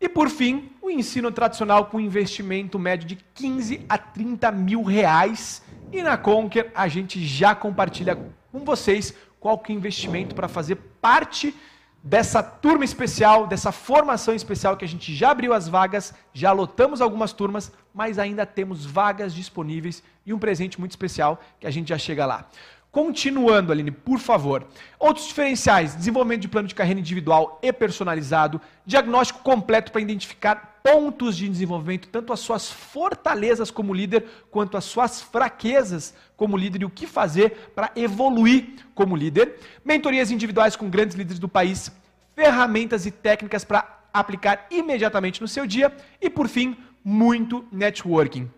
[0.00, 5.62] E por fim, o ensino tradicional com investimento médio de 15 a 30 mil reais.
[5.92, 8.16] E na Conquer a gente já compartilha
[8.50, 11.54] com vocês qual que é o investimento para fazer parte
[12.02, 17.00] dessa turma especial, dessa formação especial que a gente já abriu as vagas, já lotamos
[17.00, 21.88] algumas turmas, mas ainda temos vagas disponíveis e um presente muito especial que a gente
[21.88, 22.48] já chega lá.
[22.90, 24.66] Continuando, Aline, por favor.
[24.98, 31.36] Outros diferenciais: desenvolvimento de plano de carreira individual e personalizado, diagnóstico completo para identificar pontos
[31.36, 36.84] de desenvolvimento, tanto as suas fortalezas como líder, quanto as suas fraquezas como líder e
[36.84, 41.92] o que fazer para evoluir como líder, mentorias individuais com grandes líderes do país,
[42.34, 48.50] ferramentas e técnicas para aplicar imediatamente no seu dia e, por fim, muito networking.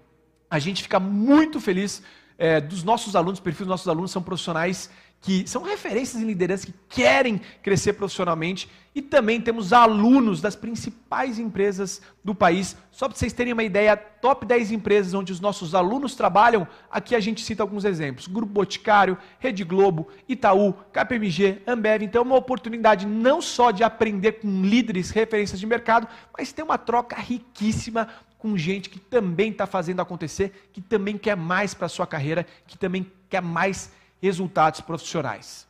[0.51, 2.03] A gente fica muito feliz
[2.39, 4.91] é, dos nossos alunos, o perfil dos nossos alunos são profissionais
[5.23, 8.69] que são referências em liderança, que querem crescer profissionalmente.
[8.95, 12.77] E também temos alunos das principais empresas do país.
[12.91, 17.15] Só para vocês terem uma ideia, top 10 empresas onde os nossos alunos trabalham, aqui
[17.15, 18.27] a gente cita alguns exemplos.
[18.27, 22.03] Grupo Boticário, Rede Globo, Itaú, KPMG, Ambev.
[22.03, 26.65] Então é uma oportunidade não só de aprender com líderes, referências de mercado, mas ter
[26.65, 31.87] uma troca riquíssima com gente que também está fazendo acontecer, que também quer mais para
[31.87, 33.93] a sua carreira, que também quer mais
[34.23, 35.67] resultados profissionais.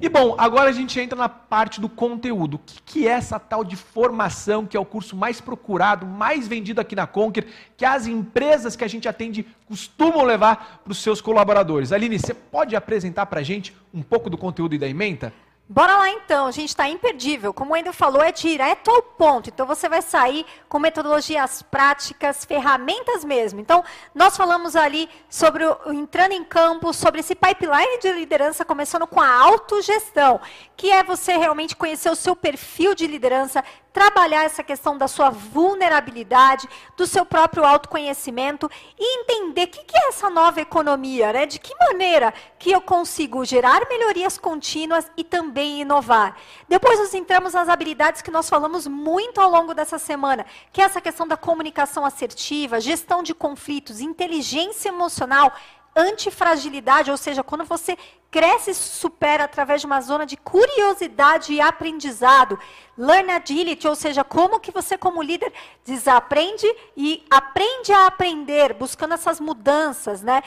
[0.00, 2.54] E bom, agora a gente entra na parte do conteúdo.
[2.54, 6.48] O que, que, é essa tal de formação, que é o curso mais procurado, mais
[6.48, 10.98] vendido aqui na Conquer, que as empresas que a gente atende costumam levar para os
[10.98, 11.92] seus colaboradores?
[11.92, 15.34] Aline, você pode apresentar para a gente um pouco do conteúdo e da ementa?
[15.72, 17.54] Bora lá então, a gente está imperdível.
[17.54, 19.48] Como o Endo falou, é direto ao ponto.
[19.50, 23.60] Então você vai sair com metodologias práticas, ferramentas mesmo.
[23.60, 29.06] Então, nós falamos ali sobre o, entrando em campo, sobre esse pipeline de liderança, começando
[29.06, 30.40] com a autogestão,
[30.76, 35.30] que é você realmente conhecer o seu perfil de liderança, trabalhar essa questão da sua
[35.30, 41.46] vulnerabilidade, do seu próprio autoconhecimento e entender o que, que é essa nova economia, né?
[41.46, 46.36] De que maneira que eu consigo gerar melhorias contínuas e também inovar.
[46.68, 50.84] Depois nós entramos nas habilidades que nós falamos muito ao longo dessa semana, que é
[50.84, 55.52] essa questão da comunicação assertiva, gestão de conflitos, inteligência emocional,
[55.96, 57.96] antifragilidade, ou seja, quando você
[58.30, 62.58] cresce e supera através de uma zona de curiosidade e aprendizado.
[62.96, 65.52] Learn agility, ou seja, como que você como líder
[65.84, 66.66] desaprende
[66.96, 70.42] e aprende a aprender, buscando essas mudanças, né?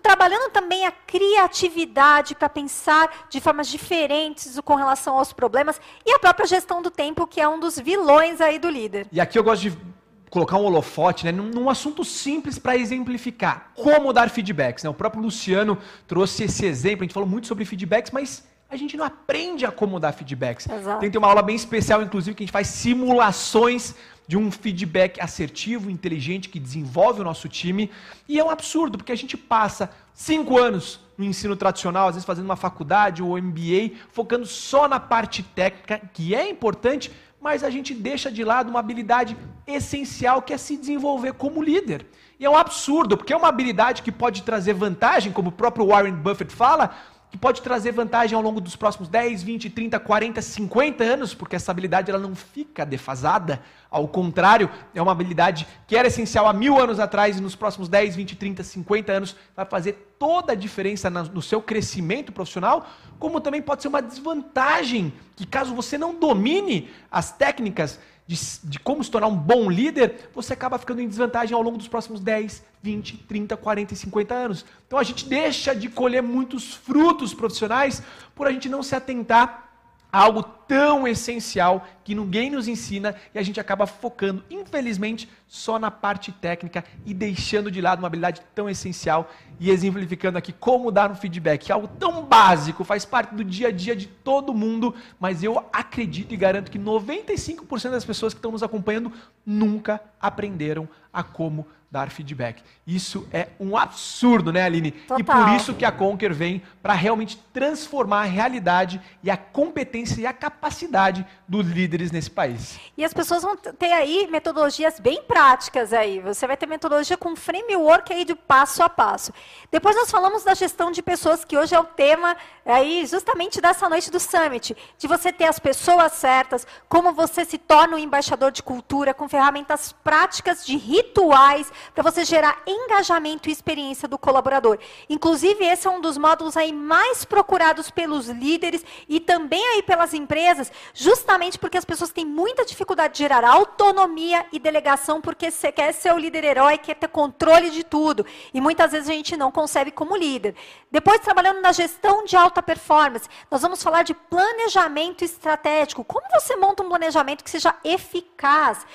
[0.00, 6.18] Trabalhando também a criatividade para pensar de formas diferentes com relação aos problemas e a
[6.18, 9.08] própria gestão do tempo, que é um dos vilões aí do líder.
[9.10, 9.94] E aqui eu gosto de
[10.34, 14.82] colocar um holofote né, num, num assunto simples para exemplificar como dar feedbacks.
[14.82, 14.90] Né?
[14.90, 15.78] O próprio Luciano
[16.08, 19.70] trouxe esse exemplo, a gente falou muito sobre feedbacks, mas a gente não aprende a
[19.70, 20.68] como dar feedbacks.
[20.68, 20.98] Exato.
[20.98, 23.94] Tem que ter uma aula bem especial, inclusive, que a gente faz simulações
[24.26, 27.88] de um feedback assertivo, inteligente, que desenvolve o nosso time.
[28.28, 32.26] E é um absurdo, porque a gente passa cinco anos no ensino tradicional, às vezes
[32.26, 37.12] fazendo uma faculdade ou MBA, focando só na parte técnica, que é importante,
[37.44, 42.06] mas a gente deixa de lado uma habilidade essencial que é se desenvolver como líder.
[42.40, 45.88] E é um absurdo, porque é uma habilidade que pode trazer vantagem, como o próprio
[45.88, 46.96] Warren Buffett fala,
[47.34, 51.56] que pode trazer vantagem ao longo dos próximos 10, 20, 30, 40, 50 anos, porque
[51.56, 53.60] essa habilidade ela não fica defasada.
[53.90, 57.88] Ao contrário, é uma habilidade que era essencial há mil anos atrás e nos próximos
[57.88, 62.86] 10, 20, 30, 50 anos vai fazer toda a diferença no seu crescimento profissional,
[63.18, 68.78] como também pode ser uma desvantagem, que caso você não domine as técnicas de, de,
[68.78, 72.20] como se tornar um bom líder, você acaba ficando em desvantagem ao longo dos próximos
[72.20, 74.64] 10, 20, 30, 40 e 50 anos.
[74.86, 78.02] Então a gente deixa de colher muitos frutos profissionais
[78.34, 79.73] por a gente não se atentar
[80.14, 85.90] algo tão essencial que ninguém nos ensina e a gente acaba focando, infelizmente, só na
[85.90, 89.28] parte técnica e deixando de lado uma habilidade tão essencial
[89.58, 93.72] e exemplificando aqui como dar um feedback, algo tão básico, faz parte do dia a
[93.72, 98.52] dia de todo mundo, mas eu acredito e garanto que 95% das pessoas que estão
[98.52, 99.12] nos acompanhando
[99.44, 102.60] nunca aprenderam a como dar feedback.
[102.84, 104.90] Isso é um absurdo, né, Aline?
[104.90, 105.20] Total.
[105.20, 110.20] E por isso que a Conquer vem para realmente transformar a realidade e a competência
[110.20, 112.80] e a capacidade dos líderes nesse país.
[112.96, 116.18] E as pessoas vão ter aí metodologias bem práticas aí.
[116.18, 119.32] Você vai ter metodologia com framework aí de passo a passo.
[119.70, 123.88] Depois nós falamos da gestão de pessoas, que hoje é o tema aí justamente dessa
[123.88, 128.50] noite do Summit, de você ter as pessoas certas, como você se torna um embaixador
[128.50, 134.78] de cultura com ferramentas práticas de rituais para você gerar engajamento e experiência do colaborador.
[135.10, 140.14] Inclusive, esse é um dos módulos aí mais procurados pelos líderes e também aí pelas
[140.14, 145.72] empresas justamente porque as pessoas têm muita dificuldade de gerar autonomia e delegação, porque você
[145.72, 148.24] quer ser o líder herói, quer ter controle de tudo.
[148.52, 150.54] E muitas vezes a gente não concebe como líder.
[150.90, 156.04] Depois, trabalhando na gestão de alta performance, nós vamos falar de planejamento estratégico.
[156.04, 158.86] Como você monta um planejamento que seja eficaz?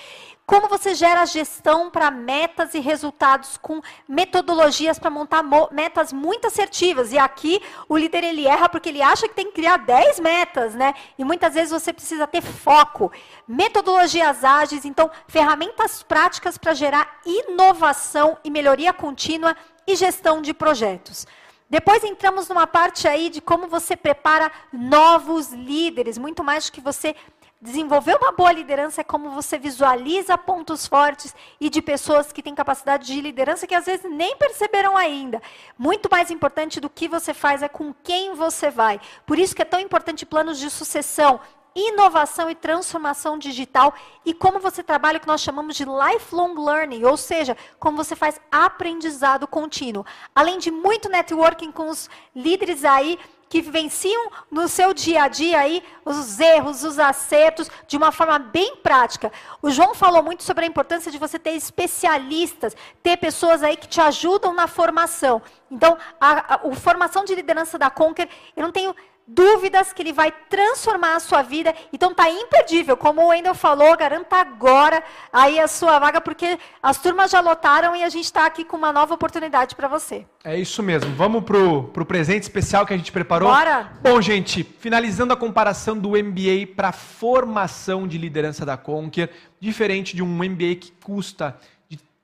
[0.49, 7.11] Como você gera gestão para metas e resultados com metodologias para montar metas muito assertivas.
[7.11, 10.73] E aqui o líder ele erra porque ele acha que tem que criar 10 metas,
[10.73, 10.95] né?
[11.19, 13.11] E muitas vezes você precisa ter foco.
[13.47, 19.55] Metodologias ágeis, então ferramentas práticas para gerar inovação e melhoria contínua
[19.85, 21.27] e gestão de projetos.
[21.69, 26.81] Depois entramos numa parte aí de como você prepara novos líderes, muito mais do que
[26.81, 27.15] você
[27.61, 32.55] Desenvolver uma boa liderança é como você visualiza pontos fortes e de pessoas que têm
[32.55, 35.41] capacidade de liderança que às vezes nem perceberam ainda.
[35.77, 39.01] Muito mais importante do que você faz é com quem você vai.
[39.25, 41.41] Por isso que é tão importante planos de sucessão,
[41.75, 43.93] inovação e transformação digital
[44.25, 48.15] e como você trabalha o que nós chamamos de lifelong learning, ou seja, como você
[48.15, 50.05] faz aprendizado contínuo.
[50.33, 53.19] Além de muito networking com os líderes aí
[53.49, 58.37] que vivenciam no seu dia a dia aí os erros, os acertos, de uma forma
[58.37, 59.31] bem prática.
[59.61, 63.87] O João falou muito sobre a importância de você ter especialistas, ter pessoas aí que
[63.87, 65.41] te ajudam na formação.
[65.71, 68.95] Então, a, a, a formação de liderança da Conquer, eu não tenho
[69.29, 71.73] dúvidas que ele vai transformar a sua vida.
[71.93, 76.97] Então tá imperdível, como o Wendel falou, garanta agora aí a sua vaga, porque as
[76.97, 80.25] turmas já lotaram e a gente está aqui com uma nova oportunidade para você.
[80.43, 81.13] É isso mesmo.
[81.15, 83.49] Vamos pro, pro presente especial que a gente preparou.
[83.49, 83.91] Bora!
[84.01, 89.29] Bom, gente, finalizando a comparação do MBA para formação de liderança da Conquer,
[89.59, 91.55] diferente de um MBA que custa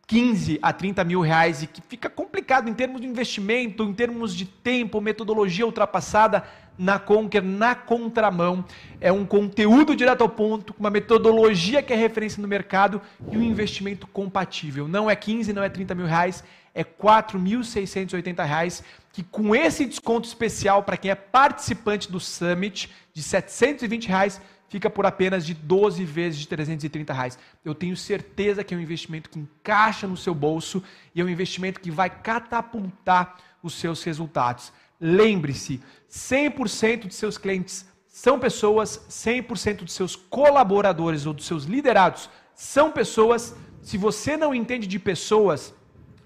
[0.08, 4.36] 15 a 30 mil reais e que fica complicado em termos de investimento, em termos
[4.36, 6.44] de tempo, metodologia ultrapassada,
[6.78, 8.64] na Conquer, na contramão.
[9.00, 13.02] É um conteúdo direto ao ponto, uma metodologia que é referência no mercado
[13.32, 14.88] e um investimento compatível.
[14.88, 18.84] Não é 15, não é 30 mil reais, é 4.680 reais,
[19.14, 24.90] que com esse desconto especial para quem é participante do Summit, de 720 reais, fica
[24.90, 27.40] por apenas de 12 vezes de 330 reais.
[27.64, 30.84] Eu tenho certeza que é um investimento que encaixa no seu bolso
[31.14, 34.72] e é um investimento que vai catapultar os seus resultados.
[35.00, 42.30] Lembre-se, 100% de seus clientes são pessoas, 100% de seus colaboradores ou dos seus liderados
[42.54, 43.56] são pessoas.
[43.82, 45.74] Se você não entende de pessoas,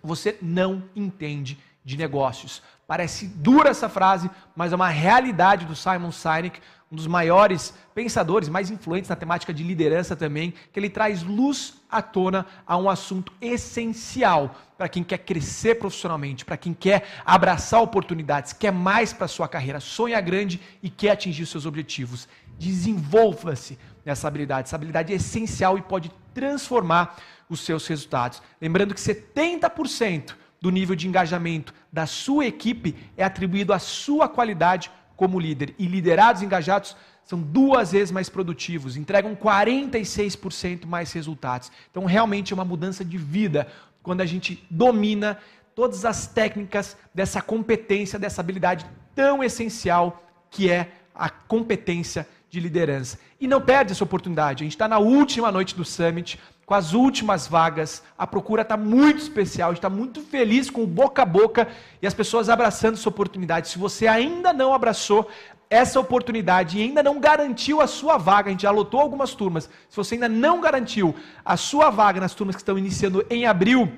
[0.04, 2.62] você não entende de negócios.
[2.90, 6.60] Parece dura essa frase, mas é uma realidade do Simon Sinek
[6.92, 11.76] um dos maiores pensadores, mais influentes na temática de liderança também, que ele traz luz
[11.90, 17.82] à tona a um assunto essencial para quem quer crescer profissionalmente, para quem quer abraçar
[17.82, 22.28] oportunidades, quer mais para sua carreira, sonha grande e quer atingir os seus objetivos.
[22.58, 24.68] Desenvolva-se nessa habilidade.
[24.68, 27.18] Essa habilidade é essencial e pode transformar
[27.48, 28.42] os seus resultados.
[28.60, 34.92] Lembrando que 70% do nível de engajamento da sua equipe é atribuído à sua qualidade
[35.16, 35.74] como líder.
[35.78, 41.72] E liderados engajados são duas vezes mais produtivos, entregam 46% mais resultados.
[41.92, 43.68] Então, realmente é uma mudança de vida
[44.02, 45.38] quando a gente domina
[45.76, 53.20] todas as técnicas dessa competência, dessa habilidade tão essencial que é a competência de liderança.
[53.40, 54.64] E não perde essa oportunidade.
[54.64, 58.04] A gente está na última noite do Summit, com as últimas vagas.
[58.16, 59.74] A procura está muito especial.
[59.74, 61.68] Está muito feliz com o boca a boca
[62.00, 63.70] e as pessoas abraçando essa oportunidade.
[63.70, 65.28] Se você ainda não abraçou
[65.68, 69.68] essa oportunidade e ainda não garantiu a sua vaga, a gente já lotou algumas turmas.
[69.90, 73.92] Se você ainda não garantiu a sua vaga nas turmas que estão iniciando em abril,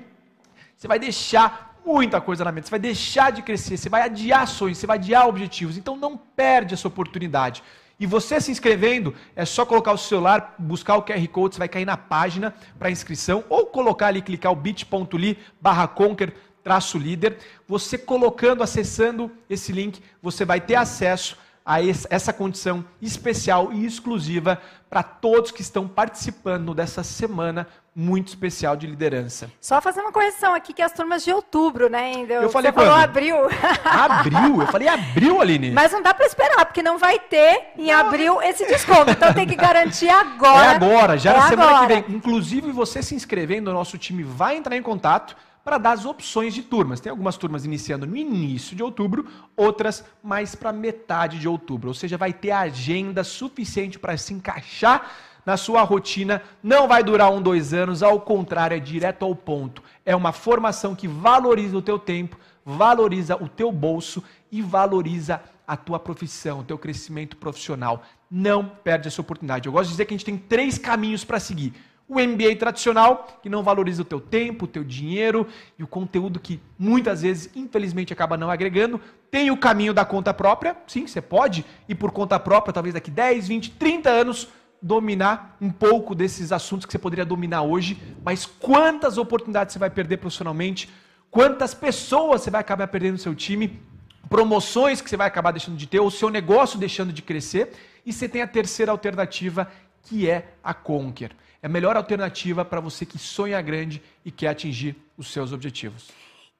[0.74, 4.48] você vai deixar muita coisa na mente, você vai deixar de crescer, você vai adiar
[4.48, 5.76] sonhos, você vai adiar objetivos.
[5.76, 7.62] Então não perde essa oportunidade.
[8.02, 11.68] E você se inscrevendo, é só colocar o celular, buscar o QR Code, você vai
[11.68, 16.34] cair na página para inscrição, ou colocar ali, clicar o bit.ly barra conquer
[16.64, 17.38] traço líder.
[17.68, 21.78] Você colocando, acessando esse link, você vai ter acesso a
[22.10, 24.60] essa condição especial e exclusiva
[24.90, 29.50] para todos que estão participando dessa semana muito especial de liderança.
[29.60, 32.14] Só fazer uma correção aqui, que as turmas de outubro, né?
[32.14, 32.34] Ainda.
[32.34, 32.86] Eu falei Você quando?
[32.88, 33.36] falou abril.
[33.84, 34.60] Abril?
[34.62, 35.70] Eu falei abril, Aline.
[35.70, 39.10] Mas não dá para esperar, porque não vai ter em abril esse desconto.
[39.10, 40.64] Então tem que garantir agora.
[40.72, 41.86] É agora, já é na semana agora.
[42.02, 42.16] que vem.
[42.16, 46.54] Inclusive, você se inscrevendo, o nosso time vai entrar em contato para dar as opções
[46.54, 47.00] de turmas.
[47.00, 49.26] Tem algumas turmas iniciando no início de outubro,
[49.56, 51.88] outras mais para metade de outubro.
[51.88, 55.10] Ou seja, vai ter agenda suficiente para se encaixar
[55.44, 59.82] na sua rotina, não vai durar um, dois anos, ao contrário, é direto ao ponto.
[60.04, 65.76] É uma formação que valoriza o teu tempo, valoriza o teu bolso e valoriza a
[65.76, 68.02] tua profissão, o teu crescimento profissional.
[68.30, 69.66] Não perde essa oportunidade.
[69.66, 71.74] Eu gosto de dizer que a gente tem três caminhos para seguir.
[72.12, 75.46] O MBA tradicional, que não valoriza o teu tempo, o teu dinheiro
[75.78, 79.00] e o conteúdo que muitas vezes, infelizmente, acaba não agregando.
[79.30, 83.10] Tem o caminho da conta própria, sim, você pode ir por conta própria, talvez daqui
[83.10, 84.48] 10, 20, 30 anos,
[84.82, 89.88] dominar um pouco desses assuntos que você poderia dominar hoje, mas quantas oportunidades você vai
[89.88, 90.90] perder profissionalmente,
[91.30, 93.80] quantas pessoas você vai acabar perdendo no seu time,
[94.28, 97.72] promoções que você vai acabar deixando de ter, ou seu negócio deixando de crescer,
[98.04, 99.66] e você tem a terceira alternativa,
[100.02, 101.30] que é a Conquer.
[101.62, 106.08] É a melhor alternativa para você que sonha grande e quer atingir os seus objetivos.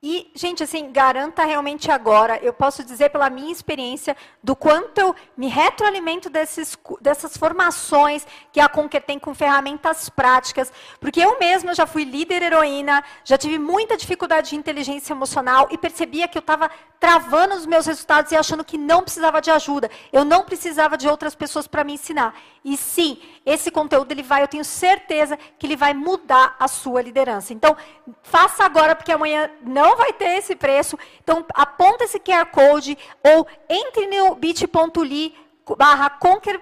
[0.05, 2.37] E, gente, assim, garanta realmente agora.
[2.43, 8.59] Eu posso dizer pela minha experiência do quanto eu me retroalimento desses, dessas formações que
[8.59, 10.73] a Conquer tem com ferramentas práticas.
[10.99, 15.79] Porque eu mesma já fui líder heroína, já tive muita dificuldade de inteligência emocional e
[15.79, 16.69] percebia que eu estava
[16.99, 19.89] travando os meus resultados e achando que não precisava de ajuda.
[20.13, 22.35] Eu não precisava de outras pessoas para me ensinar.
[22.65, 27.03] E sim, esse conteúdo ele vai, eu tenho certeza que ele vai mudar a sua
[27.03, 27.53] liderança.
[27.53, 27.77] Então,
[28.23, 30.97] faça agora, porque amanhã não vai ter esse preço.
[31.23, 35.35] Então, aponta esse QR Code ou entre no bit.ly
[35.77, 36.61] barra conquer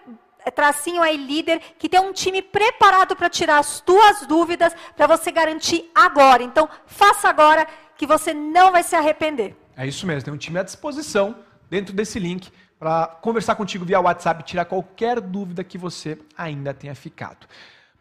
[0.55, 5.31] tracinho aí líder, que tem um time preparado para tirar as tuas dúvidas, para você
[5.31, 6.43] garantir agora.
[6.43, 7.67] Então, faça agora
[7.97, 9.55] que você não vai se arrepender.
[9.77, 11.37] É isso mesmo, tem um time à disposição
[11.69, 12.51] dentro desse link
[12.81, 17.47] para conversar contigo via WhatsApp tirar qualquer dúvida que você ainda tenha ficado.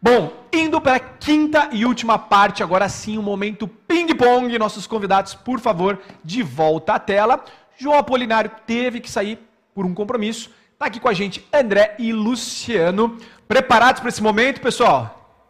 [0.00, 4.58] Bom, indo para a quinta e última parte, agora sim o momento ping-pong.
[4.58, 7.44] Nossos convidados, por favor, de volta à tela.
[7.76, 9.38] João Apolinário teve que sair
[9.74, 10.50] por um compromisso.
[10.72, 13.18] Está aqui com a gente André e Luciano.
[13.46, 15.44] Preparados para esse momento, pessoal?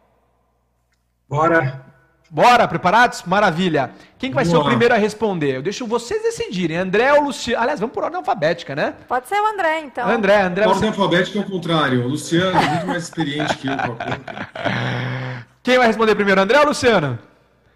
[1.29, 1.90] Bora!
[2.33, 3.23] Bora, preparados?
[3.23, 3.91] Maravilha.
[4.17, 4.55] Quem que vai Boa.
[4.55, 5.57] ser o primeiro a responder?
[5.57, 6.77] Eu deixo vocês decidirem.
[6.77, 7.61] André ou Luciano?
[7.61, 8.95] Aliás, vamos por ordem alfabética, né?
[9.05, 10.07] Pode ser o André, então.
[10.07, 10.65] André, André.
[10.65, 11.01] Ordem você...
[11.01, 12.05] alfabética é o contrário.
[12.05, 13.73] O Luciano é muito mais experiente que eu.
[15.61, 17.19] Quem vai responder primeiro, André ou Luciano?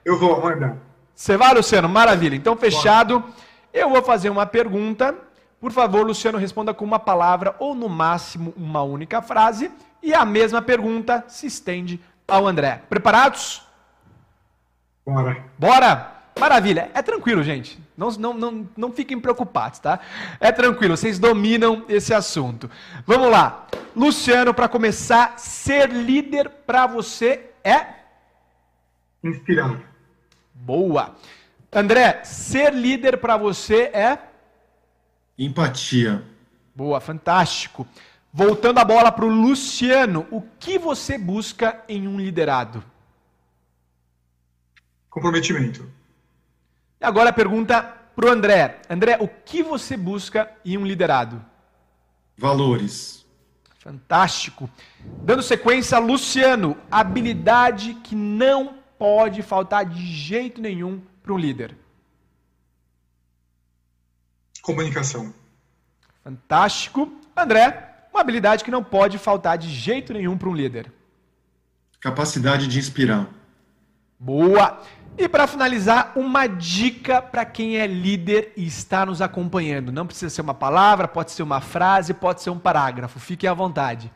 [0.05, 0.77] Eu vou, manda.
[1.13, 1.89] Você vai, Luciano?
[1.89, 2.37] Maravilha.
[2.37, 3.25] Então, fechado.
[3.73, 5.13] Eu vou fazer uma pergunta.
[5.59, 9.69] Por favor, Luciano, responda com uma palavra ou, no máximo, uma única frase.
[10.01, 12.83] E a mesma pergunta se estende ao André.
[12.87, 13.64] Preparados?
[15.05, 15.45] Bora.
[15.57, 16.11] Bora?
[16.39, 16.89] Maravilha.
[16.93, 17.79] É tranquilo, gente.
[17.95, 19.99] Não, não, não, não fiquem preocupados, tá?
[20.39, 22.69] É tranquilo, vocês dominam esse assunto.
[23.05, 23.67] Vamos lá.
[23.95, 27.85] Luciano, para começar, ser líder para você é?
[29.23, 29.79] Inspirar.
[30.53, 31.15] Boa.
[31.71, 34.19] André, ser líder para você é?
[35.37, 36.23] Empatia.
[36.75, 37.87] Boa, fantástico.
[38.33, 42.83] Voltando a bola para o Luciano, o que você busca em um liderado?
[45.15, 45.89] Comprometimento.
[46.99, 47.81] E agora a pergunta
[48.13, 48.81] para o André.
[48.89, 51.43] André, o que você busca em um liderado?
[52.37, 53.25] Valores.
[53.79, 54.69] Fantástico.
[55.23, 61.77] Dando sequência, Luciano, habilidade que não pode faltar de jeito nenhum para um líder.
[64.61, 65.33] Comunicação.
[66.23, 67.09] Fantástico.
[67.37, 70.91] André, uma habilidade que não pode faltar de jeito nenhum para um líder.
[72.01, 73.29] Capacidade de inspirar.
[74.19, 74.81] Boa.
[75.17, 79.91] E para finalizar, uma dica para quem é líder e está nos acompanhando.
[79.91, 83.17] Não precisa ser uma palavra, pode ser uma frase, pode ser um parágrafo.
[83.19, 84.11] Fique à vontade.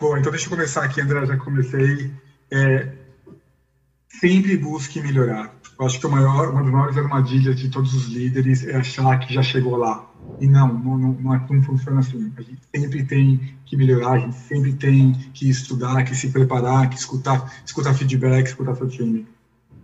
[0.00, 2.10] Bom, então deixa eu começar aqui, André, já comecei.
[2.50, 2.92] É,
[4.08, 5.54] sempre busque melhorar.
[5.78, 9.32] Eu acho que maior, uma das maiores armadilhas de todos os líderes é achar que
[9.32, 10.05] já chegou lá.
[10.40, 12.32] E não, não, não, é, não funciona assim.
[12.36, 16.90] A gente sempre tem que melhorar, a gente sempre tem que estudar, que se preparar,
[16.90, 19.26] que escutar, escutar feedback, escutar seu time.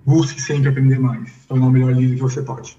[0.04, 2.76] Busque sempre aprender mais, tornar o melhor líder que você pode.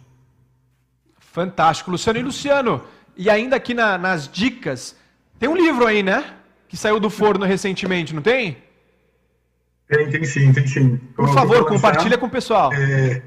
[1.20, 2.20] Fantástico, Luciano.
[2.20, 2.82] E Luciano,
[3.18, 4.96] e ainda aqui na, nas dicas,
[5.40, 6.34] tem um livro aí, né?
[6.68, 8.58] Que saiu do forno recentemente, não tem?
[9.88, 10.98] Tem, tem sim, tem sim.
[11.16, 12.72] Por favor, compartilha com o pessoal.
[12.74, 13.22] É,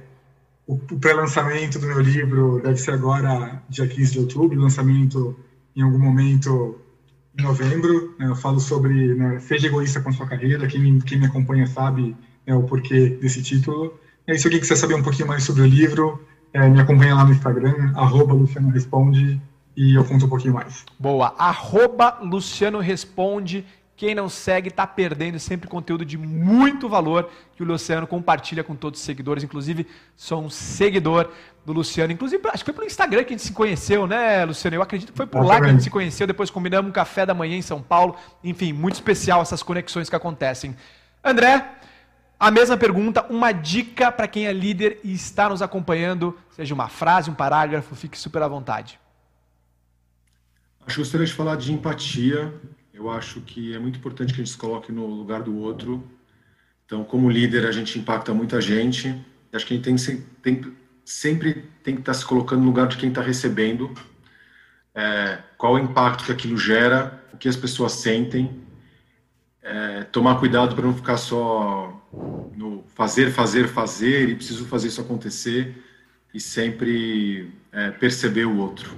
[0.66, 5.38] o, pré-lançamento do meu livro deve ser agora, dia 15 de outubro, lançamento
[5.76, 6.80] em algum momento
[7.38, 8.14] em novembro.
[8.18, 10.66] Né, eu falo sobre né, seja egoísta com sua carreira.
[10.66, 12.16] Quem me, quem me acompanha sabe
[12.47, 13.94] né, o porquê desse título.
[14.26, 16.20] E se alguém quiser saber um pouquinho mais sobre o livro,
[16.52, 19.40] é, me acompanha lá no Instagram, arroba Luciano Responde,
[19.76, 20.84] e eu conto um pouquinho mais.
[20.98, 23.64] Boa, arroba Luciano Responde.
[23.97, 28.77] Quem não segue está perdendo sempre conteúdo de muito valor que o Luciano compartilha com
[28.77, 29.43] todos os seguidores.
[29.43, 31.31] Inclusive, sou um seguidor
[31.64, 32.12] do Luciano.
[32.12, 34.77] Inclusive, acho que foi pelo Instagram que a gente se conheceu, né, Luciano?
[34.77, 36.27] Eu acredito que foi por lá que a gente se conheceu.
[36.27, 38.16] Depois combinamos um café da manhã em São Paulo.
[38.44, 40.77] Enfim, muito especial essas conexões que acontecem.
[41.24, 41.66] André,
[42.39, 46.89] a mesma pergunta, uma dica para quem é líder e está nos acompanhando, seja uma
[46.89, 49.01] frase, um parágrafo, fique super à vontade.
[50.86, 52.52] Acho que gostaria de falar de empatia.
[52.97, 56.02] Eu acho que é muito importante que a gente se coloque no lugar do outro.
[56.86, 59.14] Então, como líder, a gente impacta muita gente.
[59.52, 62.97] Acho que a gente tem, tem, sempre tem que estar se colocando no lugar de
[62.97, 63.93] quem está recebendo.
[64.94, 68.62] É, qual o impacto que aquilo gera, o que as pessoas sentem.
[69.60, 72.02] É, tomar cuidado para não ficar só
[72.56, 75.85] no fazer, fazer, fazer e preciso fazer isso acontecer
[76.32, 78.97] e sempre é, perceber o outro.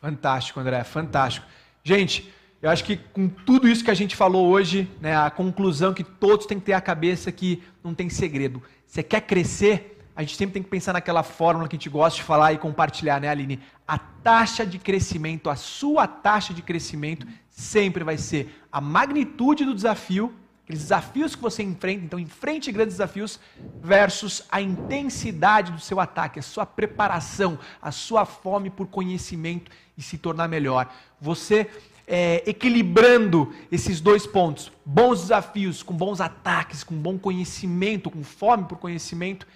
[0.00, 1.46] Fantástico, André, fantástico.
[1.84, 5.94] Gente, eu acho que com tudo isso que a gente falou hoje, né, a conclusão
[5.94, 8.62] que todos têm que ter a cabeça que não tem segredo.
[8.86, 10.00] Você quer crescer?
[10.16, 12.58] A gente sempre tem que pensar naquela fórmula que a gente gosta de falar e
[12.58, 13.60] compartilhar, né, Aline?
[13.86, 19.74] A taxa de crescimento, a sua taxa de crescimento sempre vai ser a magnitude do
[19.74, 20.34] desafio
[20.68, 23.40] aqueles desafios que você enfrenta, então enfrente grandes desafios,
[23.82, 30.02] versus a intensidade do seu ataque, a sua preparação, a sua fome por conhecimento e
[30.02, 30.92] se tornar melhor.
[31.18, 31.70] Você
[32.08, 38.64] é, equilibrando esses dois pontos, bons desafios com bons ataques, com bom conhecimento, com fome
[38.64, 39.46] por conhecimento,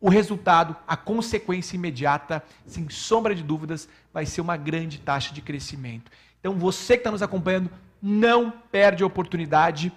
[0.00, 5.40] o resultado, a consequência imediata, sem sombra de dúvidas, vai ser uma grande taxa de
[5.40, 6.10] crescimento.
[6.40, 7.70] Então você que está nos acompanhando,
[8.02, 9.90] não perde a oportunidade.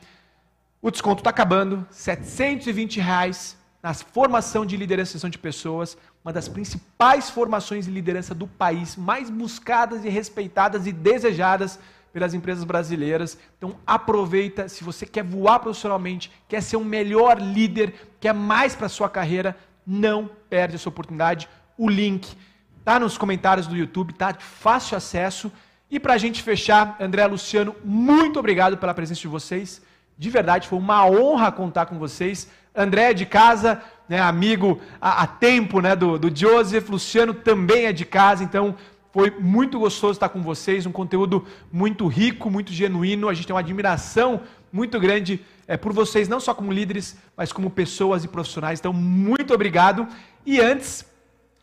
[0.82, 6.48] O desconto está acabando, 720 reais na formação de liderança e de pessoas, uma das
[6.48, 11.80] principais formações de liderança do país, mais buscadas e respeitadas e desejadas
[12.12, 13.38] pelas empresas brasileiras.
[13.58, 18.90] Então aproveita, se você quer voar profissionalmente, quer ser um melhor líder, quer mais para
[18.90, 21.48] sua carreira, não perde essa oportunidade.
[21.78, 22.36] O link
[22.80, 25.52] está nos comentários do YouTube, tá de fácil acesso.
[25.90, 29.82] E para a gente fechar, André Luciano, muito obrigado pela presença de vocês.
[30.18, 32.50] De verdade, foi uma honra contar com vocês.
[32.76, 37.94] André de casa, né, amigo há, há tempo né, do, do Joseph, Luciano também é
[37.94, 38.76] de casa, então
[39.12, 43.30] foi muito gostoso estar com vocês, um conteúdo muito rico, muito genuíno.
[43.30, 47.52] A gente tem uma admiração muito grande é, por vocês, não só como líderes, mas
[47.52, 48.80] como pessoas e profissionais.
[48.80, 50.08] Então, muito obrigado.
[50.46, 51.04] E antes,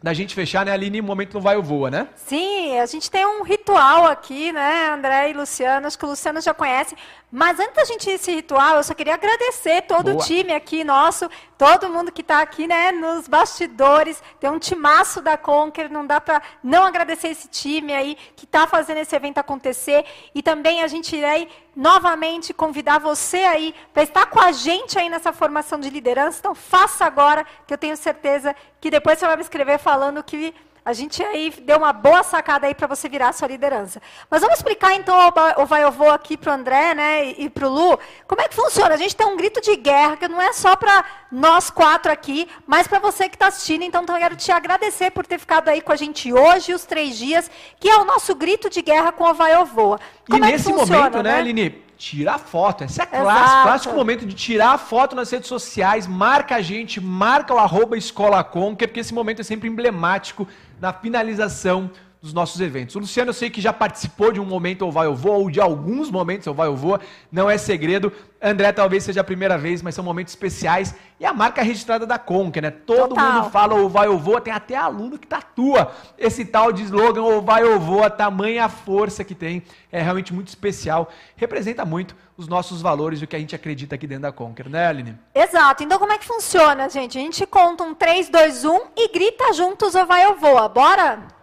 [0.05, 2.09] da gente fechar, né, Aline, momento não vai ou voa, né?
[2.15, 6.43] Sim, a gente tem um ritual aqui, né, André e Luciano, acho que o Luciano
[6.43, 6.95] já conhece,
[7.33, 10.17] mas antes da gente ir esse ritual, eu só queria agradecer todo Boa.
[10.17, 11.27] o time aqui nosso,
[11.57, 16.21] todo mundo que está aqui, né, nos bastidores, tem um timaço da Conquer, não dá
[16.21, 20.05] para não agradecer esse time aí que está fazendo esse evento acontecer,
[20.35, 25.09] e também a gente irei novamente convidar você aí para estar com a gente aí
[25.09, 26.39] nessa formação de liderança.
[26.39, 30.55] Então faça agora, que eu tenho certeza que depois você vai me escrever falando que
[30.85, 34.03] a gente aí deu uma boa sacada aí para você virar a sua liderança.
[34.31, 35.17] Mas vamos explicar então
[35.59, 38.43] o vai eu vou aqui para o André né, e, e para o Lu, como
[38.43, 38.95] é que funciona.
[38.95, 42.49] A gente tem um grito de guerra que não é só para nós quatro aqui,
[42.67, 43.83] mas para você que está assistindo.
[43.83, 46.85] Então, então eu quero te agradecer por ter ficado aí com a gente hoje, os
[46.85, 47.51] três dias,
[47.81, 49.99] que é o nosso grito de guerra com o vai eu voa.
[50.29, 51.85] Como e é nesse funciona, momento, né, né, Aline?
[52.05, 52.85] Tira a foto.
[52.85, 56.07] Essa é clássico, clássico momento de tirar a foto nas redes sociais.
[56.07, 60.47] Marca a gente, marca o arroba Escola Conquer, porque esse momento é sempre emblemático
[60.79, 61.91] na finalização
[62.25, 62.97] dos nossos eventos.
[62.97, 65.51] O Luciano, eu sei que já participou de um momento ou vai ou voa, ou
[65.51, 66.99] de alguns momentos ou vai ou voa,
[67.31, 68.11] não é segredo.
[68.43, 70.95] André talvez seja a primeira vez, mas são momentos especiais.
[71.21, 72.71] E a marca registrada da Conca, né?
[72.71, 73.33] Todo Total.
[73.33, 77.21] mundo fala ou vai ou voa, tem até aluno que tatua esse tal de slogan
[77.21, 79.63] ou vai ou voa, tamanha força que tem.
[79.93, 81.11] É realmente muito especial.
[81.37, 84.71] Representa muito os nossos valores e o que a gente acredita aqui dentro da Conquer,
[84.71, 85.19] né, Aline?
[85.35, 85.85] Exato.
[85.85, 87.19] Então, como é que funciona, gente?
[87.19, 90.71] A gente conta um 3, 2, 1 e grita juntos ou vai ou voa.
[90.71, 91.34] Bora?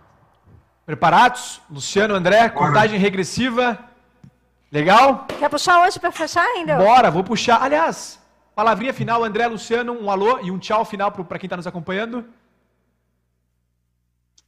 [0.86, 1.62] Preparados?
[1.70, 3.80] Luciano, André, contagem regressiva.
[4.72, 5.28] Legal?
[5.38, 6.78] Quer puxar hoje para fechar ainda?
[6.78, 7.62] Bora, vou puxar.
[7.62, 8.20] Aliás,
[8.56, 12.26] palavrinha final, André, Luciano, um alô e um tchau final para quem está nos acompanhando.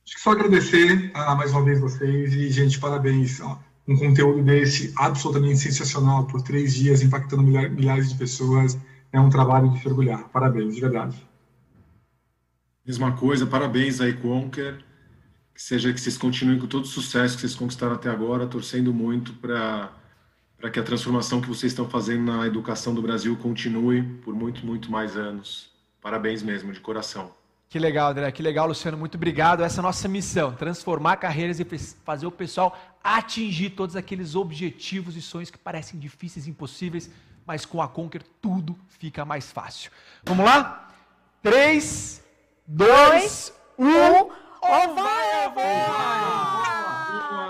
[0.05, 3.39] Acho que só agradecer a, mais uma vez vocês e, gente, parabéns.
[3.39, 8.77] Ó, um conteúdo desse absolutamente sensacional por três dias, impactando milhares de pessoas.
[9.11, 10.27] É um trabalho de se orgulhar.
[10.29, 11.27] Parabéns, de verdade.
[12.85, 14.83] Mesma coisa, parabéns aí, Conker
[15.53, 18.93] que seja que vocês continuem com todo o sucesso que vocês conquistaram até agora, torcendo
[18.93, 19.91] muito para
[20.57, 24.65] para que a transformação que vocês estão fazendo na educação do Brasil continue por muito,
[24.65, 25.69] muito mais anos.
[26.01, 27.33] Parabéns mesmo, de coração.
[27.67, 28.31] Que legal, André.
[28.31, 28.97] Que legal, Luciano.
[28.97, 29.61] Muito obrigado.
[29.61, 31.65] Essa é a nossa missão: transformar carreiras e
[32.05, 37.09] fazer o pessoal atingir todos aqueles objetivos e sonhos que parecem difíceis e impossíveis,
[37.45, 39.91] mas com a Conquer tudo fica mais fácil.
[40.23, 40.87] Vamos lá?
[41.41, 42.23] 3,
[42.65, 46.53] 2, 1 ou vai ou voa!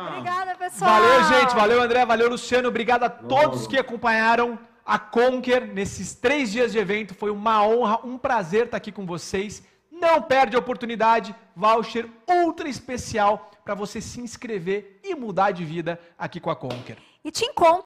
[0.10, 0.92] Obrigada, pessoal!
[0.92, 1.56] Valeu, gente.
[1.56, 2.06] Valeu, André.
[2.06, 2.68] Valeu, Luciano.
[2.68, 7.14] Obrigado a todos que acompanharam a Conquer nesses três dias de evento.
[7.16, 9.64] Foi uma honra, um prazer estar aqui com vocês.
[9.92, 16.00] Não perde a oportunidade, voucher ultra especial para você se inscrever e mudar de vida
[16.18, 16.98] aqui com a Conquer.
[17.24, 17.82] E te encontro